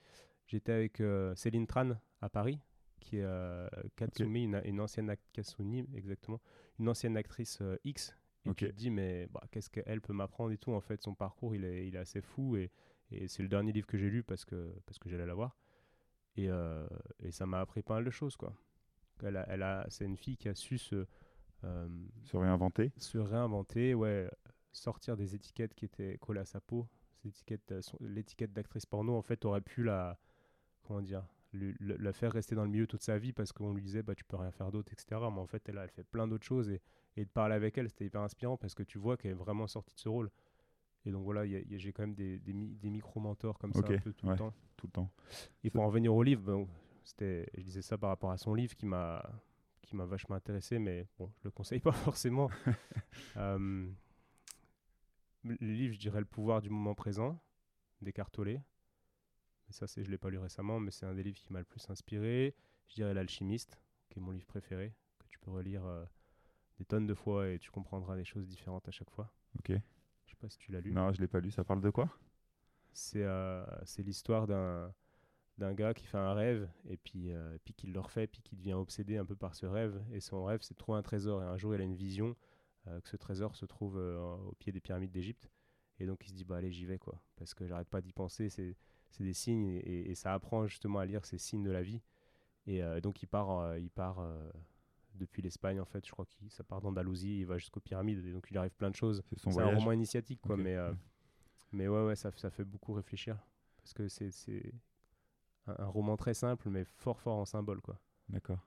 j'étais 0.48 0.74
avec 0.74 1.02
Céline 1.36 1.68
Tran 1.68 1.92
à 2.20 2.30
Paris, 2.30 2.60
qui 3.02 3.18
est 3.18 3.24
euh, 3.24 3.68
Katsumi, 3.98 4.44
une, 4.44 4.80
ancienne 4.80 5.10
actrice 5.10 5.58
exactement, 5.96 6.40
une 6.80 6.88
ancienne 6.88 7.18
actrice 7.18 7.60
euh, 7.62 7.76
X. 7.84 8.16
Et 8.46 8.54
tu 8.56 8.68
te 8.68 8.72
dis, 8.72 8.90
mais 8.90 9.28
bah, 9.28 9.44
qu'est-ce 9.52 9.70
qu'elle 9.70 10.02
peut 10.02 10.14
m'apprendre 10.14 10.52
et 10.52 10.58
tout. 10.58 10.72
En 10.72 10.82
fait, 10.82 11.02
son 11.04 11.14
parcours, 11.14 11.54
il 11.54 11.64
est, 11.64 11.88
il 11.88 11.96
est 11.96 12.00
assez 12.00 12.22
fou. 12.22 12.56
Et, 12.56 12.72
et 13.12 13.28
c'est 13.28 13.44
le 13.44 13.50
dernier 13.50 13.72
livre 13.72 13.86
que 13.86 13.98
j'ai 13.98 14.10
lu 14.10 14.24
parce 14.24 14.46
que, 14.46 14.74
parce 14.86 14.98
que 14.98 15.10
j'allais 15.10 15.28
la 15.28 15.36
voir. 15.36 15.56
Et, 16.38 16.50
euh, 16.50 16.88
et 17.20 17.32
ça 17.32 17.46
m'a 17.46 17.60
appris 17.60 17.84
pas 17.84 17.96
mal 17.96 18.06
de 18.06 18.10
choses, 18.10 18.36
quoi. 18.38 18.56
Elle 19.22 19.38
a, 19.38 19.46
elle 19.48 19.62
a, 19.62 19.86
c'est 19.90 20.06
une 20.06 20.18
fille 20.18 20.38
qui 20.38 20.50
a 20.50 20.56
su 20.56 20.80
se... 20.80 21.06
se 21.62 22.38
réinventer 22.38 22.92
Se 22.98 23.20
réinventer, 23.20 23.94
ouais. 23.94 24.28
Sortir 24.72 25.18
des 25.18 25.36
étiquettes 25.36 25.76
qui 25.76 25.86
étaient 25.86 26.18
collées 26.18 26.40
à 26.40 26.46
sa 26.46 26.62
peau. 26.62 26.88
L'étiquette 28.00 28.54
d'actrice 28.54 28.88
porno, 28.88 29.16
en 29.16 29.22
fait, 29.22 29.46
aurait 29.46 29.62
pu 29.62 29.84
la... 29.84 30.18
Comment 30.82 31.02
dire 31.02 31.24
lui- 31.54 31.76
le- 31.80 31.98
la 31.98 32.14
faire 32.14 32.32
rester 32.32 32.56
dans 32.56 32.64
le 32.64 32.70
milieu 32.70 32.88
toute 32.88 33.04
sa 33.04 33.18
vie 33.18 33.34
parce 33.34 33.52
qu'on 33.52 33.74
lui 33.74 33.82
disait 33.82 34.04
bah 34.04 34.16
tu 34.16 34.24
peux 34.24 34.38
rien 34.38 34.52
faire 34.52 34.72
d'autre 34.72 34.92
etc 34.94 35.08
mais 35.32 35.40
en 35.40 35.48
fait 35.48 35.68
elle, 35.68 35.78
elle 35.78 35.90
fait 35.90 36.04
plein 36.04 36.28
d'autres 36.28 36.46
choses 36.46 36.70
et, 36.70 36.82
et 37.18 37.26
de 37.26 37.30
parler 37.30 37.56
avec 37.56 37.78
elle 37.78 37.90
c'était 37.90 38.06
hyper 38.06 38.22
inspirant 38.22 38.58
parce 38.58 38.74
que 38.74 38.84
tu 38.84 38.98
vois 38.98 39.18
qu'elle 39.18 39.32
est 39.32 39.36
vraiment 39.36 39.68
sortie 39.68 39.94
de 39.96 40.00
ce 40.00 40.10
rôle 40.10 40.32
et 41.06 41.12
donc 41.12 41.24
voilà 41.24 41.46
j'ai 41.46 41.92
quand 41.94 42.04
même 42.04 42.16
des, 42.16 42.40
des, 42.40 42.54
mi- 42.54 42.76
des 42.76 42.90
micro 42.90 43.20
mentors 43.20 43.58
comme 43.58 43.74
ça 43.74 43.80
un 43.80 43.98
peu 43.98 44.14
tout 44.14 44.26
ouais. 44.28 44.32
le 44.34 44.38
temps 44.38 44.54
tout 44.78 44.88
le 44.88 44.92
temps. 44.92 45.12
et 45.64 45.70
pour 45.70 45.84
en 45.84 45.88
revenir 45.88 46.14
au 46.14 46.24
livre 46.24 46.68
c'était 47.04 47.50
je 47.58 47.64
disais 47.64 47.82
ça 47.82 47.98
par 47.98 48.10
rapport 48.12 48.32
à 48.32 48.38
son 48.38 48.54
livre 48.54 48.76
qui 48.76 48.86
m'a 48.86 49.22
qui 49.82 49.96
m'a 49.96 50.06
vachement 50.06 50.36
intéressé 50.36 50.80
mais 50.80 51.08
bon 51.20 51.32
je 51.40 51.46
le 51.46 51.52
conseille 51.52 51.80
pas 51.82 51.92
forcément 51.92 52.50
Euh, 53.38 53.90
le 55.44 55.56
livre 55.60 55.94
je 55.94 56.00
dirais 56.00 56.20
le 56.20 56.26
pouvoir 56.26 56.62
du 56.62 56.70
moment 56.70 56.94
présent 56.96 57.42
d'Eckhart 58.02 58.30
Tolle 58.32 58.62
et 59.72 59.74
ça, 59.74 59.88
c'est, 59.88 60.04
je 60.04 60.12
l'ai 60.12 60.18
pas 60.18 60.30
lu 60.30 60.38
récemment, 60.38 60.82
mais 60.82 60.92
c'est 60.92 61.06
un 61.06 61.14
des 61.14 61.24
livres 61.24 61.38
qui 61.38 61.54
m'a 61.54 61.60
le 61.60 61.66
plus 61.66 61.90
inspiré. 61.90 62.54
Je 62.90 62.96
dirais 62.96 63.14
L'Alchimiste, 63.14 63.80
qui 64.10 64.20
est 64.20 64.22
mon 64.22 64.32
livre 64.32 64.46
préféré, 64.46 64.94
que 65.18 65.28
tu 65.30 65.40
peux 65.40 65.50
relire 65.50 65.86
euh, 65.86 66.04
des 66.78 66.84
tonnes 66.84 67.08
de 67.08 67.14
fois 67.14 67.48
et 67.48 67.58
tu 67.58 67.72
comprendras 67.72 68.18
des 68.18 68.26
choses 68.26 68.46
différentes 68.50 68.86
à 68.90 68.92
chaque 68.92 69.10
fois. 69.10 69.34
Ok. 69.58 69.70
Je 69.70 70.32
sais 70.32 70.36
pas 70.36 70.50
si 70.50 70.58
tu 70.58 70.74
l'as 70.74 70.82
lu. 70.82 70.92
Non, 70.92 71.14
je 71.14 71.22
l'ai 71.22 71.28
pas 71.30 71.40
lu. 71.40 71.52
Ça 71.52 71.64
parle 71.64 71.80
de 71.80 71.90
quoi? 71.90 72.10
C'est, 72.92 73.24
euh, 73.24 73.66
c'est 73.86 74.04
l'histoire 74.04 74.46
d'un, 74.46 74.94
d'un 75.58 75.74
gars 75.74 75.94
qui 75.94 76.06
fait 76.06 76.18
un 76.18 76.34
rêve 76.34 76.70
et 76.90 76.98
puis, 76.98 77.32
euh, 77.32 77.58
puis 77.64 77.74
qui 77.74 77.88
le 77.88 78.00
refait, 78.02 78.28
puis 78.28 78.42
qui 78.42 78.58
devient 78.58 78.74
obsédé 78.74 79.16
un 79.16 79.26
peu 79.26 79.38
par 79.38 79.56
ce 79.56 79.66
rêve. 79.66 80.04
Et 80.12 80.20
son 80.20 80.44
rêve, 80.44 80.60
c'est 80.64 80.74
de 80.74 80.80
trouver 80.80 80.98
un 80.98 81.04
trésor. 81.04 81.42
Et 81.42 81.46
un 81.46 81.56
jour, 81.56 81.74
il 81.76 81.80
a 81.80 81.86
une 81.86 81.96
vision 81.96 82.36
que 83.04 83.08
ce 83.08 83.16
trésor 83.16 83.56
se 83.56 83.66
trouve 83.66 83.96
au 83.96 84.54
pied 84.60 84.74
des 84.74 84.82
pyramides 84.82 85.12
d'Égypte. 85.12 85.50
Et 86.00 86.08
donc, 86.08 86.26
il 86.26 86.30
se 86.30 86.34
dit, 86.34 86.44
bah 86.44 86.58
allez, 86.58 86.72
j'y 86.72 86.84
vais, 86.84 86.98
quoi. 86.98 87.22
Parce 87.36 87.54
que 87.54 87.68
j'arrête 87.68 87.88
pas 87.88 88.02
d'y 88.02 88.12
penser. 88.12 88.50
C'est, 88.50 88.76
c'est 89.12 89.24
des 89.24 89.34
signes 89.34 89.68
et, 89.68 90.10
et 90.10 90.16
ça 90.16 90.34
apprend 90.34 90.66
justement 90.68 91.00
à 91.00 91.06
lire 91.06 91.26
ces 91.26 91.38
signes 91.38 91.64
de 91.64 91.72
la 91.72 91.82
vie. 91.82 92.02
Et 92.68 92.84
euh, 92.84 93.02
donc, 93.02 93.24
il 93.24 93.28
part, 93.28 93.60
euh, 93.60 93.80
il 93.80 93.90
part 93.90 94.20
euh, 94.20 94.50
depuis 95.16 95.42
l'Espagne, 95.42 95.80
en 95.80 95.86
fait. 95.86 96.06
Je 96.06 96.12
crois 96.12 96.26
qu'il 96.26 96.50
ça 96.52 96.64
part 96.64 96.82
d'Andalousie, 96.82 97.40
il 97.40 97.46
va 97.46 97.58
jusqu'aux 97.58 97.80
pyramides. 97.80 98.26
Et 98.26 98.32
donc, 98.32 98.48
il 98.52 98.58
arrive 98.58 98.76
plein 98.76 98.90
de 98.90 98.96
choses. 98.96 99.24
C'est 99.36 99.60
un 99.60 99.76
roman 99.76 99.92
initiatique, 99.92 100.42
quoi. 100.42 100.58
Mais, 100.58 100.78
mais 101.72 101.88
ouais, 101.88 102.06
ouais, 102.06 102.16
ça, 102.16 102.32
ça 102.36 102.50
fait 102.50 102.66
beaucoup 102.66 102.94
réfléchir. 102.94 103.38
Parce 103.78 103.94
que 103.94 104.08
c'est, 104.08 104.32
c'est 104.32 104.74
un, 105.66 105.76
un 105.80 105.88
roman 105.88 106.18
très 106.18 106.34
simple, 106.36 106.70
mais 106.70 106.86
fort, 106.86 107.20
fort 107.20 107.38
en 107.38 107.46
symbole, 107.46 107.82
quoi. 107.82 108.00
D'accord. 108.30 108.60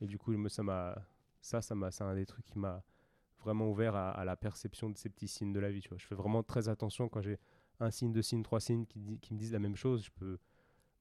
Et 0.00 0.06
du 0.06 0.18
coup, 0.18 0.48
ça 0.48 0.62
m'a, 0.62 1.02
ça, 1.40 1.62
ça 1.62 1.74
m'a, 1.74 1.90
c'est 1.90 2.04
un 2.04 2.14
des 2.14 2.26
trucs 2.26 2.46
qui 2.46 2.58
m'a 2.58 2.84
vraiment 3.38 3.70
ouvert 3.70 3.96
à, 3.96 4.10
à 4.10 4.24
la 4.24 4.36
perception 4.36 4.90
de 4.90 4.98
ces 4.98 5.08
petits 5.08 5.28
signes 5.28 5.52
de 5.52 5.60
la 5.60 5.70
vie. 5.70 5.80
Tu 5.80 5.88
vois, 5.88 5.98
je 5.98 6.06
fais 6.06 6.14
vraiment 6.14 6.42
très 6.42 6.68
attention 6.68 7.08
quand 7.08 7.22
j'ai 7.22 7.38
un 7.84 7.90
signe, 7.90 8.12
deux 8.12 8.22
signes, 8.22 8.42
trois 8.42 8.60
signes 8.60 8.86
qui, 8.86 8.98
me 9.00 9.38
disent 9.38 9.52
la 9.52 9.58
même 9.58 9.76
chose. 9.76 10.04
Je 10.04 10.10
peux, 10.12 10.38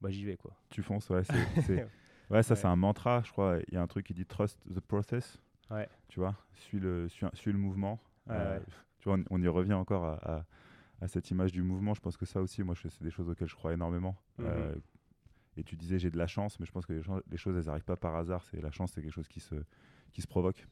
bah 0.01 0.09
j'y 0.09 0.25
vais 0.25 0.37
quoi. 0.37 0.55
Tu 0.69 0.81
fonces, 0.83 1.09
ouais. 1.09 1.23
c'est- 1.23 1.33
c'est- 1.61 1.87
Ouais, 2.29 2.43
ça, 2.43 2.53
Ouais. 2.53 2.59
c'est 2.61 2.67
un 2.67 2.75
mantra, 2.77 3.21
je 3.25 3.31
crois. 3.31 3.57
Il 3.67 3.73
y 3.73 3.77
a 3.77 3.81
un 3.81 3.87
truc 3.87 4.05
qui 4.05 4.13
dit 4.13 4.25
trust 4.25 4.57
the 4.73 4.79
process. 4.79 5.37
Ouais. 5.69 5.87
Tu 6.07 6.19
vois, 6.19 6.35
suis 6.53 6.79
le, 6.79 7.09
suis, 7.09 7.25
suis 7.33 7.51
le 7.51 7.57
mouvement. 7.57 7.99
Ouais, 8.27 8.35
Euh. 8.37 8.59
Tu 8.99 9.09
vois, 9.09 9.17
on, 9.17 9.23
on 9.37 9.41
y 9.41 9.47
revient 9.47 9.73
encore 9.73 10.05
à, 10.05 10.15
à- 10.37 10.45
à 11.01 11.07
cette 11.07 11.29
image 11.31 11.51
du 11.51 11.61
mouvement. 11.63 11.93
Je 11.93 11.99
pense 12.01 12.15
que 12.17 12.25
ça 12.25 12.41
aussi, 12.41 12.61
moi, 12.63 12.75
je- 12.75 12.87
c'est 12.87 13.03
des 13.03 13.09
choses 13.11 13.27
auxquelles 13.27 13.47
je 13.49 13.55
crois 13.55 13.73
énormément. 13.73 14.15
Mhm. 14.37 14.45
Euh, 14.47 14.75
et 15.57 15.63
tu 15.63 15.75
disais, 15.75 15.99
j'ai 15.99 16.09
de 16.11 16.17
la 16.17 16.27
chance, 16.27 16.59
mais 16.59 16.65
je 16.65 16.71
pense 16.71 16.85
que 16.85 16.93
les, 16.93 17.01
gens- 17.01 17.19
les 17.29 17.37
choses, 17.37 17.57
elles 17.57 17.65
n'arrivent 17.65 17.83
pas 17.83 17.97
par 17.97 18.15
hasard. 18.15 18.43
C'est 18.45 18.61
la 18.61 18.71
chance, 18.71 18.91
c'est 18.93 19.01
quelque 19.01 19.11
chose 19.13 19.27
qui 19.27 19.39
se, 19.41 19.55
qui 20.13 20.21
se 20.21 20.27
provoque. 20.27 20.65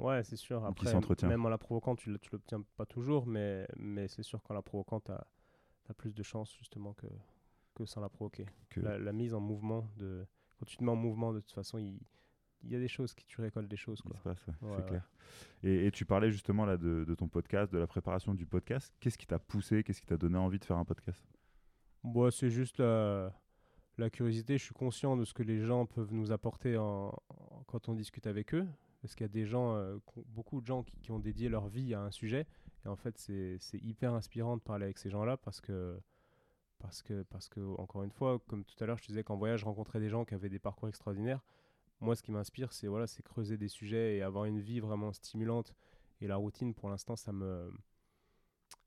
Ouais, 0.00 0.22
c'est 0.24 0.36
sûr. 0.36 0.60
Qui 0.60 0.66
Après, 0.66 0.90
s'entretient. 0.92 1.28
même 1.28 1.44
en 1.44 1.48
la 1.48 1.58
provoquant, 1.58 1.94
tu, 1.96 2.16
tu 2.20 2.30
l'obtiens 2.32 2.62
pas 2.76 2.86
toujours, 2.86 3.26
mais, 3.26 3.66
mais 3.76 4.08
c'est 4.08 4.22
sûr 4.22 4.42
qu'en 4.42 4.54
la 4.54 4.62
provoquant, 4.62 5.00
tu 5.00 5.12
as, 5.12 5.26
plus 5.96 6.14
de 6.14 6.22
chances 6.22 6.54
justement 6.56 6.92
que, 6.94 7.06
que 7.74 7.84
sans 7.84 8.00
la 8.00 8.08
provoquer. 8.08 8.46
Que, 8.70 8.80
La, 8.80 8.98
la 8.98 9.12
mise 9.12 9.34
en 9.34 9.40
mouvement, 9.40 9.88
de, 9.96 10.24
quand 10.58 10.64
tu 10.66 10.76
te 10.76 10.84
mets 10.84 10.90
en 10.92 10.96
mouvement, 10.96 11.32
de 11.32 11.40
toute 11.40 11.50
façon, 11.52 11.78
il, 11.78 11.98
il 12.62 12.70
y 12.70 12.76
a 12.76 12.78
des 12.78 12.88
choses 12.88 13.12
qui 13.14 13.24
tu 13.26 13.40
récoltes 13.40 13.68
des 13.68 13.76
choses. 13.76 14.00
qui 14.00 14.08
Quoi. 14.08 14.16
se 14.18 14.22
passe, 14.22 14.46
ouais, 14.46 14.54
Ouais, 14.62 14.68
c'est 14.76 14.82
ouais. 14.82 14.88
clair. 14.88 15.10
Et, 15.64 15.86
et 15.86 15.90
tu 15.90 16.04
parlais 16.04 16.30
justement 16.30 16.64
là 16.64 16.76
de, 16.76 17.04
de 17.04 17.14
ton 17.14 17.28
podcast, 17.28 17.72
de 17.72 17.78
la 17.78 17.86
préparation 17.86 18.34
du 18.34 18.46
podcast. 18.46 18.94
Qu'est-ce 19.00 19.18
qui 19.18 19.26
t'a 19.26 19.38
poussé? 19.38 19.82
Qu'est-ce 19.82 20.00
qui 20.00 20.06
t'a 20.06 20.16
donné 20.16 20.38
envie 20.38 20.58
de 20.58 20.64
faire 20.64 20.76
un 20.78 20.84
podcast? 20.84 21.20
Moi, 22.02 22.30
c'est 22.30 22.50
juste 22.50 22.78
la, 22.78 23.32
la 23.98 24.08
curiosité. 24.10 24.56
Je 24.58 24.64
suis 24.64 24.74
conscient 24.74 25.16
de 25.16 25.24
ce 25.24 25.34
que 25.34 25.42
les 25.42 25.60
gens 25.60 25.84
peuvent 25.86 26.12
nous 26.12 26.32
apporter 26.32 26.76
en, 26.78 27.08
en- 27.28 27.64
quand 27.66 27.88
on 27.88 27.94
discute 27.94 28.26
avec 28.26 28.54
eux. 28.54 28.66
Parce 29.00 29.14
qu'il 29.14 29.24
y 29.24 29.30
a 29.30 29.32
des 29.32 29.46
gens, 29.46 29.74
euh, 29.76 29.96
beaucoup 30.26 30.60
de 30.60 30.66
gens 30.66 30.82
qui, 30.82 31.10
ont 31.10 31.18
dédié 31.18 31.48
leur 31.48 31.68
vie 31.68 31.94
à 31.94 32.02
un 32.02 32.10
sujet. 32.10 32.46
Et 32.84 32.88
en 32.88 32.96
fait, 32.96 33.16
c'est 33.18 33.58
hyper 33.82 34.14
inspirant 34.14 34.56
de 34.56 34.62
parler 34.62 34.84
avec 34.84 34.98
ces 34.98 35.10
gens-là 35.10 35.36
parce 35.36 35.60
que, 35.60 35.98
parce, 36.78 37.02
que, 37.02 37.22
parce 37.24 37.48
que, 37.48 37.60
encore 37.78 38.02
une 38.02 38.10
fois, 38.10 38.38
comme 38.46 38.64
tout 38.64 38.82
à 38.82 38.86
l'heure, 38.86 38.98
je 38.98 39.02
te 39.02 39.08
disais 39.08 39.24
qu'en 39.24 39.36
voyage, 39.36 39.60
je 39.60 39.64
rencontrais 39.64 40.00
des 40.00 40.08
gens 40.08 40.24
qui 40.24 40.34
avaient 40.34 40.48
des 40.48 40.58
parcours 40.58 40.88
extraordinaires. 40.88 41.42
Moi, 42.00 42.16
ce 42.16 42.22
qui 42.22 42.32
m'inspire, 42.32 42.72
c'est 42.72 42.86
voilà, 42.88 43.06
creuser 43.24 43.58
des 43.58 43.68
sujets 43.68 44.16
et 44.16 44.22
avoir 44.22 44.46
une 44.46 44.60
vie 44.60 44.80
vraiment 44.80 45.12
stimulante. 45.12 45.74
Et 46.20 46.26
la 46.26 46.36
routine, 46.36 46.74
pour 46.74 46.88
l'instant, 46.88 47.16
ça 47.16 47.32
me. 47.32 47.70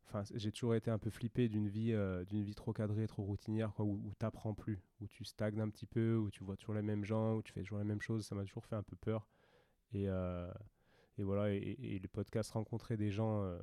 Enfin, 0.06 0.24
j'ai 0.36 0.52
toujours 0.52 0.76
été 0.76 0.92
un 0.92 1.00
peu 1.00 1.10
flippé 1.10 1.50
d'une 1.50 1.68
vie, 1.68 1.94
euh, 1.94 2.24
vie 2.30 2.54
trop 2.54 2.72
cadrée, 2.74 3.08
trop 3.08 3.24
routinière, 3.24 3.74
où, 3.80 4.00
où 4.06 4.14
tu 4.20 4.26
n'apprends 4.26 4.54
plus, 4.54 4.80
où 5.02 5.08
tu 5.08 5.26
stagnes 5.26 5.60
un 5.60 5.70
petit 5.70 5.88
peu, 5.88 6.16
où 6.18 6.30
tu 6.30 6.44
vois 6.44 6.56
toujours 6.56 6.76
les 6.76 6.84
mêmes 6.84 7.04
gens, 7.04 7.36
où 7.36 7.42
tu 7.42 7.52
fais 7.52 7.62
toujours 7.62 7.80
les 7.80 7.84
mêmes 7.84 8.02
choses. 8.02 8.26
Ça 8.26 8.36
m'a 8.36 8.44
toujours 8.44 8.66
fait 8.66 8.76
un 8.76 8.84
peu 8.84 8.96
peur. 8.96 9.28
Et, 9.94 10.08
euh, 10.08 10.52
et 11.18 11.24
voilà, 11.24 11.54
et, 11.54 11.78
et 11.80 12.00
les 12.00 12.08
podcasts, 12.08 12.52
rencontrer 12.52 12.98
des 12.98 13.12
gens 13.12 13.44
euh, 13.44 13.58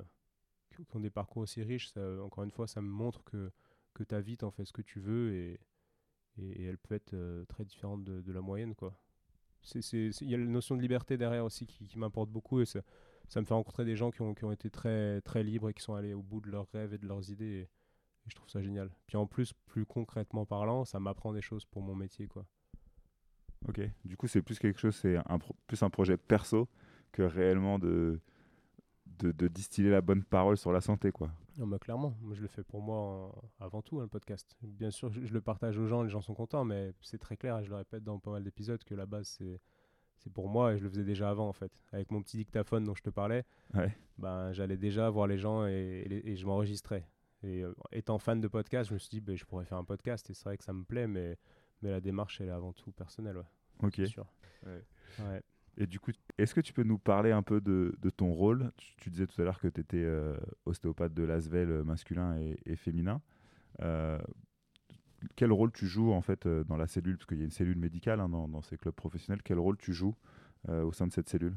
qui, 0.69 0.95
ont 0.95 0.99
des 0.99 1.09
parcours 1.09 1.43
aussi 1.43 1.63
riches, 1.63 1.95
encore 1.97 2.43
une 2.43 2.51
fois, 2.51 2.67
ça 2.67 2.81
me 2.81 2.89
montre 2.89 3.23
que, 3.23 3.51
que 3.93 4.03
ta 4.03 4.21
vie, 4.21 4.37
t'en 4.37 4.51
fais 4.51 4.65
ce 4.65 4.73
que 4.73 4.81
tu 4.81 4.99
veux 4.99 5.33
et, 5.33 5.59
et, 6.37 6.63
elle 6.63 6.77
peut 6.77 6.95
être 6.95 7.13
euh, 7.13 7.45
très 7.45 7.65
différente 7.65 8.03
de, 8.03 8.31
la 8.31 8.41
moyenne, 8.41 8.75
quoi. 8.75 8.93
Il 9.75 10.11
y 10.21 10.33
a 10.33 10.37
la 10.37 10.45
notion 10.45 10.75
de 10.75 10.81
liberté 10.81 11.17
derrière 11.17 11.45
aussi 11.45 11.67
qui, 11.67 11.87
qui 11.87 11.99
m'importe 11.99 12.29
beaucoup 12.31 12.61
et 12.61 12.65
ça, 12.65 12.81
ça 13.27 13.41
me 13.41 13.45
fait 13.45 13.53
rencontrer 13.53 13.85
des 13.85 13.95
gens 13.95 14.09
qui 14.09 14.21
ont, 14.21 14.33
qui 14.33 14.43
ont 14.43 14.51
été 14.51 14.71
très, 14.71 15.21
très 15.21 15.43
libres 15.43 15.69
et 15.69 15.73
qui 15.73 15.83
sont 15.83 15.93
allés 15.93 16.13
au 16.13 16.23
bout 16.23 16.41
de 16.41 16.49
leurs 16.49 16.67
rêves 16.71 16.93
et 16.93 16.97
de 16.97 17.05
leurs 17.05 17.29
idées. 17.29 17.45
Et, 17.45 17.69
et 18.25 18.29
je 18.29 18.35
trouve 18.35 18.49
ça 18.49 18.61
génial. 18.61 18.89
Puis 19.07 19.17
en 19.17 19.27
plus, 19.27 19.53
plus 19.65 19.85
concrètement 19.85 20.45
parlant, 20.45 20.85
ça 20.85 20.99
m'apprend 20.99 21.33
des 21.33 21.41
choses 21.41 21.65
pour 21.65 21.81
mon 21.81 21.95
métier, 21.95 22.27
quoi. 22.27 22.45
Ok. 23.67 23.81
Du 24.05 24.17
coup, 24.17 24.27
c'est 24.27 24.41
plus 24.41 24.57
quelque 24.59 24.79
chose, 24.79 24.95
c'est 24.95 25.17
un 25.17 25.39
plus 25.67 25.81
un 25.83 25.89
projet 25.89 26.17
perso 26.17 26.67
que 27.11 27.21
réellement 27.21 27.77
de, 27.79 28.19
de, 29.19 29.31
de 29.31 29.47
distiller 29.47 29.89
la 29.89 30.01
bonne 30.01 30.23
parole 30.23 30.57
sur 30.57 30.71
la 30.71 30.81
santé, 30.81 31.11
quoi. 31.11 31.29
Non, 31.57 31.67
bah, 31.67 31.77
clairement, 31.79 32.15
moi 32.21 32.33
je 32.33 32.41
le 32.41 32.47
fais 32.47 32.63
pour 32.63 32.81
moi 32.81 32.95
en- 32.97 33.33
avant 33.59 33.81
tout, 33.81 33.99
hein, 33.99 34.03
le 34.03 34.07
podcast. 34.07 34.55
Bien 34.61 34.89
sûr, 34.89 35.11
je, 35.11 35.25
je 35.25 35.33
le 35.33 35.41
partage 35.41 35.77
aux 35.77 35.85
gens, 35.85 36.01
les 36.03 36.09
gens 36.09 36.21
sont 36.21 36.33
contents, 36.33 36.63
mais 36.65 36.93
c'est 37.01 37.17
très 37.19 37.37
clair 37.37 37.59
et 37.59 37.63
je 37.63 37.69
le 37.69 37.75
répète 37.75 38.03
dans 38.03 38.17
pas 38.19 38.31
mal 38.31 38.43
d'épisodes 38.43 38.83
que 38.83 38.95
la 38.95 39.05
base 39.05 39.27
c'est 39.37 39.59
c'est 40.17 40.31
pour 40.31 40.47
moi 40.49 40.73
et 40.73 40.77
je 40.77 40.83
le 40.83 40.89
faisais 40.89 41.03
déjà 41.03 41.29
avant 41.31 41.47
en 41.49 41.53
fait. 41.53 41.71
Avec 41.91 42.11
mon 42.11 42.21
petit 42.21 42.37
dictaphone 42.37 42.83
dont 42.83 42.93
je 42.95 43.01
te 43.01 43.09
parlais, 43.09 43.43
Ouais. 43.73 43.91
ben, 44.19 44.53
j'allais 44.53 44.77
déjà 44.77 45.09
voir 45.09 45.25
les 45.27 45.37
gens 45.39 45.65
et, 45.67 46.03
et 46.05 46.07
les- 46.09 46.31
et 46.31 46.35
je 46.37 46.45
m'enregistrais. 46.45 47.07
Et 47.43 47.63
euh, 47.63 47.73
étant 47.91 48.19
fan 48.19 48.39
de 48.39 48.47
podcast, 48.47 48.89
je 48.89 48.93
me 48.93 48.99
suis 48.99 49.09
dit, 49.09 49.19
ben, 49.19 49.35
je 49.35 49.43
pourrais 49.45 49.65
faire 49.65 49.79
un 49.79 49.83
podcast 49.83 50.29
et 50.29 50.35
c'est 50.35 50.43
vrai 50.45 50.57
que 50.57 50.63
ça 50.63 50.73
me 50.73 50.83
plaît, 50.83 51.07
mais, 51.07 51.37
mais 51.81 51.91
la 51.91 52.01
démarche 52.01 52.41
elle 52.41 52.49
est 52.49 52.51
avant 52.51 52.73
tout 52.73 52.91
personnelle, 52.91 53.37
ouais, 53.37 53.43
Ok. 53.83 53.93
c'est 53.95 54.05
sûr. 54.07 54.25
Ouais. 54.65 54.83
Ouais. 55.19 55.41
Et 55.77 55.87
du 55.87 55.99
coup, 55.99 56.11
est-ce 56.37 56.53
que 56.53 56.61
tu 56.61 56.73
peux 56.73 56.83
nous 56.83 56.99
parler 56.99 57.31
un 57.31 57.43
peu 57.43 57.61
de, 57.61 57.95
de 57.99 58.09
ton 58.09 58.33
rôle? 58.33 58.71
Tu, 58.77 58.95
tu 58.97 59.09
disais 59.09 59.25
tout 59.25 59.41
à 59.41 59.45
l'heure 59.45 59.59
que 59.59 59.69
tu 59.69 59.79
étais 59.79 60.05
ostéopathe 60.65 61.13
de 61.13 61.23
l'ASVEL 61.23 61.69
euh, 61.69 61.83
masculin 61.83 62.37
et, 62.37 62.59
et 62.65 62.75
féminin. 62.75 63.21
Euh, 63.81 64.19
quel 65.35 65.51
rôle 65.51 65.71
tu 65.71 65.87
joues 65.87 66.11
en 66.11 66.21
fait 66.21 66.45
euh, 66.45 66.63
dans 66.65 66.75
la 66.75 66.87
cellule? 66.87 67.17
Parce 67.17 67.25
qu'il 67.27 67.37
y 67.37 67.41
a 67.41 67.45
une 67.45 67.51
cellule 67.51 67.77
médicale 67.77 68.19
hein, 68.19 68.27
dans, 68.27 68.49
dans 68.49 68.61
ces 68.61 68.77
clubs 68.77 68.93
professionnels. 68.93 69.41
Quel 69.43 69.59
rôle 69.59 69.77
tu 69.77 69.93
joues 69.93 70.15
euh, 70.67 70.83
au 70.83 70.91
sein 70.91 71.07
de 71.07 71.13
cette 71.13 71.29
cellule? 71.29 71.55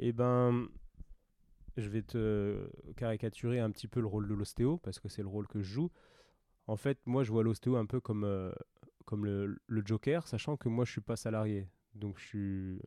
Eh 0.00 0.12
ben, 0.12 0.66
je 1.76 1.88
vais 1.88 2.02
te 2.02 2.68
caricaturer 2.96 3.60
un 3.60 3.70
petit 3.70 3.88
peu 3.88 4.00
le 4.00 4.06
rôle 4.06 4.26
de 4.26 4.34
l'ostéo, 4.34 4.78
parce 4.78 4.98
que 4.98 5.08
c'est 5.08 5.22
le 5.22 5.28
rôle 5.28 5.46
que 5.46 5.62
je 5.62 5.72
joue. 5.72 5.90
En 6.68 6.76
fait, 6.76 6.98
moi, 7.06 7.24
je 7.24 7.32
vois 7.32 7.42
l'ostéo 7.42 7.76
un 7.76 7.86
peu 7.86 7.98
comme, 7.98 8.24
euh, 8.24 8.52
comme 9.06 9.24
le, 9.24 9.58
le 9.66 9.82
joker, 9.84 10.28
sachant 10.28 10.56
que 10.56 10.68
moi, 10.68 10.84
je 10.84 10.92
suis 10.92 11.00
pas 11.00 11.16
salarié. 11.16 11.66
Donc, 11.94 12.18
je 12.18 12.26
suis, 12.26 12.80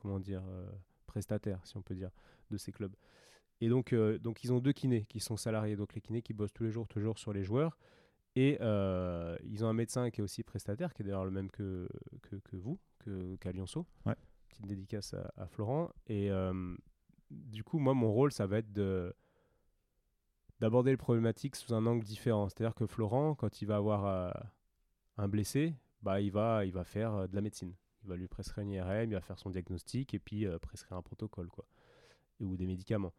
comment 0.00 0.18
dire, 0.18 0.42
euh, 0.48 0.68
prestataire, 1.06 1.64
si 1.64 1.76
on 1.76 1.82
peut 1.82 1.94
dire, 1.94 2.10
de 2.50 2.56
ces 2.56 2.72
clubs. 2.72 2.94
Et 3.60 3.68
donc, 3.68 3.92
euh, 3.92 4.18
donc, 4.18 4.42
ils 4.42 4.52
ont 4.52 4.58
deux 4.58 4.72
kinés 4.72 5.06
qui 5.08 5.20
sont 5.20 5.36
salariés. 5.36 5.76
Donc, 5.76 5.94
les 5.94 6.00
kinés 6.00 6.20
qui 6.20 6.34
bossent 6.34 6.52
tous 6.52 6.64
les 6.64 6.72
jours, 6.72 6.88
toujours 6.88 7.18
sur 7.18 7.32
les 7.32 7.44
joueurs. 7.44 7.78
Et 8.34 8.58
ils 9.42 9.64
ont 9.64 9.68
un 9.68 9.72
médecin 9.72 10.10
qui 10.10 10.20
est 10.20 10.24
aussi 10.24 10.44
prestataire, 10.44 10.92
qui 10.94 11.02
est 11.02 11.04
d'ailleurs 11.04 11.24
le 11.24 11.32
même 11.32 11.50
que, 11.50 11.88
que, 12.22 12.36
que 12.36 12.56
vous, 12.56 12.78
qu'à 13.40 13.50
Lyonceau. 13.50 13.84
Ouais. 14.06 14.14
Petite 14.48 14.66
dédicace 14.66 15.14
à, 15.14 15.32
à 15.36 15.48
Florent. 15.48 15.90
Et 16.06 16.30
du 17.30 17.64
coup, 17.64 17.80
moi, 17.80 17.94
mon 17.94 18.12
rôle, 18.12 18.30
ça 18.30 18.46
va 18.46 18.58
être 18.58 18.72
de 18.72 19.12
d'aborder 20.60 20.90
les 20.90 20.96
problématiques 20.96 21.56
sous 21.56 21.74
un 21.74 21.86
angle 21.86 22.04
différent. 22.04 22.48
C'est-à-dire 22.48 22.74
que 22.74 22.86
Florent, 22.86 23.34
quand 23.34 23.62
il 23.62 23.66
va 23.66 23.76
avoir 23.76 24.06
euh, 24.06 24.30
un 25.16 25.28
blessé, 25.28 25.74
bah, 26.02 26.20
il, 26.20 26.30
va, 26.30 26.64
il 26.64 26.72
va 26.72 26.84
faire 26.84 27.14
euh, 27.14 27.26
de 27.26 27.34
la 27.34 27.40
médecine. 27.40 27.74
Il 28.02 28.08
va 28.08 28.16
lui 28.16 28.28
prescrire 28.28 28.62
une 28.62 28.70
IRM, 28.70 29.10
il 29.10 29.14
va 29.14 29.20
faire 29.20 29.38
son 29.38 29.50
diagnostic 29.50 30.14
et 30.14 30.18
puis 30.18 30.46
euh, 30.46 30.58
prescrire 30.58 30.96
un 30.96 31.02
protocole 31.02 31.48
quoi. 31.48 31.66
Ou 32.40 32.56
des 32.56 32.66
médicaments. 32.66 33.12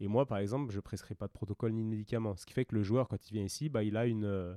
Et 0.00 0.08
moi, 0.08 0.26
par 0.26 0.38
exemple, 0.38 0.72
je 0.72 0.76
ne 0.76 0.80
prescris 0.80 1.14
pas 1.14 1.28
de 1.28 1.32
protocole 1.32 1.72
ni 1.72 1.84
de 1.84 1.88
médicaments. 1.88 2.36
Ce 2.36 2.44
qui 2.44 2.52
fait 2.52 2.64
que 2.64 2.74
le 2.74 2.82
joueur, 2.82 3.06
quand 3.08 3.30
il 3.30 3.34
vient 3.34 3.44
ici, 3.44 3.68
bah, 3.68 3.84
il, 3.84 3.96
a 3.96 4.06
une, 4.06 4.24
euh, 4.24 4.56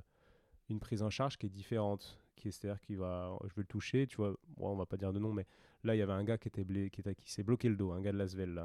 une 0.68 0.80
prise 0.80 1.02
en 1.02 1.10
charge 1.10 1.38
qui 1.38 1.46
est 1.46 1.50
différente. 1.50 2.18
Qui 2.34 2.48
est, 2.48 2.50
c'est-à-dire 2.50 2.80
qu'il 2.80 2.98
va, 2.98 3.36
je 3.44 3.54
vais 3.54 3.62
le 3.62 3.66
toucher, 3.66 4.06
tu 4.08 4.16
vois, 4.16 4.34
bon, 4.56 4.70
on 4.70 4.76
va 4.76 4.86
pas 4.86 4.96
dire 4.96 5.12
de 5.12 5.18
nom, 5.18 5.32
mais 5.32 5.46
là, 5.84 5.94
il 5.94 5.98
y 5.98 6.02
avait 6.02 6.12
un 6.12 6.24
gars 6.24 6.38
qui, 6.38 6.48
était 6.48 6.64
blé, 6.64 6.90
qui, 6.90 7.02
s'est 7.30 7.42
bloqué 7.42 7.68
le 7.68 7.76
dos, 7.76 7.92
un 7.92 8.00
gars 8.00 8.12
de 8.12 8.18
Lasvel, 8.18 8.60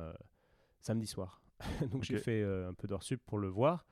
samedi 0.79 1.07
soir. 1.07 1.42
Donc 1.91 2.03
j'ai 2.03 2.17
fait 2.17 2.41
euh, 2.41 2.69
un 2.69 2.73
peu 2.73 2.87
d'heures 2.87 3.03
sup 3.03 3.21
pour 3.25 3.37
le 3.39 3.47
voir. 3.47 3.85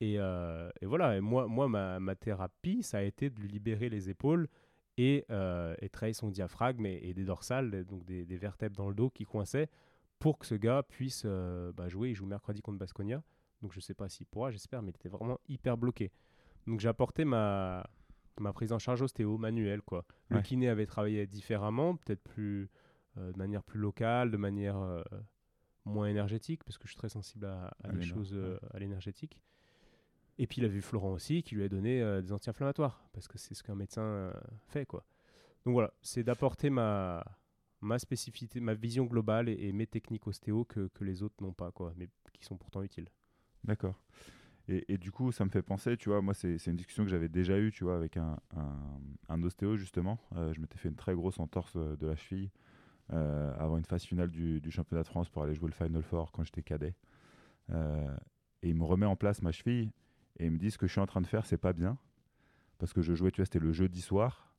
Et, 0.00 0.14
euh, 0.18 0.70
et 0.80 0.86
voilà, 0.86 1.16
et 1.16 1.20
moi, 1.20 1.46
moi 1.46 1.68
ma, 1.68 2.00
ma 2.00 2.14
thérapie, 2.14 2.82
ça 2.82 2.98
a 2.98 3.02
été 3.02 3.28
de 3.28 3.38
lui 3.38 3.48
libérer 3.48 3.88
les 3.90 4.08
épaules 4.08 4.48
et, 4.96 5.26
euh, 5.30 5.74
et 5.80 5.88
travailler 5.90 6.14
son 6.14 6.30
diaphragme 6.30 6.86
et, 6.86 7.00
et 7.02 7.12
des 7.14 7.24
dorsales, 7.24 7.84
donc 7.84 8.04
des, 8.06 8.24
des 8.24 8.36
vertèbres 8.36 8.76
dans 8.76 8.88
le 8.88 8.94
dos 8.94 9.10
qui 9.10 9.24
coinçaient, 9.24 9.68
pour 10.18 10.38
que 10.38 10.46
ce 10.46 10.54
gars 10.54 10.82
puisse 10.82 11.22
euh, 11.26 11.72
bah, 11.72 11.88
jouer. 11.88 12.10
Il 12.10 12.14
joue 12.14 12.24
mercredi 12.26 12.62
contre 12.62 12.78
Basconia, 12.78 13.22
donc 13.60 13.72
je 13.74 13.80
sais 13.80 13.92
pas 13.94 14.08
s'il 14.08 14.26
pourra, 14.26 14.50
j'espère, 14.50 14.80
mais 14.82 14.90
il 14.90 14.96
était 14.96 15.08
vraiment 15.10 15.38
hyper 15.48 15.76
bloqué. 15.76 16.12
Donc 16.66 16.80
j'ai 16.80 16.88
apporté 16.88 17.26
ma, 17.26 17.86
ma 18.38 18.52
prise 18.54 18.72
en 18.72 18.78
charge 18.78 19.02
ostéo 19.02 19.36
manuelle. 19.36 19.82
Quoi. 19.82 20.06
Le 20.28 20.36
Ouais. 20.36 20.42
kiné 20.42 20.68
avait 20.70 20.86
travaillé 20.86 21.26
différemment, 21.26 21.96
peut-être 21.96 22.22
plus 22.22 22.70
euh, 23.18 23.32
de 23.32 23.38
manière 23.38 23.62
plus 23.62 23.80
locale, 23.80 24.30
de 24.30 24.36
manière 24.38 24.78
euh, 24.78 25.02
moins 25.84 26.06
énergétique, 26.08 26.62
parce 26.64 26.78
que 26.78 26.84
je 26.84 26.90
suis 26.90 26.98
très 26.98 27.08
sensible 27.08 27.46
à, 27.46 27.68
à 27.82 27.88
À 27.88 27.92
des 27.92 28.02
choses 28.02 28.32
euh, 28.34 28.54
ouais. 28.54 28.68
à 28.74 28.78
l'énergétique. 28.78 29.40
Et 30.38 30.46
puis 30.46 30.60
il 30.60 30.64
a 30.64 30.68
vu 30.68 30.80
Florent 30.80 31.12
aussi, 31.12 31.42
qui 31.42 31.54
lui 31.54 31.64
a 31.64 31.68
donné 31.68 32.00
euh, 32.00 32.22
des 32.22 32.32
anti-inflammatoires, 32.32 33.02
parce 33.12 33.28
que 33.28 33.38
c'est 33.38 33.54
ce 33.54 33.62
qu'un 33.62 33.74
médecin 33.74 34.02
euh, 34.02 34.32
fait. 34.68 34.86
Quoi. 34.86 35.04
Donc 35.64 35.72
voilà, 35.74 35.92
c'est 36.00 36.22
d'apporter 36.22 36.70
ma, 36.70 37.24
ma 37.80 37.98
spécificité, 37.98 38.60
ma 38.60 38.74
vision 38.74 39.04
globale 39.04 39.48
et, 39.48 39.68
et 39.68 39.72
mes 39.72 39.86
techniques 39.86 40.26
ostéo 40.26 40.64
que, 40.64 40.88
que 40.88 41.04
les 41.04 41.22
autres 41.22 41.42
n'ont 41.42 41.52
pas, 41.52 41.70
quoi, 41.72 41.92
mais 41.96 42.08
qui 42.32 42.44
sont 42.44 42.56
pourtant 42.56 42.82
utiles. 42.82 43.08
D'accord. 43.64 44.00
Et, 44.68 44.84
et 44.92 44.98
du 44.98 45.10
coup, 45.10 45.32
ça 45.32 45.44
me 45.44 45.50
fait 45.50 45.62
penser, 45.62 45.96
tu 45.96 46.08
vois, 46.10 46.22
moi, 46.22 46.32
c'est 46.32 46.64
une 46.66 46.76
discussion 46.76 47.04
que 47.04 47.10
j'avais 47.10 47.28
déjà 47.28 47.58
eue, 47.58 47.72
tu 47.72 47.84
vois, 47.84 47.96
avec 47.96 48.16
un, 48.16 48.38
un, 48.56 48.78
un 49.28 49.42
ostéo, 49.42 49.76
justement. 49.76 50.18
Euh, 50.36 50.52
je 50.54 50.60
m'étais 50.60 50.78
fait 50.78 50.88
une 50.88 50.96
très 50.96 51.14
grosse 51.14 51.40
entorse 51.40 51.76
de 51.76 52.06
la 52.06 52.16
cheville 52.16 52.50
avant 53.10 53.76
une 53.76 53.84
phase 53.84 54.04
finale 54.04 54.30
du, 54.30 54.60
championnat 54.70 55.02
de 55.02 55.08
France 55.08 55.28
pour 55.28 55.42
aller 55.42 55.54
jouer 55.54 55.68
le 55.68 55.74
Final 55.74 56.02
Four 56.02 56.32
quand 56.32 56.44
j'étais 56.44 56.62
cadet. 56.62 56.94
Euh, 57.72 58.16
et 58.62 58.68
il 58.68 58.74
me 58.74 58.84
remet 58.84 59.06
en 59.06 59.16
place 59.16 59.42
ma 59.42 59.52
cheville 59.52 59.90
et 60.38 60.46
il 60.46 60.50
me 60.52 60.58
dit 60.58 60.70
ce 60.70 60.78
que 60.78 60.86
je 60.86 60.92
suis 60.92 61.00
en 61.00 61.06
train 61.06 61.20
de 61.20 61.26
faire, 61.26 61.46
c'est 61.46 61.56
pas 61.56 61.72
bien. 61.72 61.98
Parce 62.78 62.92
que 62.92 63.02
je 63.02 63.14
jouais, 63.14 63.30
tu 63.30 63.40
vois, 63.40 63.46
c'était 63.46 63.58
le 63.58 63.72
jeudi 63.72 64.00
soir 64.00 64.54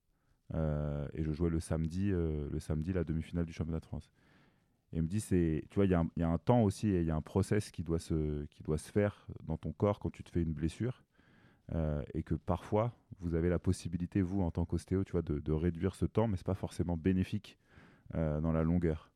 euh, 0.54 1.08
et 1.14 1.24
je 1.24 1.32
jouais 1.32 1.50
le 1.50 1.60
samedi, 1.60 2.12
euh, 2.12 2.50
le 2.52 2.60
samedi, 2.60 2.94
la 2.94 3.04
demi-finale 3.04 3.46
du 3.46 3.54
championnat 3.54 3.80
de 3.80 3.86
France. 3.86 4.12
Et 4.94 4.98
il 4.98 5.04
me 5.04 5.08
dit, 5.08 5.22
tu 5.22 5.76
vois, 5.76 5.86
il 5.86 5.92
y, 5.92 5.94
a 5.94 6.30
un- 6.30 6.38
temps 6.38 6.64
aussi 6.64 6.90
et 6.90 7.00
il 7.00 7.06
y 7.06 7.12
a 7.12 7.16
un 7.16 7.22
process 7.22 7.72
qui 7.72 7.82
doit, 7.82 8.00
se, 8.00 8.44
qui 8.48 8.62
doit 8.62 8.78
se 8.78 8.92
faire 8.92 9.26
dans 9.46 9.56
ton 9.58 9.72
corps 9.72 10.00
quand 10.00 10.10
tu 10.10 10.24
te 10.24 10.30
fais 10.30 10.42
une 10.42 10.54
blessure. 10.54 11.04
euh, 11.74 12.04
et 12.14 12.24
que 12.24 12.36
parfois, 12.36 12.92
vous 13.22 13.36
avez 13.36 13.50
la 13.50 13.60
possibilité, 13.60 14.22
vous, 14.22 14.42
en 14.42 14.52
tant 14.52 14.66
qu'ostéo, 14.66 15.04
de, 15.04 15.40
de 15.40 15.52
réduire 15.54 15.96
ce 15.96 16.06
temps, 16.06 16.28
mais 16.28 16.36
c'est 16.36 16.46
pas 16.46 16.56
forcément 16.56 16.98
bénéfique 16.98 17.58
euh, 17.58 17.71
dans 18.14 18.52
la 18.52 18.64
longueur. 18.64 19.12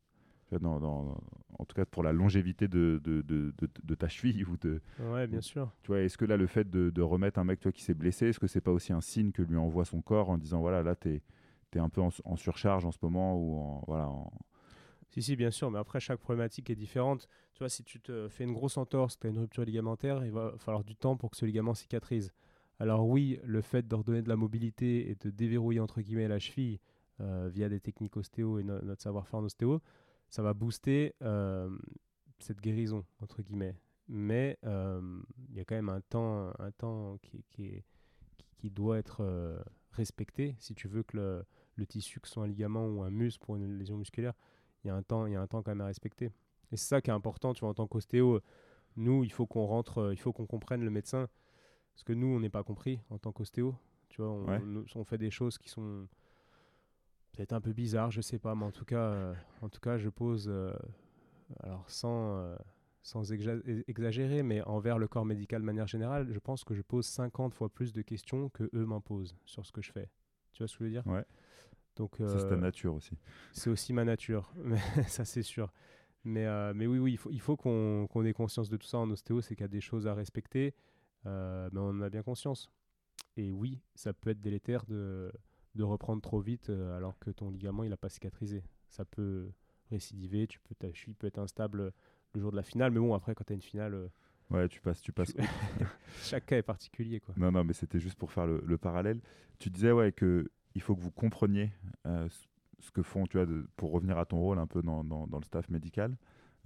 Dans, 0.51 0.79
dans- 0.79 1.17
en 1.59 1.65
tout 1.65 1.75
cas, 1.75 1.85
pour 1.85 2.03
la 2.03 2.13
longévité 2.13 2.67
de, 2.67 3.01
de, 3.03 3.21
de, 3.21 3.53
de- 3.83 3.95
ta 3.95 4.07
cheville. 4.07 4.45
Ou 4.45 4.57
de, 4.57 4.81
Ouais, 4.99 5.27
bien 5.27 5.41
sûr. 5.41 5.71
tu 5.81 5.87
vois, 5.87 6.01
est-ce 6.01 6.17
que 6.17 6.25
là, 6.25 6.37
le 6.37 6.47
fait 6.47 6.69
de, 6.69 6.89
de 6.89 7.01
remettre 7.01 7.39
un 7.39 7.43
mec 7.43 7.59
toi, 7.59 7.71
qui 7.71 7.83
s'est 7.83 7.93
blessé, 7.93 8.27
est-ce 8.27 8.39
que 8.39 8.47
c'est 8.47 8.61
pas 8.61 8.71
aussi 8.71 8.93
un 8.93 9.01
signe 9.01 9.31
que 9.31 9.41
lui 9.41 9.57
envoie 9.57 9.85
son 9.85 10.01
corps 10.01 10.29
en 10.29 10.37
disant, 10.37 10.59
voilà, 10.61 10.83
là, 10.83 10.95
tu 10.95 11.09
es, 11.09 11.79
un 11.79 11.89
peu 11.89 12.01
en, 12.01 12.09
en 12.23 12.35
surcharge 12.37 12.85
en 12.85 12.91
ce 12.91 12.99
moment 13.01 13.35
ou 13.37 13.57
en, 13.59 13.83
voilà, 13.87 14.07
en- 14.07 14.31
Si, 15.09 15.21
si, 15.21 15.35
bien 15.35 15.51
sûr, 15.51 15.71
mais 15.71 15.79
après, 15.79 15.99
chaque 15.99 16.19
problématique 16.19 16.69
est 16.69 16.75
différente. 16.75 17.27
Tu 17.53 17.59
vois, 17.59 17.69
si 17.69 17.83
tu 17.83 17.99
te 18.01 18.27
fais 18.27 18.43
une 18.43 18.53
grosse 18.53 18.77
entorse, 18.77 19.17
tu 19.19 19.27
as 19.27 19.29
une 19.29 19.39
rupture 19.39 19.63
ligamentaire, 19.65 20.25
il 20.25 20.31
va 20.31 20.53
falloir 20.57 20.83
du 20.83 20.95
temps 20.95 21.15
pour 21.17 21.31
que 21.31 21.37
ce 21.37 21.45
ligament 21.45 21.73
cicatrise. 21.73 22.33
Alors 22.79 23.07
oui, 23.07 23.39
le 23.43 23.61
fait 23.61 23.87
de 23.87 23.95
redonner 23.95 24.21
de 24.21 24.29
la 24.29 24.35
mobilité 24.35 25.09
et 25.09 25.15
de 25.15 25.29
déverrouiller, 25.29 25.79
entre 25.79 26.01
guillemets, 26.01 26.27
la 26.27 26.39
cheville 26.39 26.75
euh, 26.75 26.79
via 27.19 27.69
des 27.69 27.79
techniques 27.79 28.17
ostéo 28.17 28.59
et 28.59 28.63
no- 28.63 28.81
notre 28.81 29.01
savoir-faire 29.01 29.39
en 29.39 29.43
ostéo, 29.45 29.81
ça 30.29 30.41
va 30.41 30.53
booster 30.53 31.13
euh, 31.21 31.69
cette 32.39 32.59
guérison, 32.61 33.05
entre 33.21 33.41
guillemets. 33.41 33.75
Mais 34.07 34.57
euh, 34.65 35.01
il 35.49 35.55
y 35.55 35.59
a 35.59 35.65
quand 35.65 35.75
même 35.75 35.89
un 35.89 36.01
temps, 36.01 36.51
un 36.59 36.71
temps 36.71 37.17
qui, 37.21 37.43
qui, 37.49 37.65
est- 37.67 37.85
qui- 38.37 38.45
qui 38.57 38.69
doit 38.69 38.97
être 38.99 39.21
euh, 39.21 39.57
respecté 39.91 40.55
si 40.59 40.75
tu 40.75 40.87
veux 40.87 41.03
que 41.03 41.17
le, 41.17 41.45
le 41.75 41.85
tissu, 41.87 42.19
que 42.19 42.27
ce 42.27 42.33
soit 42.35 42.43
un 42.43 42.47
ligament 42.47 42.85
ou 42.87 43.01
un 43.03 43.09
muscle 43.09 43.43
pour 43.43 43.55
une 43.55 43.77
lésion 43.77 43.97
musculaire, 43.97 44.33
il 44.83 44.87
y 44.87 44.91
a 44.91 44.95
un 44.95 45.01
temps, 45.03 45.25
il 45.25 45.33
y 45.33 45.35
a 45.35 45.41
un 45.41 45.47
temps 45.47 45.63
quand 45.63 45.71
même 45.71 45.81
à 45.81 45.85
respecter. 45.87 46.25
Et 46.71 46.77
c'est 46.77 46.87
ça 46.87 47.01
qui 47.01 47.09
est 47.09 47.13
important, 47.13 47.53
tu 47.53 47.61
vois, 47.61 47.69
en 47.69 47.73
tant 47.73 47.87
qu'ostéo, 47.87 48.41
nous, 48.97 49.23
il 49.23 49.31
faut 49.31 49.45
qu'on 49.47 49.65
rentre, 49.65 49.99
euh, 49.99 50.13
il 50.13 50.17
faut 50.19 50.33
qu'on 50.33 50.45
comprenne 50.45 50.83
le 50.83 50.91
médecin, 50.91 51.27
parce 51.93 52.03
que 52.03 52.13
nous, 52.13 52.27
on 52.27 52.39
n'est 52.39 52.49
pas 52.49 52.63
compris 52.63 52.99
en 53.09 53.17
tant 53.17 53.31
qu'ostéo. 53.31 53.73
Tu 54.09 54.21
vois, 54.21 54.31
on, 54.31 54.45
Ouais. 54.47 54.59
nous- 54.59 54.85
on 54.95 55.03
fait 55.03 55.17
des 55.17 55.31
choses 55.31 55.57
qui 55.57 55.69
sont 55.69 56.07
peut-être 57.35 57.53
un 57.53 57.61
peu 57.61 57.73
bizarres, 57.73 58.11
je 58.11 58.21
sais 58.21 58.39
pas, 58.39 58.55
mais 58.55 58.65
en 58.65 58.71
tout 58.71 58.85
cas, 58.85 58.97
euh, 58.97 59.33
en 59.61 59.69
tout 59.69 59.79
cas, 59.79 59.97
je 59.97 60.09
pose, 60.09 60.47
euh, 60.49 60.73
alors 61.61 61.89
sans, 61.89 62.37
euh, 62.37 62.55
sans 63.03 63.31
exa- 63.31 63.83
exagérer, 63.87 64.41
mais 64.43 64.61
envers 64.63 64.97
le 64.97 65.07
corps 65.07 65.25
médical 65.25 65.61
de 65.61 65.65
manière 65.65 65.87
générale, 65.87 66.27
je 66.31 66.39
pense 66.39 66.63
que 66.63 66.73
je 66.73 66.81
pose 66.81 67.05
50 67.05 67.53
fois 67.53 67.69
plus 67.69 67.93
de 67.93 68.01
questions 68.01 68.49
que 68.49 68.69
eux 68.73 68.85
m'en 68.85 69.01
posent 69.01 69.35
sur 69.45 69.65
ce 69.65 69.71
que 69.71 69.81
je 69.81 69.91
fais. 69.91 70.09
Tu 70.53 70.59
vois 70.63 70.67
ce 70.67 70.73
que 70.77 70.79
je 70.79 70.83
veux 70.85 70.89
dire? 70.91 71.05
Ouais. 71.07 71.25
Donc, 71.97 72.15
ça, 72.17 72.39
c'est 72.39 72.49
ta 72.49 72.57
nature 72.57 72.93
aussi. 72.93 73.17
c'est 73.53 73.69
aussi 73.69 73.93
ma 73.93 74.03
nature, 74.03 74.51
mais 74.63 74.79
ça 75.07 75.23
c'est 75.25 75.43
sûr. 75.43 75.71
Mais, 76.23 76.45
mais 76.73 76.87
oui, 76.87 76.97
oui, 76.97 77.11
il 77.13 77.17
faut, 77.17 77.29
il 77.31 77.39
faut 77.39 77.55
qu'on 77.55 78.25
ait 78.25 78.33
conscience 78.33 78.69
de 78.69 78.77
tout 78.77 78.87
ça 78.87 78.97
en 78.97 79.09
ostéo, 79.11 79.41
c'est 79.41 79.55
qu'il 79.55 79.63
y 79.63 79.65
a 79.65 79.69
des 79.69 79.81
choses 79.81 80.07
à 80.07 80.13
respecter, 80.13 80.73
mais 81.25 81.69
on 81.77 81.89
en 81.89 82.01
a 82.01 82.09
bien 82.09 82.23
conscience. 82.23 82.69
Et 83.37 83.51
oui, 83.51 83.81
ça 83.95 84.13
peut 84.13 84.31
être 84.31 84.41
délétère 84.41 84.85
de, 84.85 85.31
de 85.75 85.83
reprendre 85.83 86.21
trop 86.21 86.39
vite 86.39 86.69
euh, 86.69 86.95
alors 86.97 87.17
que 87.19 87.29
ton 87.31 87.49
ligament 87.49 87.83
il 87.83 87.89
n'a 87.89 87.97
pas 87.97 88.09
cicatrisé. 88.09 88.63
Ça 88.89 89.05
peut 89.05 89.51
récidiver, 89.91 90.47
tu 90.47 90.59
peux, 90.59 90.73
ta 90.75 90.91
cheville 90.93 91.15
peut 91.15 91.27
être 91.27 91.39
instable 91.39 91.91
le 92.33 92.39
jour 92.41 92.51
de 92.51 92.55
la 92.55 92.63
finale, 92.63 92.91
mais 92.91 92.99
bon, 92.99 93.13
après 93.13 93.35
quand 93.35 93.43
tu 93.45 93.53
as 93.53 93.55
une 93.55 93.61
finale, 93.61 93.93
euh, 93.93 94.07
Ouais, 94.51 94.67
tu 94.69 94.79
passes, 94.79 95.01
tu 95.01 95.11
passes. 95.11 95.33
chaque 96.21 96.45
cas 96.45 96.57
est 96.57 96.61
particulier. 96.63 97.19
Quoi. 97.19 97.33
Non, 97.37 97.51
non, 97.51 97.63
mais 97.63 97.73
c'était 97.73 97.99
juste 97.99 98.17
pour 98.17 98.31
faire 98.31 98.45
le, 98.45 98.61
le 98.65 98.77
parallèle. 98.77 99.19
Tu 99.57 99.69
disais 99.69 99.91
ouais 99.91 100.11
que 100.11 100.49
il 100.75 100.81
faut 100.81 100.95
que 100.95 101.01
vous 101.01 101.11
compreniez 101.11 101.71
euh, 102.05 102.27
ce- 102.29 102.45
ce 102.79 102.91
que 102.91 103.01
font, 103.01 103.25
tu 103.25 103.37
vois, 103.37 103.45
de- 103.47 103.65
pour 103.75 103.91
revenir 103.91 104.17
à 104.19 104.25
ton 104.25 104.37
rôle 104.39 104.59
un 104.59 104.67
peu 104.67 104.81
dans, 104.83 105.03
dans- 105.03 105.25
dans 105.27 105.39
le 105.39 105.43
staff 105.45 105.67
médical, 105.69 106.15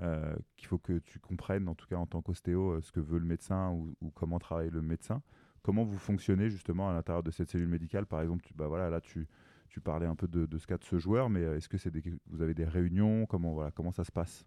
euh, 0.01 0.35
qu'il 0.57 0.67
faut 0.67 0.77
que 0.77 0.99
tu 0.99 1.19
comprennes, 1.19 1.69
en 1.69 1.75
tout 1.75 1.87
cas 1.87 1.95
en 1.97 2.05
tant 2.05 2.21
qu'ostéo, 2.21 2.71
euh, 2.73 2.81
ce 2.81 2.91
que 2.91 2.99
veut 2.99 3.19
le 3.19 3.25
médecin 3.25 3.71
ou, 3.71 3.95
ou 4.01 4.09
comment 4.11 4.39
travaille 4.39 4.69
le 4.71 4.81
médecin. 4.81 5.21
Comment 5.61 5.83
vous 5.83 5.97
fonctionnez 5.97 6.49
justement 6.49 6.89
à 6.89 6.93
l'intérieur 6.93 7.23
de 7.23 7.31
cette 7.31 7.49
cellule 7.49 7.67
médicale? 7.67 8.05
Par 8.05 8.21
exemple, 8.21 8.43
tu, 8.43 8.53
bah 8.53 8.67
voilà, 8.67 8.89
là 8.89 9.01
tu, 9.01 9.27
tu 9.69 9.81
parlais 9.81 10.05
un 10.05 10.15
peu 10.15 10.27
de, 10.27 10.57
ce 10.57 10.67
cas 10.67 10.77
de 10.77 10.83
ce 10.83 10.97
joueur, 10.99 11.29
mais 11.29 11.41
euh, 11.43 11.57
est-ce 11.57 11.69
que 11.69 11.77
c'est 11.77 11.91
vous 12.27 12.41
avez 12.41 12.53
des 12.53 12.65
réunions? 12.65 13.25
Comment 13.25 13.53
voilà, 13.53 13.71
comment 13.71 13.91
ça 13.91 14.03
se 14.03 14.11
passe? 14.11 14.45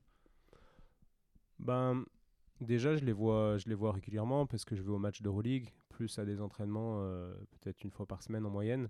Ben, 1.59 2.05
déjà, 2.61 2.97
je 2.97 3.05
les 3.05 3.13
vois, 3.13 3.59
je 3.59 3.69
les 3.69 3.75
vois 3.75 3.93
régulièrement 3.93 4.47
parce 4.47 4.65
que 4.65 4.75
je 4.75 4.83
vais 4.83 4.91
au 4.91 4.99
match 4.99 5.23
d'Euroleague, 5.23 5.69
plus 5.89 6.19
à 6.19 6.25
des 6.25 6.41
entraînements, 6.41 7.01
euh, 7.03 7.35
peut-être 7.61 7.83
une 7.85 7.91
fois 7.91 8.07
par 8.07 8.23
semaine 8.23 8.45
en 8.47 8.51
moyenne. 8.51 8.89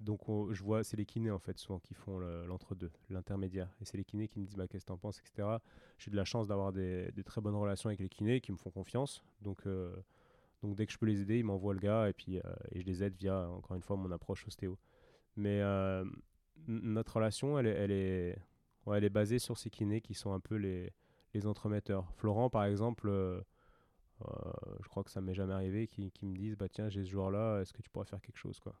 Donc, 0.00 0.28
on- 0.28 0.52
je 0.52 0.62
vois, 0.62 0.84
c'est 0.84 0.96
les 0.96 1.06
kinés 1.06 1.30
en 1.30 1.38
fait, 1.38 1.58
souvent 1.58 1.78
qui 1.78 1.94
font 1.94 2.18
le- 2.18 2.46
l'entre-deux, 2.46 2.90
l'intermédiaire. 3.10 3.70
Et 3.80 3.84
c'est 3.84 3.96
les 3.96 4.04
kinés 4.04 4.28
qui 4.28 4.40
me 4.40 4.44
disent 4.46 4.56
bah, 4.56 4.68
qu'est-ce 4.68 4.84
que 4.84 4.88
t'en 4.88 4.98
penses, 4.98 5.20
etc. 5.20 5.60
J'ai 5.98 6.10
de 6.10 6.16
la 6.16 6.24
chance 6.24 6.48
d'avoir 6.48 6.72
des, 6.72 7.10
des 7.12 7.24
très 7.24 7.40
bonnes 7.40 7.54
relations 7.56 7.88
avec 7.88 8.00
les 8.00 8.08
kinés 8.08 8.40
qui 8.40 8.52
me 8.52 8.56
font 8.58 8.70
confiance. 8.70 9.22
Donc, 9.40 9.66
euh, 9.66 9.94
donc 10.64 10.76
dès 10.76 10.86
que 10.86 10.92
je 10.92 10.98
peux 10.98 11.06
les 11.06 11.20
aider, 11.20 11.38
ils 11.38 11.44
m'envoient 11.44 11.74
le 11.74 11.80
gars 11.80 12.08
et 12.08 12.12
puis 12.14 12.38
euh, 12.38 12.40
et 12.72 12.80
je 12.80 12.86
les 12.86 13.02
aide 13.04 13.14
via, 13.16 13.48
encore 13.50 13.76
une 13.76 13.82
fois, 13.82 13.96
mon 13.96 14.10
approche 14.10 14.46
ostéo. 14.46 14.78
Mais 15.36 15.60
euh, 15.60 16.04
notre 16.66 17.16
relation, 17.16 17.58
elle 17.58 17.66
est, 17.66 17.70
elle, 17.76 17.90
est, 17.90 18.38
ouais, 18.86 18.98
elle 18.98 19.04
est 19.04 19.10
basée 19.10 19.38
sur 19.38 19.58
ces 19.58 19.68
kinés 19.70 20.00
qui 20.00 20.14
sont 20.14 20.32
un 20.32 20.40
peu 20.40 20.56
les, 20.56 20.92
les 21.34 21.46
entremetteurs. 21.46 22.10
Florent, 22.14 22.48
par 22.50 22.64
exemple, 22.64 23.08
euh, 23.08 23.40
euh, 24.22 24.52
je 24.82 24.88
crois 24.88 25.04
que 25.04 25.10
ça 25.10 25.20
m'est 25.20 25.34
jamais 25.34 25.52
arrivé, 25.52 25.86
qui, 25.86 26.10
qui 26.12 26.24
me 26.24 26.36
disent 26.36 26.56
bah 26.56 26.68
tiens 26.68 26.88
j'ai 26.88 27.04
ce 27.04 27.10
joueur 27.10 27.30
là, 27.30 27.60
est-ce 27.60 27.72
que 27.72 27.82
tu 27.82 27.90
pourrais 27.90 28.06
faire 28.06 28.22
quelque 28.22 28.38
chose 28.38 28.58
quoi? 28.60 28.74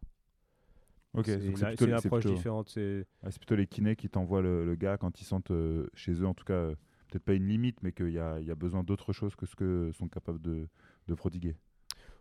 Ok, 1.14 1.26
c'est 1.26 1.44
une, 1.44 1.54
plutôt, 1.54 1.86
une 1.86 1.92
approche 1.92 2.24
plutôt- 2.24 2.36
différente. 2.36 2.68
C'est 2.70 3.06
Ah, 3.22 3.30
plutôt 3.30 3.54
les 3.56 3.66
kinés 3.66 3.94
qui 3.96 4.08
t'envoient 4.08 4.42
le, 4.42 4.64
le 4.64 4.74
gars 4.74 4.96
quand 4.96 5.20
ils 5.20 5.24
sentent 5.24 5.50
euh, 5.50 5.86
chez 5.94 6.12
eux, 6.12 6.26
en 6.26 6.34
tout 6.34 6.44
cas, 6.44 6.68
peut-être 7.08 7.24
pas 7.24 7.34
une 7.34 7.46
limite, 7.46 7.82
mais 7.82 7.92
qu'il 7.92 8.08
y 8.08 8.14
y 8.14 8.18
a 8.50 8.54
besoin 8.54 8.82
d'autre 8.82 9.12
chose 9.12 9.36
que 9.36 9.46
ce 9.46 9.54
que 9.54 9.90
sont 9.92 10.08
capables 10.08 10.40
de, 10.40 10.66
de 11.08 11.14
prodiguer. 11.14 11.56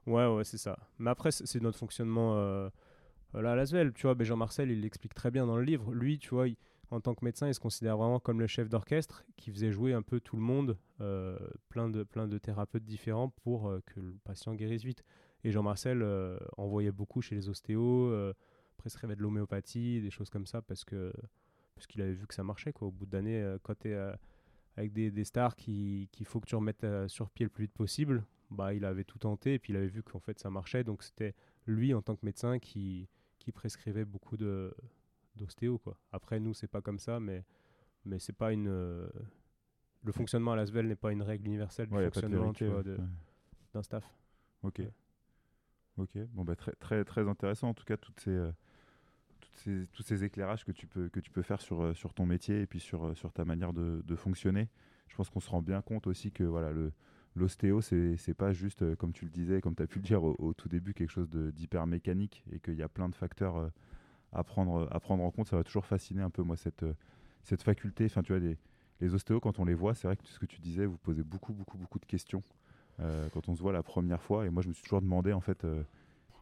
Ouais 0.08 0.28
ouais 0.28 0.44
c'est 0.44 0.58
ça. 0.58 0.78
Mais 1.00 1.10
après 1.10 1.32
c'est 1.32 1.62
notre 1.62 1.78
fonctionnement 1.78 2.36
euh, 2.38 2.70
là 3.34 3.52
à 3.54 3.56
Lasvel. 3.56 3.94
Tu 3.94 4.04
vois, 4.04 4.16
ben, 4.16 4.26
Jean-Marcel 4.26 4.72
il 4.72 4.82
l'explique 4.82 5.14
très 5.14 5.32
bien 5.32 5.46
dans 5.46 5.58
le 5.58 5.64
livre. 5.64 5.94
Lui 5.94 6.20
tu 6.20 6.30
vois, 6.30 6.46
en 6.92 7.02
tant 7.02 7.16
que 7.16 7.26
médecin 7.26 7.48
il 7.48 7.54
se 7.56 7.60
considère 7.60 7.98
vraiment 7.98 8.20
comme 8.20 8.40
le 8.40 8.48
chef 8.48 8.70
d'orchestre 8.70 9.24
qui 9.38 9.52
faisait 9.52 9.72
jouer 9.72 9.94
un 9.94 10.02
peu 10.02 10.20
tout 10.20 10.36
le 10.36 10.42
monde, 10.42 10.78
euh, 11.02 11.38
plein 11.70 11.90
de 11.90 12.04
plein 12.04 12.28
de 12.28 12.38
thérapeutes 12.38 12.86
différents 12.86 13.30
pour 13.30 13.68
euh, 13.70 13.80
que 13.86 14.00
le 14.00 14.16
patient 14.24 14.54
guérisse 14.54 14.84
vite. 14.84 15.04
Et 15.44 15.52
Jean-Marcel 15.52 16.02
euh, 16.02 16.38
envoyait 16.58 16.92
beaucoup 16.92 17.22
chez 17.22 17.36
les 17.36 17.50
ostéos, 17.50 18.14
prescrivait 18.78 19.16
de 19.16 19.22
l'homéopathie, 19.22 20.02
des 20.02 20.10
choses 20.12 20.30
comme 20.30 20.46
ça, 20.46 20.62
parce 20.62 20.86
que 20.86 21.12
parce 21.76 21.88
qu'il 21.88 22.02
avait 22.02 22.14
vu 22.14 22.28
que 22.28 22.34
ça 22.34 22.44
marchait. 22.44 22.72
Quoi. 22.72 22.88
Au 22.88 22.92
bout 22.92 23.06
d'années, 23.06 23.56
quand 23.64 23.78
tu 23.80 23.90
es 23.90 24.14
avec 24.78 24.94
des, 24.94 25.12
des 25.12 25.24
stars 25.24 25.56
qui- 25.56 26.08
qu'il 26.12 26.26
faut 26.26 26.40
que 26.40 26.46
tu 26.48 26.56
remettes 26.56 26.86
sur 27.08 27.30
pied 27.30 27.46
le 27.46 27.50
plus 27.50 27.64
vite 27.64 27.74
possible, 27.74 28.24
bah, 28.52 28.74
il 28.74 28.86
avait 28.86 29.04
tout 29.04 29.20
tenté 29.20 29.56
et 29.56 29.60
puis 29.60 29.74
il 29.74 29.78
avait 29.78 29.88
vu 29.88 30.04
qu'en 30.04 30.20
fait 30.20 30.40
ça 30.40 30.50
marchait. 30.50 30.84
Donc 30.84 31.04
c'était 31.04 31.34
lui, 31.66 31.94
en 31.94 32.02
tant 32.02 32.16
que 32.16 32.26
médecin, 32.26 32.60
qui, 32.60 33.08
qui 33.40 33.52
prescrivait 33.52 34.06
beaucoup 34.06 34.38
de 34.38 34.74
d'ostéo 35.36 35.80
quoi. 35.80 35.98
Après 36.12 36.40
nous 36.40 36.54
c'est 36.54 36.68
pas 36.68 36.82
comme 36.82 37.00
ça 37.00 37.20
mais 37.20 37.44
mais 38.06 38.20
c'est 38.20 38.34
pas 38.34 38.54
une 38.54 38.68
euh, 38.68 39.10
le 40.04 40.12
fonctionnement 40.12 40.52
à 40.52 40.56
l'ASVEL 40.56 40.88
n'est 40.88 40.96
pas 40.96 41.12
une 41.12 41.24
règle 41.24 41.48
universelle 41.48 41.88
du 41.88 41.96
fonctionnement 41.96 42.54
d'un 43.74 43.82
staff. 43.82 44.06
Ok. 44.62 44.82
Ok. 45.98 46.18
Bon 46.34 46.44
bah 46.44 46.56
très 46.56 46.74
très 46.74 47.04
très 47.04 47.28
intéressant 47.28 47.70
en 47.70 47.74
tout 47.74 47.84
cas 47.84 47.98
toutes 47.98 48.20
ces, 48.20 48.30
euh, 48.32 48.52
toutes 49.42 49.56
ces 49.56 49.88
tous 49.92 50.04
ces 50.04 50.24
éclairages 50.24 50.66
que 50.66 50.72
tu 50.72 50.86
peux 50.86 51.10
que 51.10 51.20
tu 51.20 51.32
peux 51.32 51.42
faire 51.42 51.62
sur 51.62 51.82
euh, 51.82 51.94
sur 51.96 52.14
ton 52.14 52.26
métier 52.26 52.62
et 52.62 52.68
puis 52.68 52.80
sur 52.80 53.18
sur 53.18 53.34
ta 53.34 53.46
manière 53.46 53.74
de, 53.74 54.04
de 54.06 54.16
fonctionner. 54.16 54.70
Je 55.08 55.16
pense 55.16 55.30
qu'on 55.30 55.40
se 55.40 55.50
rend 55.50 55.62
bien 55.62 55.82
compte 55.82 56.06
aussi 56.08 56.32
que 56.32 56.44
voilà 56.44 56.72
le 56.72 56.94
l'ostéo, 57.36 57.82
c'est 57.82 58.34
pas 58.36 58.54
juste, 58.54 58.96
comme 58.96 59.14
tu 59.14 59.26
le 59.26 59.32
disais, 59.32 59.62
comme 59.62 59.76
tu 59.76 59.84
as 59.84 59.88
pu 59.88 60.00
le 60.00 60.06
dire 60.06 60.24
au, 60.24 60.54
tout 60.54 60.70
début, 60.70 60.94
quelque 60.94 61.12
chose 61.12 61.30
d'hyper 61.30 61.88
mécanique 61.88 62.44
et 62.52 62.60
qu'il 62.60 62.76
y 62.76 62.84
a 62.84 62.90
plein 62.90 63.10
de 63.10 63.16
facteurs 63.16 63.72
à 64.32 64.44
prendre, 64.44 64.88
à 64.92 65.00
prendre 65.00 65.24
en 65.24 65.32
compte. 65.32 65.48
Ça 65.48 65.56
va 65.56 65.64
toujours 65.64 65.86
fasciner 65.86 66.22
un 66.22 66.30
peu, 66.30 66.44
moi, 66.44 66.56
cette, 66.58 66.86
cette 67.44 67.64
faculté. 67.64 68.06
Enfin, 68.06 68.24
tu 68.24 68.34
vois, 68.34 68.42
les, 69.02 69.14
ostéos, 69.14 69.40
quand 69.40 69.60
on 69.60 69.66
les 69.66 69.74
voit, 69.74 69.94
c'est 69.94 70.08
vrai 70.08 70.16
que 70.16 70.26
ce 70.26 70.40
que 70.40 70.46
tu 70.46 70.62
disais, 70.62 70.86
vous 70.86 70.98
posez 70.98 71.24
beaucoup, 71.24 71.54
beaucoup, 71.54 71.78
beaucoup 71.78 72.00
de 72.00 72.06
questions 72.06 72.42
euh, 73.00 73.28
quand 73.34 73.50
on 73.50 73.56
se 73.56 73.62
voit 73.62 73.74
la 73.74 73.84
première 73.84 74.22
fois. 74.22 74.46
Et 74.46 74.50
moi, 74.50 74.64
je 74.64 74.70
me 74.70 74.74
suis 74.74 74.84
toujours 74.84 75.02
demandé, 75.02 75.34
en 75.34 75.42
fait, 75.42 75.66
euh, 75.66 75.84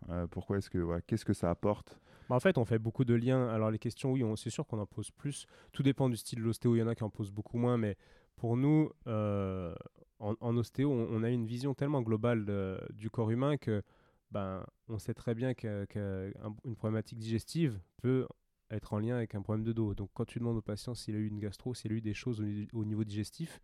euh, 0.10 0.28
pourquoi 0.28 0.58
est-ce 0.58 0.70
que, 0.70 1.00
qu'est-ce 1.08 1.26
que 1.26 1.34
ça 1.34 1.50
apporte? 1.50 2.00
Bah, 2.30 2.36
En 2.36 2.40
fait, 2.40 2.58
on 2.58 2.66
fait 2.66 2.80
beaucoup 2.80 3.04
de 3.04 3.16
liens. 3.16 3.50
Alors, 3.50 3.72
les 3.72 3.80
questions, 3.80 4.12
oui, 4.12 4.24
c'est 4.38 4.52
sûr 4.52 4.68
qu'on 4.68 4.80
en 4.80 4.86
pose 4.86 5.10
plus. 5.12 5.48
Tout 5.72 5.82
dépend 5.84 6.08
du 6.08 6.18
style 6.18 6.40
de 6.40 6.44
l'ostéo. 6.44 6.76
Il 6.76 6.80
y 6.80 6.84
en 6.84 6.88
a 6.88 6.96
qui 6.96 7.04
en 7.04 7.10
posent 7.10 7.32
beaucoup 7.32 7.58
moins. 7.58 7.78
Mais 7.78 7.98
pour 8.42 8.58
nous, 8.58 8.90
en, 9.06 10.58
ostéo, 10.58 10.92
on, 10.92 11.22
a 11.22 11.30
une 11.30 11.46
vision 11.46 11.76
tellement 11.76 12.02
globale 12.02 12.44
du 12.90 13.12
corps 13.12 13.30
humain 13.30 13.58
que 13.58 13.84
ben, 14.32 14.66
on 14.88 14.98
sait 14.98 15.14
très 15.14 15.36
bien 15.36 15.54
qu'une 15.54 16.76
problématique 16.76 17.20
digestive 17.20 17.80
peut 18.02 18.26
être 18.72 18.94
en 18.94 19.00
lien 19.00 19.16
avec 19.16 19.36
un 19.36 19.44
problème 19.44 19.64
de 19.64 19.74
dos. 19.74 19.94
Donc 19.94 20.10
quand 20.16 20.26
tu 20.26 20.40
demandes 20.40 20.58
au 20.58 20.62
patient 20.64 20.96
s'il 20.96 21.16
a 21.16 21.20
eu 21.20 21.28
une 21.28 21.38
gastro, 21.38 21.76
s'il 21.76 21.92
a 21.92 21.96
eu 21.96 22.02
des 22.02 22.16
choses 22.16 22.42
au, 22.74 22.84
niveau 22.84 23.04
digestif, 23.04 23.62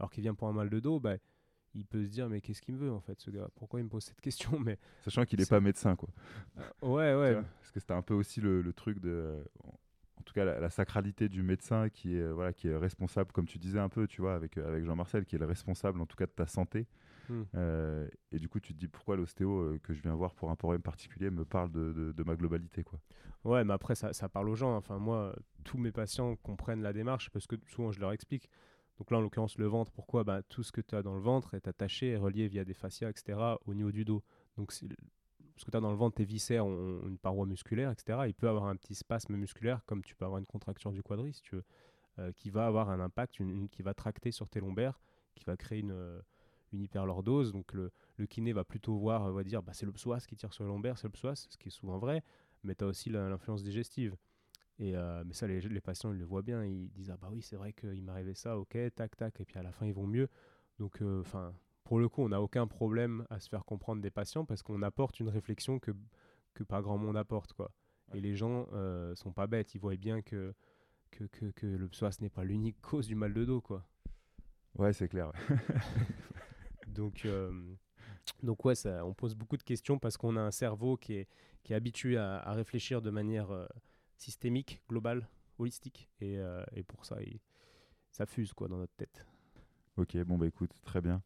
alors 0.00 0.10
qu'il 0.10 0.22
vient 0.22 0.34
pour 0.34 0.48
un 0.48 0.52
mal 0.52 0.70
de 0.70 0.80
dos, 0.80 0.98
bah, 0.98 1.18
il 1.76 1.86
peut 1.86 2.04
se 2.04 2.10
dire 2.10 2.28
mais 2.28 2.40
qu'est-ce 2.40 2.62
qu'il 2.62 2.74
me 2.74 2.80
veut 2.80 2.92
en 2.92 3.00
fait 3.00 3.20
ce 3.20 3.30
gars? 3.30 3.48
Pourquoi 3.54 3.78
il 3.78 3.84
me 3.84 3.88
pose 3.88 4.02
cette 4.02 4.20
question? 4.20 4.58
Mais 4.58 4.76
Sachant 5.04 5.24
qu'il 5.24 5.38
n'est 5.38 5.46
pas 5.46 5.60
médecin 5.60 5.94
quoi. 5.94 6.08
Euh, 6.58 6.88
ouais 6.88 7.14
ouais. 7.14 7.34
Parce 7.60 7.70
que 7.70 7.78
c'était 7.78 7.94
un 7.94 8.02
peu 8.02 8.14
aussi 8.14 8.40
le, 8.40 8.72
truc 8.72 8.98
de 8.98 9.44
tout 10.26 10.34
cas 10.34 10.44
la, 10.44 10.70
sacralité 10.70 11.28
du 11.28 11.42
médecin 11.42 11.88
qui 11.88 12.16
est 12.16 12.28
voilà 12.28 12.52
qui 12.52 12.68
est 12.68 12.76
responsable 12.76 13.32
comme 13.32 13.46
tu 13.46 13.58
disais 13.58 13.78
un 13.78 13.88
peu 13.88 14.06
tu 14.06 14.20
vois 14.20 14.34
avec 14.34 14.58
avec 14.58 14.84
Jean-Marcel 14.84 15.24
qui 15.24 15.36
est 15.36 15.38
le 15.38 15.46
responsable 15.46 16.00
en 16.00 16.06
tout 16.06 16.16
cas 16.16 16.26
de 16.26 16.32
ta 16.32 16.46
santé 16.46 16.86
Hmm. 17.28 17.42
Euh, 17.54 18.08
et 18.32 18.38
du 18.38 18.48
coup, 18.48 18.60
tu 18.60 18.72
te 18.72 18.78
dis 18.78 18.88
pourquoi 18.88 19.16
l'ostéo 19.16 19.58
euh, 19.58 19.80
que 19.82 19.92
je 19.92 20.02
viens 20.02 20.14
voir 20.14 20.34
pour 20.34 20.50
un 20.50 20.56
problème 20.56 20.82
particulier 20.82 21.30
me 21.30 21.44
parle 21.44 21.70
de, 21.70 22.12
de, 22.12 22.22
ma 22.24 22.36
globalité. 22.36 22.84
Quoi? 22.84 23.00
Ouais, 23.44 23.64
mais 23.64 23.72
après, 23.72 23.94
ça, 23.94 24.12
ça, 24.12 24.28
parle 24.28 24.48
aux 24.48 24.54
gens. 24.54 24.76
Enfin, 24.76 24.98
moi, 24.98 25.34
tous 25.64 25.78
mes 25.78 25.92
patients 25.92 26.36
comprennent 26.36 26.82
la 26.82 26.92
démarche 26.92 27.30
parce 27.30 27.46
que 27.46 27.56
souvent, 27.66 27.92
je 27.92 28.00
leur 28.00 28.12
explique. 28.12 28.48
Donc 28.98 29.10
là, 29.10 29.18
en 29.18 29.20
l'occurrence, 29.20 29.58
le 29.58 29.66
ventre, 29.66 29.92
pourquoi? 29.92 30.24
Bah, 30.24 30.42
Tout 30.42 30.62
ce 30.62 30.72
que 30.72 30.80
tu 30.80 30.94
as 30.94 31.02
dans 31.02 31.14
le 31.14 31.20
ventre 31.20 31.54
est 31.54 31.68
attaché, 31.68 32.12
est 32.12 32.16
relié 32.16 32.48
via 32.48 32.64
des 32.64 32.74
fascias, 32.74 33.10
etc., 33.10 33.38
au 33.66 33.74
niveau 33.74 33.92
du 33.92 34.04
dos. 34.04 34.22
Donc, 34.56 34.72
ce 35.56 35.64
que 35.64 35.70
tu 35.70 35.76
as 35.76 35.80
dans 35.80 35.90
le 35.90 35.96
ventre, 35.96 36.16
tes 36.16 36.24
viscères 36.24 36.66
ont 36.66 37.06
une 37.06 37.18
paroi 37.18 37.46
musculaire, 37.46 37.90
etc. 37.90 38.20
Il 38.26 38.34
peut 38.34 38.48
avoir 38.48 38.64
un 38.64 38.76
petit 38.76 38.94
spasme 38.94 39.34
musculaire, 39.36 39.84
comme 39.86 40.02
tu 40.02 40.14
peux 40.14 40.24
avoir 40.24 40.38
une 40.38 40.46
contracture 40.46 40.92
du 40.92 41.02
quadri, 41.02 41.32
si 41.32 41.42
tu 41.42 41.56
veux, 41.56 41.64
euh, 42.18 42.32
qui 42.32 42.50
va 42.50 42.66
avoir 42.66 42.90
un 42.90 43.00
impact, 43.00 43.40
qui 43.70 43.82
va 43.82 43.94
tracter 43.94 44.32
sur 44.32 44.48
tes 44.48 44.60
lombaires, 44.60 45.00
qui 45.34 45.44
va 45.44 45.56
créer 45.56 45.80
une, 45.80 46.22
une 46.72 46.82
hyperlordose. 46.82 47.52
Donc 47.52 47.72
le, 47.72 47.90
kiné 48.28 48.52
va 48.52 48.64
plutôt 48.64 48.96
voir, 48.96 49.30
va 49.32 49.44
dire 49.44 49.62
bah, 49.62 49.72
c'est 49.74 49.86
le 49.86 49.92
psoas 49.92 50.20
qui 50.26 50.36
tire 50.36 50.52
sur 50.52 50.64
le 50.64 50.70
lombaire, 50.70 50.98
c'est 50.98 51.06
le 51.06 51.12
psoas, 51.12 51.46
ce 51.48 51.56
qui 51.56 51.68
est 51.68 51.70
souvent 51.70 51.98
vrai, 51.98 52.22
mais 52.62 52.74
tu 52.74 52.84
as 52.84 52.86
aussi 52.86 53.10
l'influence 53.10 53.62
digestive. 53.62 54.16
Euh, 54.80 55.24
mais 55.26 55.32
ça, 55.32 55.46
les, 55.46 55.80
patients, 55.80 56.12
ils 56.12 56.18
le 56.18 56.24
voient 56.24 56.42
bien, 56.42 56.64
ils 56.64 56.90
disent 56.90 57.10
ah 57.10 57.16
bah 57.16 57.28
oui, 57.30 57.40
c'est 57.42 57.56
vrai 57.56 57.72
qu'il 57.72 58.02
m'arrivait 58.02 58.34
ça, 58.34 58.58
ok, 58.58 58.76
tac, 58.94 59.16
tac, 59.16 59.40
et 59.40 59.44
puis 59.44 59.58
à 59.58 59.62
la 59.62 59.72
fin, 59.72 59.86
ils 59.86 59.94
vont 59.94 60.06
mieux. 60.06 60.28
Donc, 60.78 61.00
euh, 61.00 61.20
enfin, 61.20 61.54
pour 61.86 62.00
le 62.00 62.08
coup, 62.08 62.22
on 62.22 62.30
n'a 62.30 62.42
aucun 62.42 62.66
problème 62.66 63.24
à 63.30 63.38
se 63.38 63.48
faire 63.48 63.64
comprendre 63.64 64.02
des 64.02 64.10
patients 64.10 64.44
parce 64.44 64.62
qu'on 64.64 64.82
apporte 64.82 65.20
une 65.20 65.28
réflexion 65.28 65.78
que, 65.78 65.92
que 66.52 66.64
pas 66.64 66.82
grand 66.82 66.98
monde 66.98 67.16
apporte, 67.16 67.52
quoi. 67.52 67.70
Et 68.12 68.20
les 68.20 68.34
gens 68.34 68.66
euh, 68.72 69.14
sont 69.14 69.32
pas 69.32 69.46
bêtes, 69.46 69.72
ils 69.74 69.80
voient 69.80 69.94
bien 69.94 70.20
que, 70.20 70.52
que, 71.12 71.24
que, 71.24 71.46
que 71.52 71.66
le 71.66 71.88
psoas 71.88 72.18
n'est 72.20 72.28
pas 72.28 72.42
l'unique 72.42 72.80
cause 72.80 73.06
du 73.06 73.14
mal 73.14 73.32
de 73.32 73.44
dos, 73.44 73.60
quoi. 73.60 73.86
Ouais, 74.76 74.92
c'est 74.92 75.06
clair. 75.06 75.30
Donc, 76.88 77.24
euh, 77.24 77.52
donc 78.42 78.64
ouais, 78.64 78.74
ça, 78.74 79.06
on 79.06 79.14
pose 79.14 79.36
beaucoup 79.36 79.56
de 79.56 79.62
questions 79.62 79.98
parce 80.00 80.16
qu'on 80.16 80.36
a 80.36 80.40
un 80.40 80.50
cerveau 80.50 80.96
qui 80.96 81.14
est, 81.14 81.28
qui 81.62 81.72
est 81.72 81.76
habitué 81.76 82.16
à, 82.16 82.52
réfléchir 82.52 83.00
de 83.00 83.10
manière 83.10 83.52
euh, 83.52 83.66
systémique, 84.16 84.82
globale, 84.88 85.28
holistique. 85.58 86.10
Et, 86.20 86.38
euh, 86.38 86.64
et 86.74 86.82
pour 86.82 87.04
ça, 87.04 87.22
il, 87.22 87.38
ça 88.10 88.26
fuse 88.26 88.52
quoi, 88.52 88.66
dans 88.66 88.78
notre 88.78 88.96
tête. 88.96 89.24
Ok, 89.96 90.16
bon, 90.24 90.36
bah 90.36 90.46
écoute, 90.46 90.72
très 90.84 91.00
bien. 91.00 91.22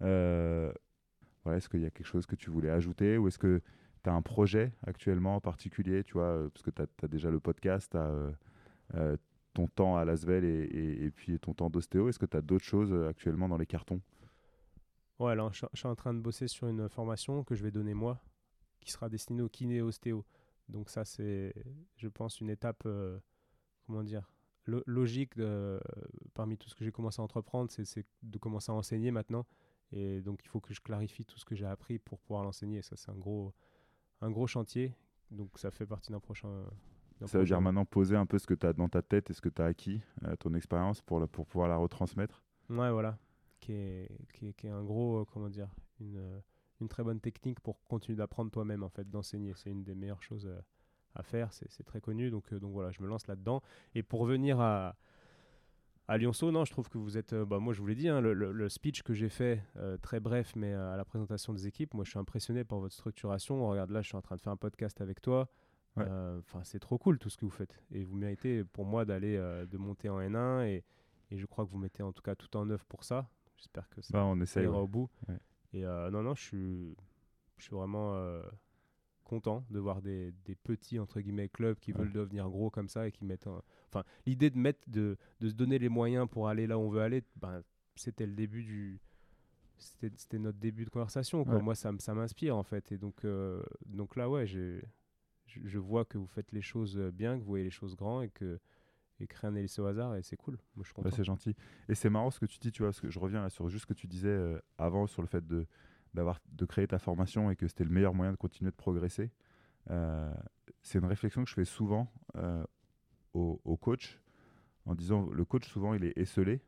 Ouais, 0.00 1.56
est-ce 1.56 1.68
qu'il 1.68 1.80
y 1.80 1.86
a 1.86 1.90
quelque 1.90 2.06
chose 2.06 2.26
que 2.26 2.36
tu 2.36 2.50
voulais 2.50 2.70
ajouter 2.70 3.16
ou 3.16 3.28
est-ce 3.28 3.38
que 3.38 3.62
tu 4.02 4.10
as 4.10 4.12
un 4.12 4.22
projet 4.22 4.72
actuellement 4.86 5.36
en 5.36 5.40
particulier, 5.40 6.04
tu 6.04 6.14
vois, 6.14 6.48
parce 6.52 6.62
que 6.62 6.70
tu 6.70 6.82
as, 6.82 7.08
déjà 7.08 7.30
le 7.30 7.40
podcast, 7.40 7.92
tu 7.92 8.98
as 8.98 9.16
ton 9.52 9.66
temps 9.66 9.96
à 9.96 10.04
Lasvel 10.04 10.44
et, 10.44 11.10
puis 11.10 11.38
ton 11.38 11.54
temps 11.54 11.70
d'ostéo. 11.70 12.08
Est-ce 12.08 12.18
que 12.18 12.26
tu 12.26 12.36
as 12.36 12.42
d'autres 12.42 12.64
choses 12.64 12.92
actuellement 13.08 13.48
dans 13.48 13.56
les 13.56 13.66
cartons? 13.66 14.00
Ouais, 15.18 15.32
alors 15.32 15.52
je, 15.52 15.66
suis 15.74 15.88
en 15.88 15.94
train 15.94 16.14
de 16.14 16.20
bosser 16.20 16.48
sur 16.48 16.68
une 16.68 16.88
formation 16.88 17.44
que 17.44 17.54
je 17.54 17.62
vais 17.62 17.70
donner 17.70 17.94
moi, 17.94 18.22
qui 18.80 18.90
sera 18.90 19.08
destinée 19.08 19.42
au 19.42 19.48
kiné 19.48 19.82
et. 19.82 20.24
Donc 20.68 20.88
ça, 20.88 21.04
c'est, 21.04 21.52
je 21.96 22.08
pense, 22.08 22.40
une 22.40 22.48
étape, 22.48 22.82
euh, 22.86 23.18
comment 23.86 24.02
dire, 24.02 24.30
logique 24.86 25.34
parmi 26.34 26.56
tout 26.56 26.68
ce 26.68 26.74
que 26.74 26.84
j'ai 26.84 26.92
commencé 26.92 27.20
à 27.20 27.24
entreprendre, 27.24 27.70
c'est 27.70 28.06
de 28.22 28.38
commencer 28.38 28.70
à 28.70 28.74
enseigner 28.74 29.10
maintenant. 29.10 29.44
Et 29.92 30.20
donc 30.20 30.40
il 30.44 30.48
faut 30.48 30.60
que 30.60 30.72
je 30.72 30.80
clarifie 30.80 31.24
tout 31.24 31.38
ce 31.38 31.44
que 31.44 31.54
j'ai 31.54 31.66
appris 31.66 31.98
pour 31.98 32.20
pouvoir 32.20 32.44
l'enseigner. 32.44 32.82
Ça, 32.82 32.96
c'est 32.96 33.10
un 33.10 33.16
gros, 33.16 33.52
un 34.20 34.30
gros 34.30 34.46
chantier. 34.46 34.94
Donc 35.30 35.58
ça 35.58 35.70
fait 35.70 35.86
partie 35.86 36.12
d'un 36.12 36.20
prochain... 36.20 36.64
Ça 37.26 37.38
veut 37.38 37.44
dire 37.44 37.60
maintenant 37.60 37.84
poser 37.84 38.16
un 38.16 38.24
peu 38.24 38.38
ce 38.38 38.46
que 38.46 38.54
tu 38.54 38.64
as 38.66 38.72
dans 38.72 38.88
ta 38.88 39.02
tête 39.02 39.28
et 39.28 39.34
ce 39.34 39.42
que 39.42 39.50
tu 39.50 39.60
as 39.60 39.66
acquis, 39.66 40.00
euh, 40.24 40.36
ton 40.36 40.54
expérience, 40.54 41.02
pour, 41.02 41.28
pour 41.28 41.46
pouvoir 41.46 41.68
la 41.68 41.76
retransmettre. 41.76 42.42
Ouais, 42.70 42.90
voilà 42.90 43.18
qui 43.60 43.72
est, 43.72 44.08
qui 44.32 44.48
est, 44.48 44.52
qui 44.54 44.66
est 44.66 44.70
un 44.70 44.82
gros, 44.82 45.20
euh, 45.20 45.24
comment 45.24 45.48
dire, 45.48 45.68
une, 46.00 46.16
euh, 46.16 46.40
une, 46.80 46.88
très 46.88 47.04
bonne 47.04 47.20
technique 47.20 47.60
pour 47.60 47.82
continuer 47.84 48.16
d'apprendre 48.16 48.50
toi-même, 48.50 48.82
en 48.82 48.88
fait, 48.88 49.08
d'enseigner. 49.08 49.52
C'est 49.54 49.70
une 49.70 49.84
des 49.84 49.94
meilleures 49.94 50.22
choses 50.22 50.46
euh, 50.46 50.60
à 51.14 51.22
faire, 51.22 51.52
c'est 51.52 51.84
très 51.84 52.00
connu. 52.00 52.30
Donc, 52.30 52.52
donc 52.54 52.72
voilà, 52.72 52.90
je 52.90 53.02
me 53.02 53.08
lance 53.08 53.26
là-dedans. 53.26 53.62
Et 53.94 54.02
pour 54.02 54.20
revenir 54.20 54.60
à, 54.60 54.96
à 56.12 56.18
Lyonceau, 56.18 56.50
non, 56.50 56.64
je 56.64 56.70
trouve 56.72 56.88
que 56.88 56.98
vous 56.98 57.16
êtes. 57.16 57.34
bah, 57.34 57.58
moi, 57.58 57.72
je 57.72 57.80
vous 57.80 57.86
l'ai 57.86 57.94
dit, 57.94 58.08
hein, 58.08 58.20
le, 58.20 58.68
speech 58.68 59.02
que 59.02 59.14
j'ai 59.14 59.28
fait, 59.28 59.62
très 60.02 60.20
bref, 60.20 60.52
mais 60.56 60.72
à 60.72 60.96
la 60.96 61.04
présentation 61.04 61.52
des 61.52 61.66
équipes, 61.66 61.94
moi, 61.94 62.04
je 62.04 62.10
suis 62.10 62.18
impressionné 62.18 62.64
par 62.64 62.78
votre 62.78 62.94
structuration. 62.94 63.68
Regarde, 63.68 63.90
là, 63.90 64.02
je 64.02 64.08
suis 64.08 64.16
en 64.16 64.22
train 64.22 64.36
de 64.36 64.40
faire 64.40 64.52
un 64.52 64.56
podcast 64.56 65.00
avec 65.00 65.20
toi. 65.20 65.48
Enfin, 65.96 66.62
c'est 66.64 66.80
trop 66.80 66.98
cool 66.98 67.18
tout 67.18 67.30
ce 67.30 67.36
que 67.36 67.44
vous 67.44 67.50
faites. 67.50 67.80
Et 67.92 68.04
vous 68.04 68.16
méritez, 68.16 68.64
pour 68.64 68.84
moi, 68.84 69.04
d'aller, 69.04 69.36
de 69.36 69.78
monter 69.78 70.08
en 70.08 70.20
N1. 70.20 70.66
Et, 70.66 70.84
et 71.30 71.38
je 71.38 71.46
crois 71.46 71.64
que 71.64 71.70
vous 71.70 71.78
mettez 71.78 72.02
en 72.02 72.12
tout 72.12 72.22
cas 72.22 72.34
tout 72.34 72.56
en 72.56 72.68
œuvre 72.70 72.84
pour 72.86 73.04
ça. 73.04 73.28
J'espère 73.56 73.88
que 73.90 74.00
ça, 74.00 74.12
bah, 74.12 74.24
on 74.24 74.40
ira 74.40 74.82
au 74.82 74.88
bout. 74.88 75.08
Et 75.72 75.84
euh, 75.84 76.10
non, 76.10 76.22
non, 76.22 76.34
je 76.34 76.42
suis, 76.42 76.96
je 77.58 77.64
suis 77.64 77.74
vraiment 77.74 78.14
euh, 78.14 78.42
content 79.30 79.64
de 79.70 79.78
voir 79.78 80.02
des, 80.02 80.32
des, 80.44 80.56
petits 80.56 80.98
entre 80.98 81.20
guillemets 81.20 81.48
clubs 81.48 81.78
qui 81.78 81.92
veulent 81.92 82.12
devenir 82.12 82.48
gros 82.48 82.68
comme 82.68 82.88
ça 82.88 83.06
et 83.06 83.12
qui 83.12 83.24
mettent. 83.24 83.46
Enfin, 83.46 84.04
l'idée 84.26 84.50
de 84.50 84.58
mettre, 84.58 84.80
de, 84.88 85.16
de, 85.38 85.48
se 85.48 85.54
donner 85.54 85.78
les 85.78 85.88
moyens 85.88 86.28
pour 86.28 86.48
aller 86.48 86.66
là 86.66 86.76
où 86.76 86.82
on 86.82 86.90
veut 86.90 87.00
aller, 87.00 87.22
ben, 87.36 87.62
c'était 87.94 88.26
le 88.26 88.34
début 88.34 88.64
du. 88.64 89.00
C'était 89.78 90.38
notre 90.38 90.58
début 90.58 90.84
de 90.84 90.90
conversation. 90.90 91.44
Quoi. 91.44 91.60
Moi, 91.60 91.74
ça, 91.74 91.92
ça 92.00 92.12
m'inspire 92.12 92.56
en 92.56 92.64
fait. 92.64 92.90
Et 92.92 92.98
donc, 92.98 93.24
euh, 93.24 93.62
donc 93.86 94.16
là, 94.16 94.28
ouais, 94.28 94.46
je, 94.46 94.80
je 95.46 95.78
vois 95.78 96.04
que 96.04 96.18
vous 96.18 96.26
faites 96.26 96.52
les 96.52 96.60
choses 96.60 96.98
bien, 96.98 97.36
que 97.36 97.40
vous 97.40 97.48
voyez 97.48 97.64
les 97.64 97.70
choses 97.70 97.96
grands 97.96 98.20
et 98.20 98.28
que 98.28 98.58
et 99.20 99.26
créer 99.26 99.50
un 99.50 99.54
hélice 99.54 99.78
au 99.78 99.86
hasard 99.86 100.16
et 100.16 100.22
c'est 100.22 100.36
cool. 100.36 100.58
Moi, 100.74 100.84
je 100.84 101.10
c'est 101.10 101.24
gentil. 101.24 101.54
Et 101.88 101.94
c'est 101.94 102.10
marrant 102.10 102.30
ce 102.30 102.40
que 102.40 102.46
tu 102.46 102.58
dis, 102.58 102.72
tu 102.72 102.82
vois, 102.82 102.88
parce 102.88 103.00
que 103.00 103.10
je 103.10 103.18
reviens 103.18 103.48
sur 103.48 103.68
juste 103.68 103.82
ce 103.82 103.86
que 103.86 103.94
tu 103.94 104.06
disais 104.06 104.28
euh, 104.28 104.58
avant 104.78 105.06
sur 105.06 105.22
le 105.22 105.28
fait 105.28 105.46
de, 105.46 105.66
d'avoir, 106.14 106.40
de 106.52 106.64
créer 106.64 106.86
ta 106.86 106.98
formation 106.98 107.50
et 107.50 107.56
que 107.56 107.66
c'était 107.66 107.84
le 107.84 107.90
meilleur 107.90 108.14
moyen 108.14 108.32
de 108.32 108.36
continuer 108.36 108.70
de 108.70 108.76
progresser. 108.76 109.30
Euh, 109.90 110.32
c'est 110.82 110.98
une 110.98 111.06
réflexion 111.06 111.44
que 111.44 111.50
je 111.50 111.54
fais 111.54 111.64
souvent 111.64 112.12
euh, 112.36 112.64
au, 113.34 113.76
coach 113.76 114.20
en 114.86 114.94
disant 114.94 115.28
le 115.30 115.44
coach 115.44 115.66
souvent 115.68 115.94
il 115.94 116.04
est 116.04 116.16
esselé, 116.16 116.60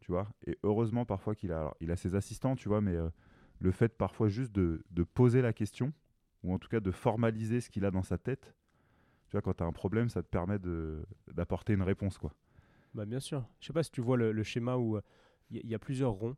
tu 0.00 0.10
vois, 0.10 0.28
et 0.46 0.58
heureusement 0.62 1.04
parfois 1.04 1.34
qu'il 1.34 1.52
a, 1.52 1.74
il 1.80 1.90
a 1.90 1.96
ses 1.96 2.14
assistants, 2.14 2.56
tu 2.56 2.68
vois, 2.68 2.80
mais 2.80 2.96
le 3.60 3.70
fait 3.70 3.96
parfois 3.96 4.28
juste 4.28 4.52
de, 4.52 4.84
de 4.90 5.02
poser 5.04 5.42
la 5.42 5.52
question 5.52 5.92
ou 6.42 6.52
en 6.52 6.58
tout 6.58 6.68
cas 6.68 6.80
de 6.80 6.90
formaliser 6.90 7.60
ce 7.60 7.70
qu'il 7.70 7.84
a 7.84 7.90
dans 7.90 8.02
sa 8.02 8.18
tête, 8.18 8.54
tu 9.32 9.36
vois, 9.36 9.40
quand 9.40 9.54
tu 9.54 9.62
as 9.62 9.66
un 9.66 9.72
problème, 9.72 10.10
ça 10.10 10.22
te 10.22 10.28
permet 10.28 10.58
d'apporter 11.28 11.72
une 11.72 11.80
réponse. 11.80 12.18
Quoi. 12.18 12.34
Bah, 12.92 13.06
bien 13.06 13.18
sûr. 13.18 13.48
Je 13.60 13.66
sais 13.68 13.72
pas 13.72 13.82
si 13.82 13.90
tu 13.90 14.02
vois 14.02 14.18
le, 14.18 14.42
schéma 14.42 14.76
où 14.76 14.98
il 15.50 15.66
y, 15.66 15.74
a 15.74 15.78
plusieurs 15.78 16.12
ronds. 16.12 16.36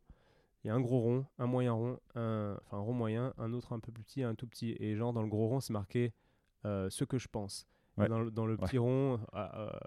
Il 0.65 0.69
y 0.69 0.71
a 0.71 0.75
un 0.75 0.81
gros 0.81 0.99
rond, 0.99 1.25
un 1.37 1.45
moyen 1.45 1.71
rond, 1.73 1.99
un, 2.15 2.57
enfin 2.65 2.77
un 2.77 2.81
rond 2.81 2.91
moyen, 2.93 3.33
un 3.37 3.53
autre 3.53 3.71
un 3.71 3.79
peu 3.79 3.91
plus 3.91 4.03
petit, 4.03 4.23
un 4.23 4.33
tout 4.35 4.47
petit. 4.47 4.75
Et 4.79 4.95
genre 4.97 5.13
dans 5.13 5.21
le 5.21 5.29
gros 5.29 5.47
rond, 5.47 5.59
c'est 5.61 5.71
marqué 5.73 6.11
euh, 6.65 6.89
ce 6.89 7.03
que 7.05 7.17
je 7.19 7.27
pense. 7.29 7.67
Ouais. 7.97 8.09
Dans, 8.09 8.19
le- 8.19 8.31
dans 8.31 8.45
le 8.47 8.57
petit 8.57 8.77
rond, 8.79 9.19
à- 9.31 9.79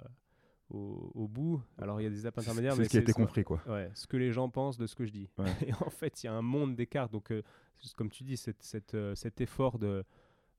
au, 0.70 1.10
au 1.14 1.26
bout, 1.28 1.62
alors 1.78 2.00
il 2.00 2.04
y 2.04 2.06
a 2.06 2.10
des 2.10 2.20
étapes 2.20 2.38
intermédiaires, 2.38 2.74
C'est 2.74 2.78
mais 2.80 2.84
ce 2.84 2.90
qui 2.90 2.96
a 2.98 3.00
été 3.00 3.12
compris, 3.12 3.42
quoi. 3.42 3.60
Ouais, 3.66 3.90
ce 3.94 4.06
que 4.06 4.16
les 4.16 4.32
gens 4.32 4.48
pensent 4.50 4.76
de 4.78 4.86
ce 4.86 4.94
que 4.94 5.04
je 5.04 5.10
dis. 5.12 5.28
Et 5.66 5.72
en 5.74 5.90
fait, 5.90 6.22
il 6.22 6.26
y 6.26 6.28
a 6.28 6.32
un 6.34 6.42
monde 6.42 6.76
d'écart. 6.76 7.08
Donc, 7.08 7.32
euh, 7.32 7.42
comme 7.96 8.10
tu 8.10 8.22
dis, 8.22 8.36
cette, 8.36 8.62
cette, 8.62 8.94
euh, 8.94 9.14
cet 9.14 9.40
effort 9.40 9.78
de, 9.78 10.04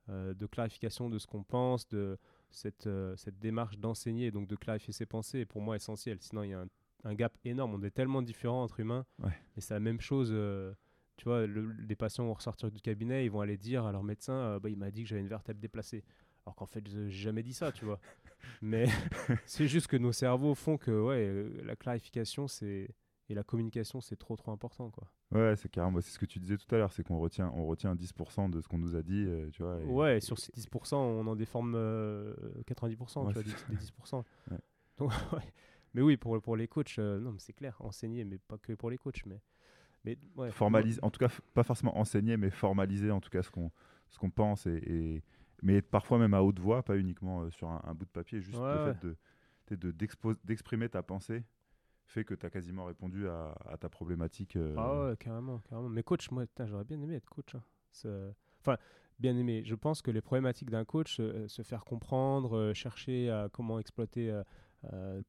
de 0.10 0.46
clarification 0.48 1.10
de 1.10 1.20
ce 1.20 1.28
qu'on 1.28 1.44
pense, 1.44 1.88
de 1.88 2.18
cette, 2.50 2.90
cette 3.16 3.38
démarche 3.40 3.78
d'enseigner, 3.78 4.32
donc 4.32 4.48
de 4.48 4.56
clarifier 4.56 4.92
ses 4.92 5.06
pensées, 5.06 5.40
est 5.42 5.46
pour 5.46 5.62
moi 5.62 5.76
essentiel. 5.76 6.18
Sinon, 6.20 6.42
il 6.44 6.50
y 6.50 6.54
a 6.54 6.62
un, 6.62 6.68
un 7.04 7.14
gap 7.16 7.34
énorme. 7.46 7.74
On 7.76 7.84
est 7.84 7.92
tellement 7.92 8.22
différents 8.22 8.64
entre 8.64 8.80
humains. 8.80 9.06
Ouais. 9.24 9.32
Et 9.58 9.62
c'est 9.62 9.74
la 9.74 9.80
même 9.80 10.02
chose. 10.02 10.30
euh, 10.32 10.74
tu 11.18 11.26
vois, 11.26 11.46
le- 11.46 11.72
les 11.74 11.96
patients 11.96 12.26
vont 12.26 12.34
ressortir 12.34 12.72
du 12.72 12.80
cabinet, 12.82 13.26
ils 13.26 13.32
vont 13.32 13.42
aller 13.42 13.58
dire 13.58 13.86
à 13.86 13.92
leur 13.92 14.04
médecin 14.04 14.34
euh, 14.34 14.60
bah, 14.60 14.70
il 14.70 14.78
m'a 14.78 14.90
dit 14.92 15.04
que 15.04 15.10
j'avais 15.10 15.22
une 15.22 15.28
vertèbre 15.28 15.60
déplacée. 15.60 16.04
Alors 16.46 16.56
qu'en 16.56 16.66
fait, 16.66 16.88
je- 16.88 17.10
j'ai 17.10 17.24
jamais 17.24 17.44
dit 17.44 17.54
ça, 17.54 17.72
tu 17.74 17.84
vois. 17.86 18.00
Mais 18.62 18.86
c'est 19.46 19.68
juste 19.68 19.88
que 19.88 19.98
nos 19.98 20.12
cerveaux 20.14 20.56
font 20.56 20.78
que 20.78 20.92
ouais, 20.92 21.28
euh, 21.28 21.62
la 21.66 21.76
clarification 21.76 22.48
c'est 22.48 22.90
et 23.32 23.36
la 23.36 23.44
communication 23.44 24.02
c'est 24.02 24.16
trop 24.16 24.36
trop 24.38 24.52
important 24.52 24.90
quoi. 24.90 25.08
Ouais, 25.32 25.56
c'est 25.58 25.70
carrément, 25.70 26.02
c'est 26.02 26.10
ce 26.10 26.18
que 26.18 26.26
tu 26.26 26.40
disais 26.40 26.58
tout 26.58 26.74
à 26.74 26.78
l'heure, 26.80 26.92
c'est 26.92 27.04
qu'on 27.04 27.20
retient, 27.20 27.52
on 27.54 27.66
retient 27.68 27.94
10% 27.96 28.50
de 28.50 28.62
ce 28.62 28.68
qu'on 28.68 28.80
nous 28.80 28.96
a 28.96 29.04
dit, 29.04 29.26
euh, 29.28 29.50
tu 29.52 29.62
vois. 29.62 29.80
et- 29.82 29.86
ouais, 29.86 30.18
et 30.18 30.22
sur 30.22 30.40
ces 30.40 30.52
10%, 30.54 30.98
on 31.00 31.28
en 31.28 31.36
déforme 31.36 31.74
euh, 31.76 32.34
90%, 32.66 33.26
Ouais, 33.28 33.34
tu 33.34 33.34
vois, 33.34 33.44
des, 33.44 33.76
des 33.76 33.76
10%. 33.78 34.24
Ouais. 34.50 34.58
Donc, 34.98 35.12
ouais. 35.34 35.54
Mais 35.94 36.02
oui, 36.02 36.18
pour, 36.18 36.42
pour 36.42 36.56
les 36.56 36.68
coachs, 36.68 37.00
euh, 37.00 37.20
non, 37.20 37.32
mais 37.32 37.40
c'est 37.40 37.54
clair, 37.54 37.76
enseigner, 37.80 38.24
mais 38.26 38.38
pas 38.38 38.58
que 38.58 38.74
pour 38.74 38.90
les 38.90 38.98
coachs, 38.98 39.26
mais, 39.26 39.42
mais 40.06 40.18
ouais, 40.38 40.52
formaliser, 40.52 41.00
en 41.04 41.10
tout 41.12 41.20
cas, 41.20 41.30
pas 41.54 41.64
forcément 41.64 41.98
enseigner, 41.98 42.38
mais 42.38 42.50
formaliser 42.50 43.12
en 43.12 43.22
tout 43.22 43.30
cas 43.30 43.44
ce 43.44 43.52
qu'on 43.52 43.72
ce 44.10 44.18
qu'on 44.18 44.32
pense, 44.32 44.66
et, 44.66 44.82
et- 44.88 45.24
mais 45.62 45.82
parfois 45.82 46.18
même 46.20 46.34
à 46.34 46.42
haute 46.42 46.60
voix, 46.60 46.82
pas 46.84 46.98
uniquement 46.98 47.42
euh, 47.44 47.52
sur 47.52 47.70
un, 47.70 47.82
un 47.86 47.94
bout 47.94 48.06
de 48.06 48.10
papier, 48.12 48.42
juste 48.42 48.60
Ouais, 48.60 48.70
le 48.72 48.80
ouais. 48.80 48.94
fait 48.94 49.00
de 49.00 49.16
t'sais, 49.66 49.78
de- 49.78 49.92
d'exprimer 50.46 50.90
ta 50.90 51.04
pensée 51.04 51.44
fait 52.06 52.24
que 52.26 52.34
tu 52.36 52.46
as 52.46 52.50
quasiment 52.50 52.86
répondu 52.86 53.28
à, 53.30 53.56
à 53.70 53.78
ta 53.78 53.90
problématique. 53.90 54.56
euh, 54.58 54.76
Ah 54.78 55.10
ouais, 55.10 55.18
carrément, 55.18 55.60
carrément. 55.70 55.90
Mais 55.90 56.04
coach, 56.04 56.32
moi, 56.32 56.46
j'aurais 56.66 56.84
bien 56.86 57.02
aimé 57.02 57.16
être 57.16 57.30
coach. 57.30 57.56
hein. 57.56 57.64
Enfin, 58.62 58.78
bien 59.20 59.36
aimé. 59.38 59.64
Je 59.66 59.76
pense 59.76 60.02
que 60.02 60.12
les 60.12 60.22
problématiques 60.22 60.70
d'un 60.70 60.86
coach, 60.86 61.20
euh, 61.20 61.48
se 61.48 61.62
faire 61.62 61.84
comprendre, 61.86 62.58
euh, 62.58 62.74
chercher 62.74 63.30
à 63.30 63.50
comment 63.52 63.80
exploiter 63.80 64.32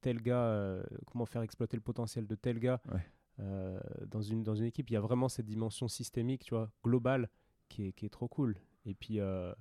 tel 0.01 0.21
gars, 0.23 0.45
euh, 0.45 0.83
comment 1.07 1.27
faire 1.27 1.43
exploiter 1.43 1.77
le 1.77 1.83
potentiel 1.83 2.27
de 2.27 2.35
tel 2.35 2.59
gars 2.59 2.81
Ouais. 2.93 3.01
euh, 3.41 3.81
dans, 4.07 4.23
une, 4.23 4.43
dans 4.43 4.55
une 4.55 4.65
équipe, 4.67 4.91
il 4.91 4.95
y 4.95 4.97
a 4.97 5.01
vraiment 5.01 5.29
cette 5.29 5.47
dimension 5.47 5.89
systémique, 5.89 6.45
tu 6.45 6.55
vois, 6.55 6.71
globale, 6.85 7.29
qui 7.69 7.89
est, 7.89 7.93
qui 7.93 8.07
est 8.07 8.11
trop 8.11 8.29
cool. 8.29 8.57
Et 8.87 8.95
puis, 8.95 9.21
euh, 9.21 9.53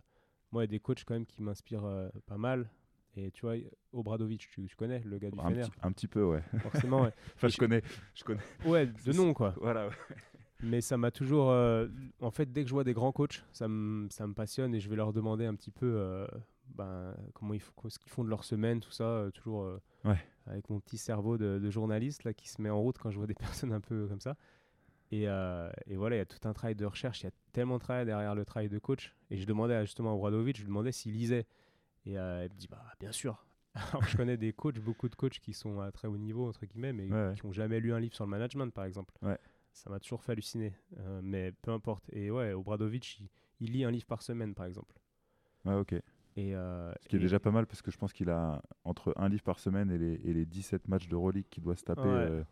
moi, 0.52 0.64
il 0.64 0.66
y 0.66 0.70
a 0.70 0.72
des 0.72 0.80
coachs 0.80 1.04
quand 1.06 1.14
même 1.14 1.26
qui 1.26 1.42
m'inspirent 1.42 1.86
euh, 1.86 2.10
pas 2.26 2.38
mal. 2.38 2.70
Et 3.16 3.32
tu 3.32 3.42
vois, 3.42 3.56
Obradovic, 3.92 4.48
tu, 4.50 4.66
tu 4.68 4.76
connais, 4.76 5.00
le 5.00 5.18
gars 5.18 5.32
du 5.32 5.40
un, 5.40 5.50
Fener, 5.50 5.62
petit, 5.64 5.72
un 5.82 5.92
petit 5.92 6.08
peu, 6.08 6.24
ouais. 6.24 6.44
forcément. 6.60 7.02
ouais. 7.04 7.14
Enfin, 7.36 7.48
Et 7.48 7.50
je 7.50 7.56
je- 7.56 7.60
connais, 7.60 7.82
je 8.14 8.24
connais. 8.24 8.42
Ouais, 8.66 8.86
de 8.86 9.12
nom, 9.14 9.34
quoi. 9.34 9.54
Voilà. 9.62 9.88
ouais. 9.88 9.94
Mais 10.62 10.82
ça 10.82 10.98
m'a 10.98 11.10
toujours. 11.10 11.50
euh, 11.52 11.88
en 12.22 12.32
fait, 12.32 12.52
dès 12.52 12.64
que 12.64 12.70
je 12.70 12.74
vois 12.74 12.84
des 12.84 12.94
grands 12.94 13.12
coachs, 13.14 13.44
ça 13.54 13.68
me 13.68 14.10
ça 14.10 14.28
me 14.28 14.34
passionne 14.34 14.76
et 14.76 14.80
je 14.82 14.90
vais 14.90 14.96
leur 14.98 15.14
demander 15.14 15.46
un 15.46 15.56
petit 15.56 15.72
peu 15.72 15.86
euh, 15.98 16.28
ben, 16.76 17.15
comment 17.34 17.53
ils 17.53 17.59
font, 17.61 17.74
ce 17.89 17.99
qu'ils 17.99 18.11
font 18.11 18.24
de 18.24 18.30
leur 18.30 18.43
semaine, 18.43 18.80
tout 18.80 18.91
ça. 18.91 19.03
euh, 19.05 19.32
toujours 19.32 19.63
euh, 19.63 19.82
Ouais. 20.05 20.17
avec 20.47 20.70
mon 20.70 20.80
petit 20.80 20.97
cerveau 20.97 21.38
de, 21.38 21.59
de 21.59 21.70
journaliste 21.70 22.24
là, 22.24 22.34
qui 22.34 22.47
se 22.47 22.61
met 22.61 22.70
en 22.70 22.80
route 22.80 22.97
quand 22.97 23.11
je 23.11 23.17
vois 23.17 23.28
des 23.28 23.34
personnes 23.63 23.74
un 23.74 23.82
peu 23.82 24.07
comme 24.07 24.22
ça. 24.22 24.36
Et, 25.11 25.28
euh, 25.28 25.70
et 25.88 25.95
voilà, 25.95 26.15
il 26.15 26.20
y 26.20 26.22
a 26.22 26.26
tout 26.26 26.47
un 26.47 26.53
travail 26.53 26.76
de 26.76 26.86
recherche, 26.86 27.22
il 27.22 27.26
y 27.26 27.28
a 27.28 27.32
tellement 27.51 27.76
de 27.78 27.82
travail 27.82 28.05
derrière 28.05 28.36
le 28.36 28.45
travail 28.45 28.70
de 28.70 28.78
coach. 28.80 29.15
Et 29.32 29.38
je 29.38 29.45
demandais 29.45 29.74
à, 29.74 29.84
justement 29.84 30.11
à 30.11 30.13
Obradovic, 30.13 30.55
je 30.57 30.61
lui 30.61 30.67
demandais 30.67 30.91
s'il 30.91 31.13
lisait. 31.13 31.47
Et 32.05 32.17
euh, 32.17 32.45
il 32.45 32.53
me 32.53 32.57
dit, 32.57 32.67
bah, 32.67 32.84
bien 32.99 33.11
sûr. 33.11 33.45
Alors, 33.74 34.03
je 34.03 34.15
connais 34.17 34.38
des 34.38 34.53
coachs, 34.53 34.80
beaucoup 34.80 35.09
de 35.09 35.15
coachs 35.15 35.39
qui 35.39 35.53
sont 35.53 35.80
à 35.80 35.91
très 35.91 36.07
haut 36.07 36.17
niveau, 36.17 36.47
entre 36.47 36.65
guillemets, 36.65 36.93
mais 36.93 37.05
Ouais, 37.11 37.28
ouais. 37.30 37.34
qui 37.39 37.45
n'ont 37.45 37.51
jamais 37.53 37.80
lu 37.80 37.93
un 37.93 37.99
livre 37.99 38.13
sur 38.15 38.24
le 38.26 38.30
management, 38.30 38.72
par 38.74 38.86
exemple. 38.86 39.13
Ouais. 39.22 39.38
Ça 39.74 39.89
m'a 39.89 39.99
toujours 39.99 40.24
fait 40.24 40.32
halluciner. 40.34 40.74
Euh, 40.99 41.22
mais 41.24 41.51
peu 41.51 41.72
importe. 41.72 42.05
Et 42.13 42.30
ouais, 42.32 42.53
Obradovic, 42.53 43.20
il, 43.20 43.30
il 43.59 43.72
lit 43.74 43.84
un 43.86 43.91
livre 43.91 44.05
par 44.05 44.22
semaine, 44.22 44.53
par 44.55 44.65
exemple. 44.67 44.95
Ouais, 45.65 45.76
ok. 45.76 45.95
Et, 46.38 46.55
euh, 46.55 46.93
Ce 47.01 47.07
qui 47.09 47.15
est 47.15 47.19
et- 47.19 47.21
déjà 47.21 47.39
pas 47.39 47.51
mal 47.51 47.65
parce 47.67 47.82
que 47.82 47.91
je 47.91 47.97
pense 47.97 48.13
qu'il 48.13 48.30
a 48.30 48.61
entre 48.86 49.13
un 49.17 49.27
livre 49.30 49.43
par 49.43 49.59
semaine 49.59 49.91
et 49.91 49.97
les, 49.97 50.13
et 50.23 50.34
les 50.34 50.45
17 50.45 50.88
matchs 50.88 51.07
de 51.07 51.15
Euroleague 51.15 51.45
qu'il 51.49 51.63
doit 51.63 51.75
se 51.75 51.84
taper 51.84 52.01
Ouais. 52.01 52.07
euh, 52.07 52.43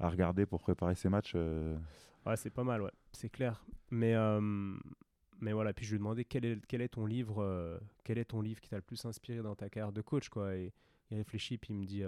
à 0.00 0.08
regarder 0.08 0.46
pour 0.46 0.60
préparer 0.60 0.94
ses 0.94 1.08
matchs. 1.08 1.32
euh, 1.36 1.76
Ouais, 2.26 2.36
c'est 2.36 2.50
pas 2.50 2.64
mal, 2.64 2.82
ouais, 2.82 2.90
c'est 3.12 3.28
clair. 3.28 3.64
Mais, 3.90 4.14
mais 5.40 5.52
voilà, 5.52 5.72
puis 5.72 5.84
je 5.84 5.90
lui 5.90 5.96
ai 5.96 5.98
demandé 5.98 6.24
quel 6.24 6.44
est, 6.44 6.66
quel 6.66 6.80
est 6.82 6.88
ton 6.88 7.06
livre, 7.06 7.78
quel 8.02 8.18
est 8.18 8.24
ton 8.24 8.40
livre 8.40 8.60
qui 8.60 8.68
t'a 8.68 8.76
le 8.76 8.82
plus 8.82 9.04
inspiré 9.04 9.42
dans 9.42 9.54
ta 9.54 9.68
carrière 9.70 9.92
de 9.92 10.00
coach, 10.02 10.28
quoi. 10.28 10.56
Et 10.56 10.72
il 11.12 11.16
réfléchit, 11.18 11.56
puis 11.56 11.72
il 11.72 11.76
me 11.78 11.84
dit, 11.84 12.02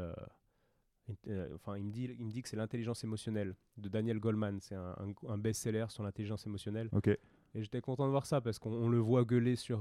enfin, 1.55 1.77
il 1.77 1.85
me 1.85 1.91
dit, 1.93 2.11
il 2.19 2.27
me 2.27 2.31
dit 2.33 2.43
que 2.43 2.49
c'est 2.49 2.57
l'intelligence 2.57 3.05
émotionnelle 3.05 3.55
de 3.77 3.89
Daniel 3.89 4.19
Goleman. 4.19 4.59
C'est 4.61 4.75
un, 4.75 4.97
un- 4.99 5.29
un 5.29 5.39
best-seller 5.39 5.87
sur 5.89 6.03
l'intelligence 6.03 6.47
émotionnelle. 6.47 6.89
Ok. 6.93 7.09
Et 7.09 7.19
j'étais 7.63 7.81
content 7.81 8.05
de 8.07 8.11
voir 8.11 8.27
ça 8.27 8.41
parce 8.41 8.59
qu'on 8.59 8.73
on 8.73 8.89
le 8.89 8.99
voit 8.99 9.25
gueuler 9.25 9.57
sur 9.57 9.81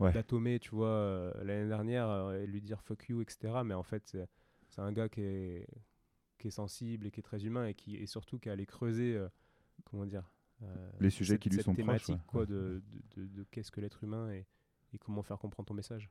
Ouais. 0.00 0.12
Datomé, 0.12 0.58
tu 0.58 0.70
vois, 0.74 0.88
euh, 0.88 1.44
l'année 1.44 1.68
dernière, 1.68 2.08
euh, 2.08 2.42
et 2.42 2.46
lui 2.46 2.60
dire 2.60 2.80
fuck 2.82 3.08
you, 3.08 3.20
etc. 3.22 3.54
Mais 3.64 3.74
en 3.74 3.82
fait, 3.84 4.16
c'est 4.68 4.80
un 4.80 4.92
gars 4.92 5.08
qui 5.08 5.20
est, 5.20 5.66
qui 6.38 6.48
est 6.48 6.50
sensible 6.50 7.06
et 7.06 7.10
qui 7.12 7.20
est 7.20 7.22
très 7.22 7.44
humain 7.46 7.66
et 7.66 7.74
qui 7.74 7.94
et 7.96 8.06
surtout 8.06 8.38
qui 8.38 8.50
allait 8.50 8.66
creuser, 8.66 9.14
euh, 9.16 9.28
comment 9.84 10.04
dire, 10.04 10.28
euh, 10.62 10.90
Les 11.00 11.10
sujets 11.10 11.34
cette- 11.34 11.42
qui 11.42 11.48
lui 11.50 11.56
cette 11.56 11.64
sont 11.66 11.74
proches, 11.74 11.86
thématique, 11.86 12.16
ouais. 12.16 12.22
quoi, 12.26 12.46
de, 12.46 12.82
de, 13.16 13.22
de- 13.22 13.26
de 13.28 13.44
qu'est-ce 13.50 13.70
que 13.70 13.80
l'être 13.80 14.02
humain 14.02 14.30
et, 14.32 14.46
et 14.92 14.98
comment 14.98 15.22
faire 15.22 15.38
comprendre 15.38 15.66
ton 15.68 15.74
message. 15.74 16.10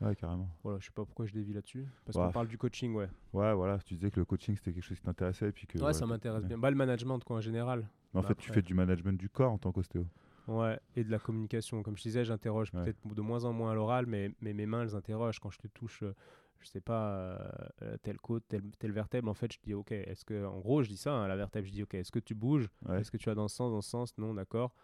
Ouais, 0.00 0.16
carrément. 0.16 0.48
Voilà, 0.62 0.78
je 0.78 0.86
sais 0.86 0.92
pas 0.92 1.04
pourquoi 1.04 1.26
je 1.26 1.34
dévie 1.34 1.52
là-dessus. 1.52 1.86
Parce 2.06 2.16
Bah, 2.16 2.24
qu'on 2.26 2.32
parle 2.32 2.48
du 2.48 2.56
coaching, 2.56 2.94
ouais. 2.94 3.10
Ouais, 3.34 3.52
voilà. 3.52 3.78
Tu 3.80 3.92
disais 3.92 4.10
que 4.10 4.18
le 4.18 4.24
coaching 4.24 4.56
c'était 4.56 4.72
quelque 4.72 4.82
chose 4.82 4.96
qui 4.98 5.04
t'intéressait 5.04 5.48
et 5.48 5.52
puis 5.52 5.66
que. 5.66 5.78
Ouais, 5.78 5.92
ça 5.92 6.06
m'intéresse 6.06 6.46
bien. 6.46 6.56
Bah, 6.56 6.70
le 6.70 6.76
management, 6.76 7.18
quoi, 7.22 7.36
en 7.36 7.40
général. 7.42 7.86
Mais 8.14 8.20
en 8.20 8.22
Bah, 8.22 8.28
fait, 8.28 8.34
tu 8.36 8.48
après- 8.48 8.54
fais 8.54 8.62
du 8.66 8.72
management 8.72 9.18
du 9.20 9.28
corps 9.28 9.52
en 9.52 9.58
tant 9.58 9.72
qu'ostéo. 9.72 10.06
Ouais, 10.50 10.80
et 10.96 11.04
de 11.04 11.10
la 11.12 11.20
communication. 11.20 11.82
Comme 11.84 11.96
je 11.96 12.02
disais, 12.02 12.24
j'interroge 12.24 12.72
Ouais. 12.72 12.82
peut-être 12.82 13.14
de 13.14 13.20
moins 13.22 13.44
en 13.44 13.52
moins 13.52 13.70
à 13.70 13.74
l'oral, 13.74 14.06
mais, 14.06 14.32
mais 14.40 14.52
mes 14.52 14.66
mains, 14.66 14.82
elles 14.82 14.96
interrogent. 14.96 15.38
Quand 15.38 15.50
je 15.50 15.58
te 15.58 15.68
touche, 15.68 16.02
euh, 16.02 16.12
je 16.58 16.66
sais 16.66 16.80
pas, 16.80 17.12
euh, 17.12 17.48
euh, 17.82 17.96
telle 18.02 18.18
côte, 18.18 18.42
telle, 18.48 18.68
telle 18.80 18.90
vertèbre, 18.90 19.28
en 19.30 19.34
fait, 19.34 19.52
je 19.52 19.60
dis, 19.62 19.74
ok, 19.74 19.92
est-ce 19.92 20.24
que, 20.24 20.44
en 20.44 20.58
gros, 20.58 20.82
je 20.82 20.88
dis 20.88 20.96
ça, 20.96 21.12
hein, 21.12 21.28
la 21.28 21.36
vertèbre, 21.36 21.68
je 21.68 21.72
dis, 21.72 21.82
ok, 21.84 21.94
est-ce 21.94 22.10
que 22.10 22.18
tu 22.18 22.34
bouges? 22.34 22.68
Ouais. 22.88 23.00
Est-ce 23.00 23.12
que 23.12 23.16
tu 23.16 23.30
as 23.30 23.36
dans 23.36 23.46
ce 23.46 23.54
sens, 23.54 23.70
dans 23.70 23.80
ce 23.80 23.90
sens? 23.90 24.18
Non, 24.18 24.34
d'accord. 24.34 24.74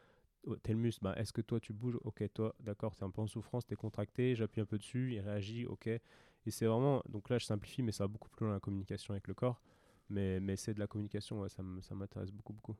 Oh, 0.46 0.54
Tel 0.62 0.76
muscle, 0.76 1.02
bah, 1.02 1.14
est-ce 1.16 1.32
que 1.32 1.40
toi 1.42 1.58
tu 1.58 1.72
bouges? 1.72 1.98
Ok, 2.04 2.22
toi, 2.32 2.54
d'accord, 2.60 2.94
tu 2.94 3.02
es 3.02 3.04
un 3.04 3.10
peu 3.10 3.20
en 3.22 3.26
souffrance, 3.26 3.66
tu 3.66 3.72
es 3.72 3.76
contracté, 3.76 4.36
j'appuie 4.36 4.60
un 4.60 4.66
peu 4.66 4.78
dessus, 4.78 5.14
il 5.14 5.20
réagit, 5.20 5.66
ok. 5.66 5.88
Et 5.88 6.00
c'est 6.52 6.66
vraiment, 6.66 7.02
donc 7.08 7.28
là 7.28 7.38
je 7.38 7.44
simplifie, 7.44 7.82
mais 7.82 7.90
ça 7.90 8.04
va 8.04 8.08
beaucoup 8.08 8.28
plus 8.28 8.44
loin 8.46 8.54
la 8.54 8.60
communication 8.60 9.12
avec 9.14 9.26
le 9.26 9.34
corps. 9.34 9.60
Mais, 10.08 10.38
mais 10.38 10.54
c'est 10.54 10.74
de 10.74 10.78
la 10.78 10.86
communication, 10.86 11.40
ouais, 11.40 11.48
ça 11.48 11.64
m'intéresse 11.94 12.30
beaucoup, 12.30 12.52
beaucoup. 12.52 12.76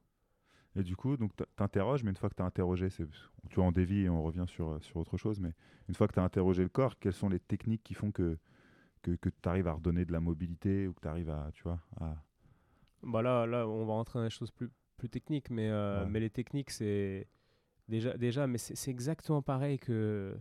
Et 0.78 0.82
du 0.82 0.94
coup, 0.94 1.16
donc 1.16 1.32
t'interroges, 1.56 2.04
mais 2.04 2.10
une 2.10 2.16
fois 2.16 2.28
que 2.28 2.34
tu 2.34 2.42
as 2.42 2.44
interrogé, 2.44 2.90
c'est, 2.90 3.06
tu 3.48 3.54
vois, 3.56 3.64
on 3.64 3.72
dévie 3.72 4.02
et 4.02 4.08
on 4.10 4.22
revient 4.22 4.44
sur, 4.46 4.82
sur 4.82 4.98
autre 4.98 5.16
chose, 5.16 5.40
mais 5.40 5.52
une 5.88 5.94
fois 5.94 6.06
que 6.06 6.12
tu 6.12 6.20
as 6.20 6.22
interrogé 6.22 6.62
le 6.62 6.68
corps, 6.68 6.98
quelles 6.98 7.14
sont 7.14 7.30
les 7.30 7.40
techniques 7.40 7.82
qui 7.82 7.94
font 7.94 8.10
que, 8.12 8.36
que, 9.02 9.12
que 9.12 9.30
tu 9.30 9.48
arrives 9.48 9.68
à 9.68 9.72
redonner 9.72 10.04
de 10.04 10.12
la 10.12 10.20
mobilité 10.20 10.86
ou 10.86 10.92
que 10.92 11.00
tu 11.00 11.08
arrives 11.08 11.30
à, 11.30 11.50
tu 11.54 11.62
vois, 11.62 11.80
à... 12.00 12.14
Bah 13.02 13.22
là, 13.22 13.46
là, 13.46 13.66
on 13.66 13.86
va 13.86 13.92
rentrer 13.94 14.18
dans 14.18 14.24
des 14.24 14.30
choses 14.30 14.50
plus, 14.50 14.68
plus 14.98 15.08
techniques, 15.08 15.48
mais, 15.50 15.70
euh, 15.70 16.04
Ouais. 16.04 16.10
mais 16.10 16.20
les 16.20 16.30
techniques, 16.30 16.70
c'est 16.70 17.26
déjà, 17.88 18.16
déjà 18.16 18.46
mais 18.46 18.58
c'est 18.58 18.90
exactement 18.90 19.42
pareil 19.42 19.78
que, 19.78 20.36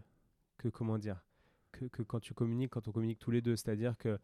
que 0.57 0.67
comment 0.67 0.97
dire, 0.97 1.23
que, 1.71 1.85
que 1.85 2.01
quand 2.03 2.19
tu 2.19 2.33
communiques, 2.33 2.71
quand 2.71 2.87
on 2.87 2.91
communique 2.91 3.19
tous 3.19 3.31
les 3.31 3.41
deux. 3.41 3.55
C'est-à-dire 3.55 3.97
que, 3.97 4.17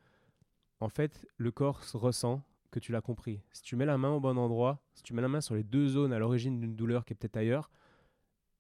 en 0.79 0.89
fait, 0.89 1.25
le 1.37 1.51
corps 1.51 1.83
se 1.83 1.95
ressent 1.97 2.41
que 2.71 2.79
tu 2.79 2.91
l'as 2.91 3.01
compris. 3.01 3.41
Si 3.51 3.61
tu 3.61 3.75
mets 3.75 3.85
la 3.85 3.97
main 3.97 4.09
au 4.11 4.19
bon 4.19 4.37
endroit, 4.37 4.81
si 4.93 5.03
tu 5.03 5.13
mets 5.13 5.21
la 5.21 5.27
main 5.27 5.41
sur 5.41 5.55
les 5.55 5.63
deux 5.63 5.87
zones 5.87 6.13
à 6.13 6.19
l'origine 6.19 6.59
d'une 6.59 6.75
douleur 6.75 7.05
qui 7.05 7.13
est 7.13 7.15
peut-être 7.15 7.37
ailleurs, 7.37 7.69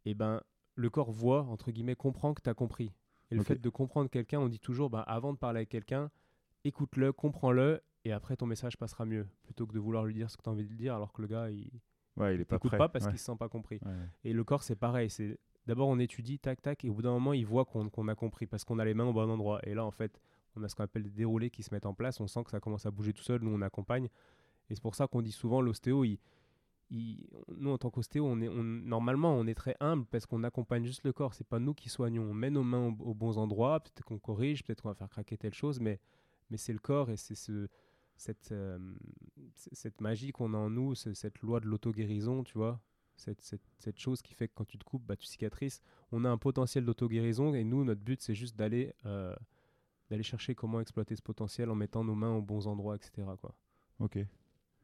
et 0.05 0.13
ben, 0.13 0.41
le 0.75 0.89
corps 0.89 1.11
voit, 1.11 1.43
entre 1.43 1.71
guillemets, 1.71 1.95
comprend 1.95 2.33
que 2.33 2.41
tu 2.41 2.49
as 2.49 2.53
compris. 2.53 2.93
Et 3.29 3.35
le 3.35 3.43
fait 3.43 3.61
de 3.61 3.69
comprendre 3.69 4.09
quelqu'un, 4.09 4.39
on 4.39 4.49
dit 4.49 4.59
toujours, 4.59 4.89
bah, 4.89 5.01
avant 5.01 5.31
de 5.31 5.37
parler 5.37 5.59
avec 5.59 5.69
quelqu'un, 5.69 6.11
écoute-le, 6.65 7.13
comprends-le, 7.13 7.81
et 8.03 8.11
après 8.11 8.35
ton 8.35 8.45
message 8.45 8.77
passera 8.77 9.05
mieux. 9.05 9.27
Plutôt 9.43 9.65
que 9.65 9.73
de 9.73 9.79
vouloir 9.79 10.03
lui 10.03 10.13
dire 10.13 10.29
ce 10.29 10.35
que 10.35 10.41
tu 10.43 10.49
as 10.49 10.51
envie 10.51 10.63
de 10.65 10.69
lui 10.69 10.77
dire, 10.77 10.95
alors 10.95 11.13
que 11.13 11.21
le 11.21 11.27
gars, 11.27 11.49
il 11.49 11.69
Ouais, 12.17 12.35
il 12.35 12.41
est 12.41 12.45
pas 12.45 12.55
n'écoute 12.55 12.71
prêt. 12.71 12.77
pas 12.77 12.89
parce 12.89 13.05
ouais. 13.05 13.11
qu'il 13.11 13.19
se 13.19 13.25
sent 13.25 13.37
pas 13.39 13.47
compris. 13.47 13.79
Ouais. 13.85 13.91
Et 14.25 14.33
le 14.33 14.43
corps, 14.43 14.63
c'est 14.63 14.75
pareil. 14.75 15.09
C'est 15.09 15.39
D'abord, 15.67 15.87
on 15.87 15.99
étudie, 15.99 16.39
tac, 16.39 16.61
tac, 16.61 16.83
et 16.83 16.89
au 16.89 16.93
bout 16.93 17.03
d'un 17.03 17.11
moment, 17.11 17.33
il 17.33 17.45
voit 17.45 17.65
qu'on 17.65 17.89
qu'on 17.89 18.07
a 18.07 18.15
compris 18.15 18.47
parce 18.47 18.65
qu'on 18.65 18.79
a 18.79 18.85
les 18.85 18.93
mains 18.93 19.05
au 19.05 19.13
bon 19.13 19.29
endroit. 19.29 19.59
Et 19.63 19.73
là, 19.73 19.85
en 19.85 19.91
fait, 19.91 20.19
on 20.55 20.63
a 20.63 20.69
ce 20.69 20.75
qu'on 20.75 20.83
appelle 20.83 21.03
des 21.03 21.09
déroulés 21.09 21.49
qui 21.49 21.63
se 21.63 21.73
mettent 21.73 21.85
en 21.85 21.93
place. 21.93 22.19
On 22.19 22.27
sent 22.27 22.43
que 22.43 22.51
ça 22.51 22.59
commence 22.59 22.85
à 22.85 22.91
bouger 22.91 23.13
tout 23.13 23.23
seul. 23.23 23.41
Nous, 23.41 23.51
on 23.51 23.61
accompagne. 23.61 24.09
Et 24.69 24.75
c'est 24.75 24.81
pour 24.81 24.95
ça 24.95 25.07
qu'on 25.07 25.21
dit 25.21 25.31
souvent 25.31 25.61
l'ostéo, 25.61 26.05
nous, 26.91 27.71
en 27.71 27.77
tant 27.77 27.89
qu'ostéo, 27.89 28.25
on 28.25 28.41
est, 28.41 28.49
on- 28.49 28.63
normalement, 28.63 29.33
on 29.33 29.47
est 29.47 29.55
très 29.55 29.75
humble 29.79 30.05
parce 30.05 30.25
qu'on 30.25 30.43
accompagne 30.43 30.85
juste 30.85 31.03
le 31.03 31.13
corps. 31.13 31.33
C'est 31.33 31.47
pas 31.47 31.59
nous 31.59 31.73
qui 31.73 31.89
soignons. 31.89 32.23
On 32.23 32.33
met 32.33 32.49
nos 32.49 32.63
mains 32.63 32.95
aux, 32.99 33.13
bons 33.13 33.37
endroits. 33.37 33.79
Peut-être 33.79 34.03
qu'on 34.03 34.19
corrige, 34.19 34.63
peut-être 34.63 34.81
qu'on 34.81 34.89
va 34.89 34.95
faire 34.95 35.09
craquer 35.09 35.37
telle 35.37 35.53
chose, 35.53 35.79
mais, 35.79 35.99
c'est 36.55 36.73
le 36.73 36.79
corps 36.79 37.09
et 37.09 37.15
c'est 37.15 37.35
ce, 37.35 37.69
cette, 38.17 38.51
euh, 38.51 38.77
cette 39.55 40.01
magie 40.01 40.33
qu'on 40.33 40.53
a 40.53 40.57
en 40.57 40.69
nous, 40.69 40.95
cette 40.95 41.39
loi 41.39 41.61
de 41.61 41.67
l'auto-guérison, 41.67 42.43
tu 42.43 42.57
vois, 42.57 42.81
cette, 43.15 43.99
chose 43.99 44.21
qui 44.21 44.33
fait 44.33 44.49
que 44.49 44.53
quand 44.55 44.65
tu 44.65 44.77
te 44.77 44.83
coupes, 44.83 45.05
bah, 45.05 45.15
tu 45.15 45.25
cicatrices. 45.25 45.81
On 46.11 46.25
a 46.25 46.29
un 46.29 46.37
potentiel 46.37 46.83
d'auto-guérison 46.83 47.53
et 47.53 47.63
nous, 47.63 47.85
notre 47.85 48.01
but, 48.01 48.21
c'est 48.21 48.35
juste 48.35 48.57
d'aller 48.57 48.93
euh, 49.05 49.33
d'aller 50.11 50.23
chercher 50.23 50.53
comment 50.53 50.79
exploiter 50.79 51.15
ce 51.15 51.21
potentiel 51.21 51.69
en 51.71 51.75
mettant 51.75 52.03
nos 52.03 52.15
mains 52.15 52.35
aux 52.35 52.41
bons 52.41 52.67
endroits, 52.67 52.95
etc. 52.95 53.27
Quoi. 53.39 53.55
Ok. 53.99 54.19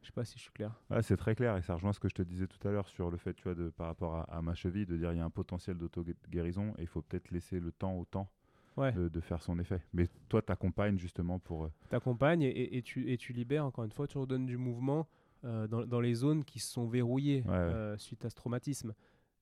Je 0.02 0.08
sais 0.08 0.14
pas 0.14 0.26
si 0.26 0.38
je 0.38 0.44
suis 0.44 0.52
clair. 0.54 0.72
Ouais, 0.90 1.04
c'est 1.04 1.18
très 1.18 1.36
clair 1.36 1.58
et 1.58 1.62
ça 1.62 1.74
rejoint 1.74 1.92
ce 1.94 2.00
que 2.00 2.08
je 2.08 2.16
te 2.16 2.22
disais 2.22 2.48
tout 2.48 2.66
à 2.68 2.72
l'heure 2.72 2.88
sur 2.88 3.12
le 3.12 3.18
fait, 3.18 3.34
tu 3.34 3.44
vois, 3.44 3.56
de, 3.56 3.70
par 3.70 3.88
rapport 3.88 4.16
à, 4.16 4.24
à 4.24 4.42
ma 4.42 4.56
cheville, 4.56 4.86
de 4.86 4.96
dire 4.96 5.12
il 5.12 5.18
y 5.18 5.22
a 5.22 5.26
un 5.26 5.30
potentiel 5.30 5.78
d'auto-guérison 5.78 6.74
et 6.78 6.84
il 6.84 6.88
faut 6.88 7.02
peut-être 7.02 7.30
laisser 7.32 7.60
le 7.60 7.72
temps 7.72 7.94
au 7.94 8.06
temps 8.06 8.32
de, 8.78 9.20
faire 9.20 9.42
son 9.42 9.60
effet. 9.60 9.82
Mais 9.94 10.08
toi, 10.30 10.42
tu 10.42 10.52
accompagnes 10.52 10.98
justement 10.98 11.40
pour. 11.40 11.66
Euh, 11.66 11.72
tu 11.90 11.96
accompagnes 11.96 12.44
et, 12.44 12.78
et, 12.78 12.82
tu, 12.82 13.12
et 13.12 13.18
tu 13.18 13.34
libères, 13.34 13.66
encore 13.66 13.84
une 13.84 13.92
fois, 13.92 14.08
tu 14.08 14.18
redonnes 14.18 14.46
du 14.46 14.58
mouvement 14.58 15.08
euh, 15.44 15.68
dans, 15.68 15.86
dans, 15.86 16.00
les 16.00 16.14
zones 16.14 16.44
qui 16.44 16.60
se 16.60 16.72
sont 16.72 16.88
verrouillées 16.88 17.44
euh, 17.48 17.98
suite 17.98 18.24
à 18.26 18.30
ce 18.30 18.36
traumatisme. 18.36 18.94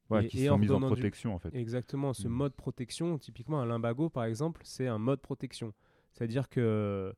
Ouais, 0.10 0.28
qui 0.28 0.45
sont 0.45 0.58
mises 0.58 0.72
en 0.72 0.80
protection 0.80 1.34
en 1.34 1.39
fait. 1.39 1.53
Exactement, 1.56 2.14
ce 2.14 2.28
mm. 2.28 2.32
mode 2.32 2.53
protection, 2.53 3.18
typiquement 3.18 3.60
un 3.60 3.66
limbago 3.66 4.10
par 4.10 4.26
exemple, 4.26 4.62
c'est 4.64 4.88
un 4.88 4.99
mode 4.99 5.20
protection. 5.20 5.74
C'est-à-dire 6.14 6.47
que 6.47 7.14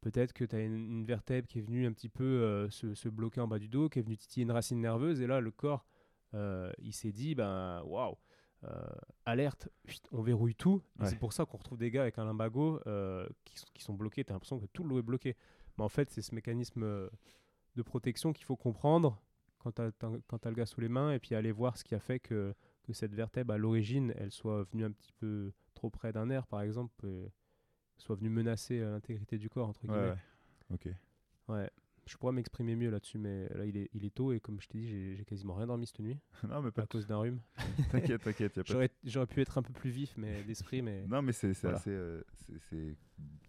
peut-être 0.00 0.32
que 0.32 0.44
tu 0.44 0.56
as 0.56 0.60
une, 0.60 1.04
vertèbre 1.04 1.46
qui 1.46 1.58
est 1.58 1.62
venue 1.62 1.86
un 1.86 1.92
petit 1.92 2.08
peu 2.08 2.68
se, 2.70 2.94
se, 2.94 3.08
bloquer 3.08 3.40
en 3.40 3.48
bas 3.48 3.58
du 3.58 3.68
dos, 3.68 3.88
qui 3.88 3.98
est 3.98 4.02
venue 4.02 4.16
titiller 4.16 4.44
une 4.44 4.50
racine 4.50 4.80
nerveuse, 4.80 5.20
et 5.20 5.26
là 5.26 5.40
le 5.40 5.50
corps, 5.50 5.84
il 6.32 6.92
s'est 6.92 7.12
dit, 7.12 7.34
ben 7.34 7.82
waouh, 7.84 8.16
euh, 8.64 8.80
alerte, 9.26 9.68
on 10.12 10.22
verrouille 10.22 10.54
tout. 10.54 10.82
C'est 11.04 11.18
pour 11.18 11.32
ça 11.32 11.44
qu'on 11.44 11.56
retrouve 11.56 11.78
des 11.78 11.90
gars 11.90 12.02
avec 12.02 12.18
un 12.18 12.24
limbago 12.24 12.80
euh, 12.86 13.28
qui, 13.44 13.82
sont 13.82 13.94
bloqués. 13.94 14.24
Tu 14.24 14.30
as 14.30 14.34
l'impression 14.34 14.58
que 14.58 14.66
tout 14.66 14.84
l'eau 14.84 14.98
est 14.98 15.02
bloqué. 15.02 15.36
Mais 15.76 15.84
en 15.84 15.88
fait, 15.88 16.10
c'est 16.10 16.22
ce 16.22 16.34
mécanisme 16.34 16.82
euh, 16.84 17.08
de 17.76 17.82
protection 17.82 18.32
qu'il 18.32 18.44
faut 18.44 18.56
comprendre 18.56 19.20
quand 19.62 19.72
tu 19.72 19.82
as, 19.82 20.50
le 20.50 20.54
gars 20.54 20.66
sous 20.66 20.80
les 20.80 20.88
mains 20.88 21.12
et 21.12 21.18
puis 21.18 21.34
aller 21.34 21.52
voir 21.52 21.76
ce 21.76 21.84
qui 21.84 21.94
a 21.94 22.00
fait 22.00 22.20
que, 22.20 22.54
que 22.82 22.92
cette 22.92 23.14
vertèbre, 23.14 23.54
à 23.54 23.58
l'origine, 23.58 24.12
elle 24.16 24.32
soit 24.32 24.64
venue 24.64 24.84
un 24.84 24.92
petit 24.92 25.12
peu 25.12 25.52
trop 25.74 25.90
près 25.90 26.12
d'un 26.12 26.26
nerf, 26.26 26.46
par 26.46 26.62
exemple, 26.62 27.06
et 27.06 27.32
soit 27.96 28.16
venue 28.16 28.30
menacer 28.30 28.80
l'intégrité 28.80 29.38
du 29.38 29.48
corps, 29.48 29.68
entre 29.68 29.86
guillemets. 29.86 30.14
Ok. 30.72 30.88
Ouais 31.48 31.70
je 32.06 32.16
pourrais 32.16 32.32
m'exprimer 32.32 32.74
mieux 32.76 32.90
là-dessus, 32.90 33.18
mais 33.18 33.48
là, 33.54 33.64
il 33.64 33.76
est, 33.76 33.90
il 33.94 34.04
est 34.04 34.14
tôt 34.14 34.32
et 34.32 34.40
comme 34.40 34.60
je 34.60 34.68
t'ai 34.68 34.78
dit, 34.78 35.16
j'ai 35.16 35.24
quasiment 35.24 35.54
rien 35.54 35.66
dormi 35.66 35.86
cette 35.86 36.00
nuit. 36.00 36.18
non, 36.48 36.62
mais 36.62 36.70
pas 36.70 36.82
à 36.82 36.86
cause 36.86 37.06
d'un 37.06 37.18
rhume. 37.18 37.40
t'inquiète, 37.90 38.22
t'inquiète. 38.22 38.60
J'aurais 39.04 39.26
pu 39.26 39.40
être 39.40 39.58
un 39.58 39.62
peu 39.62 39.72
plus 39.72 39.90
vif 39.90 40.14
mais 40.16 40.42
d'esprit, 40.42 40.82
mais. 40.82 41.06
Non, 41.06 41.22
mais 41.22 41.32
c'est 41.32 41.50
assez. 41.64 41.90
Euh, 41.90 42.22
c'est 42.70 42.96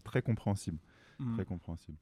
très 0.03 0.21
compréhensible. 0.21 0.77
Mmh. 1.19 1.33
Très 1.33 1.45
compréhensible. 1.45 1.97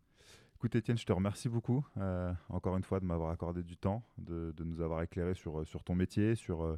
Écoute, 0.62 0.76
Étienne, 0.76 0.98
je 0.98 1.06
te 1.08 1.12
remercie 1.12 1.50
beaucoup, 1.50 1.84
euh, 1.98 2.32
encore 2.50 2.78
une 2.78 2.84
fois, 2.84 3.00
de 3.00 3.06
m'avoir 3.06 3.32
accordé 3.32 3.64
du 3.64 3.78
temps, 3.78 4.04
de, 4.20 4.54
de, 4.56 4.64
nous 4.64 4.82
avoir 4.82 5.02
éclairé 5.02 5.34
sur, 5.34 5.66
sur 5.66 5.84
ton 5.84 5.96
métier, 5.96 6.36
sur. 6.36 6.78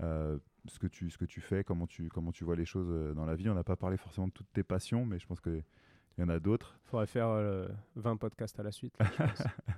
Euh, 0.00 0.38
ce 0.66 0.78
que 0.78 0.86
tu 0.86 1.10
ce 1.10 1.18
que 1.18 1.24
tu 1.24 1.40
fais 1.40 1.62
comment 1.62 1.86
tu 1.86 2.08
comment 2.08 2.32
tu 2.32 2.44
vois 2.44 2.56
les 2.56 2.64
choses 2.64 3.14
dans 3.14 3.24
la 3.24 3.34
vie 3.34 3.48
on 3.48 3.54
n'a 3.54 3.64
pas 3.64 3.76
parlé 3.76 3.96
forcément 3.96 4.28
de 4.28 4.32
toutes 4.32 4.50
tes 4.52 4.62
passions 4.62 5.04
mais 5.04 5.18
je 5.18 5.26
pense 5.26 5.40
que 5.40 5.62
il 6.20 6.20
y 6.20 6.24
en 6.24 6.28
a 6.28 6.38
d'autres. 6.38 6.78
Il 6.86 6.90
faudrait 6.90 7.06
faire 7.06 7.28
20 7.28 7.32
euh, 7.38 8.16
podcasts 8.16 8.58
à 8.60 8.62
la 8.62 8.72
suite. 8.72 8.96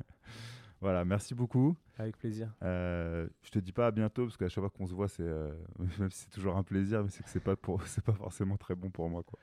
voilà, 0.81 1.05
merci 1.05 1.35
beaucoup. 1.35 1.77
Avec 1.99 2.17
plaisir. 2.17 2.53
Euh, 2.63 3.29
je 3.43 3.51
te 3.51 3.59
dis 3.59 3.73
pas 3.73 3.87
à 3.87 3.91
bientôt 3.91 4.25
parce 4.25 4.37
qu'à 4.37 4.49
chaque 4.49 4.63
fois 4.63 4.71
qu'on 4.71 4.87
se 4.87 4.95
voit, 4.95 5.09
c'est 5.09 5.23
euh, 5.23 5.53
même 5.99 6.11
si 6.11 6.25
c'est 6.25 6.31
toujours 6.31 6.57
un 6.57 6.65
plaisir, 6.65 7.03
mais 7.05 7.11
c'est 7.11 7.23
que 7.23 7.29
c'est 7.29 7.39
pas 7.39 7.55
pour, 7.55 7.83
c'est 7.87 8.05
pas 8.05 8.15
forcément 8.15 8.57
très 8.57 8.75
bon 8.75 8.91
pour 8.91 9.09
moi, 9.09 9.23
quoi. 9.23 9.39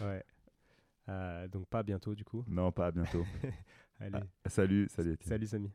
Ouais. 0.00 0.24
Euh, 1.08 1.48
donc 1.48 1.66
pas 1.66 1.80
à 1.80 1.82
bientôt 1.82 2.14
du 2.14 2.24
coup. 2.24 2.44
Non, 2.46 2.72
pas 2.72 2.86
à 2.86 2.90
bientôt. 2.92 3.24
Allez. 4.00 4.18
Ah, 4.44 4.48
salut, 4.48 4.88
salut. 4.88 5.16
Salut 5.20 5.46
Samy. 5.46 5.70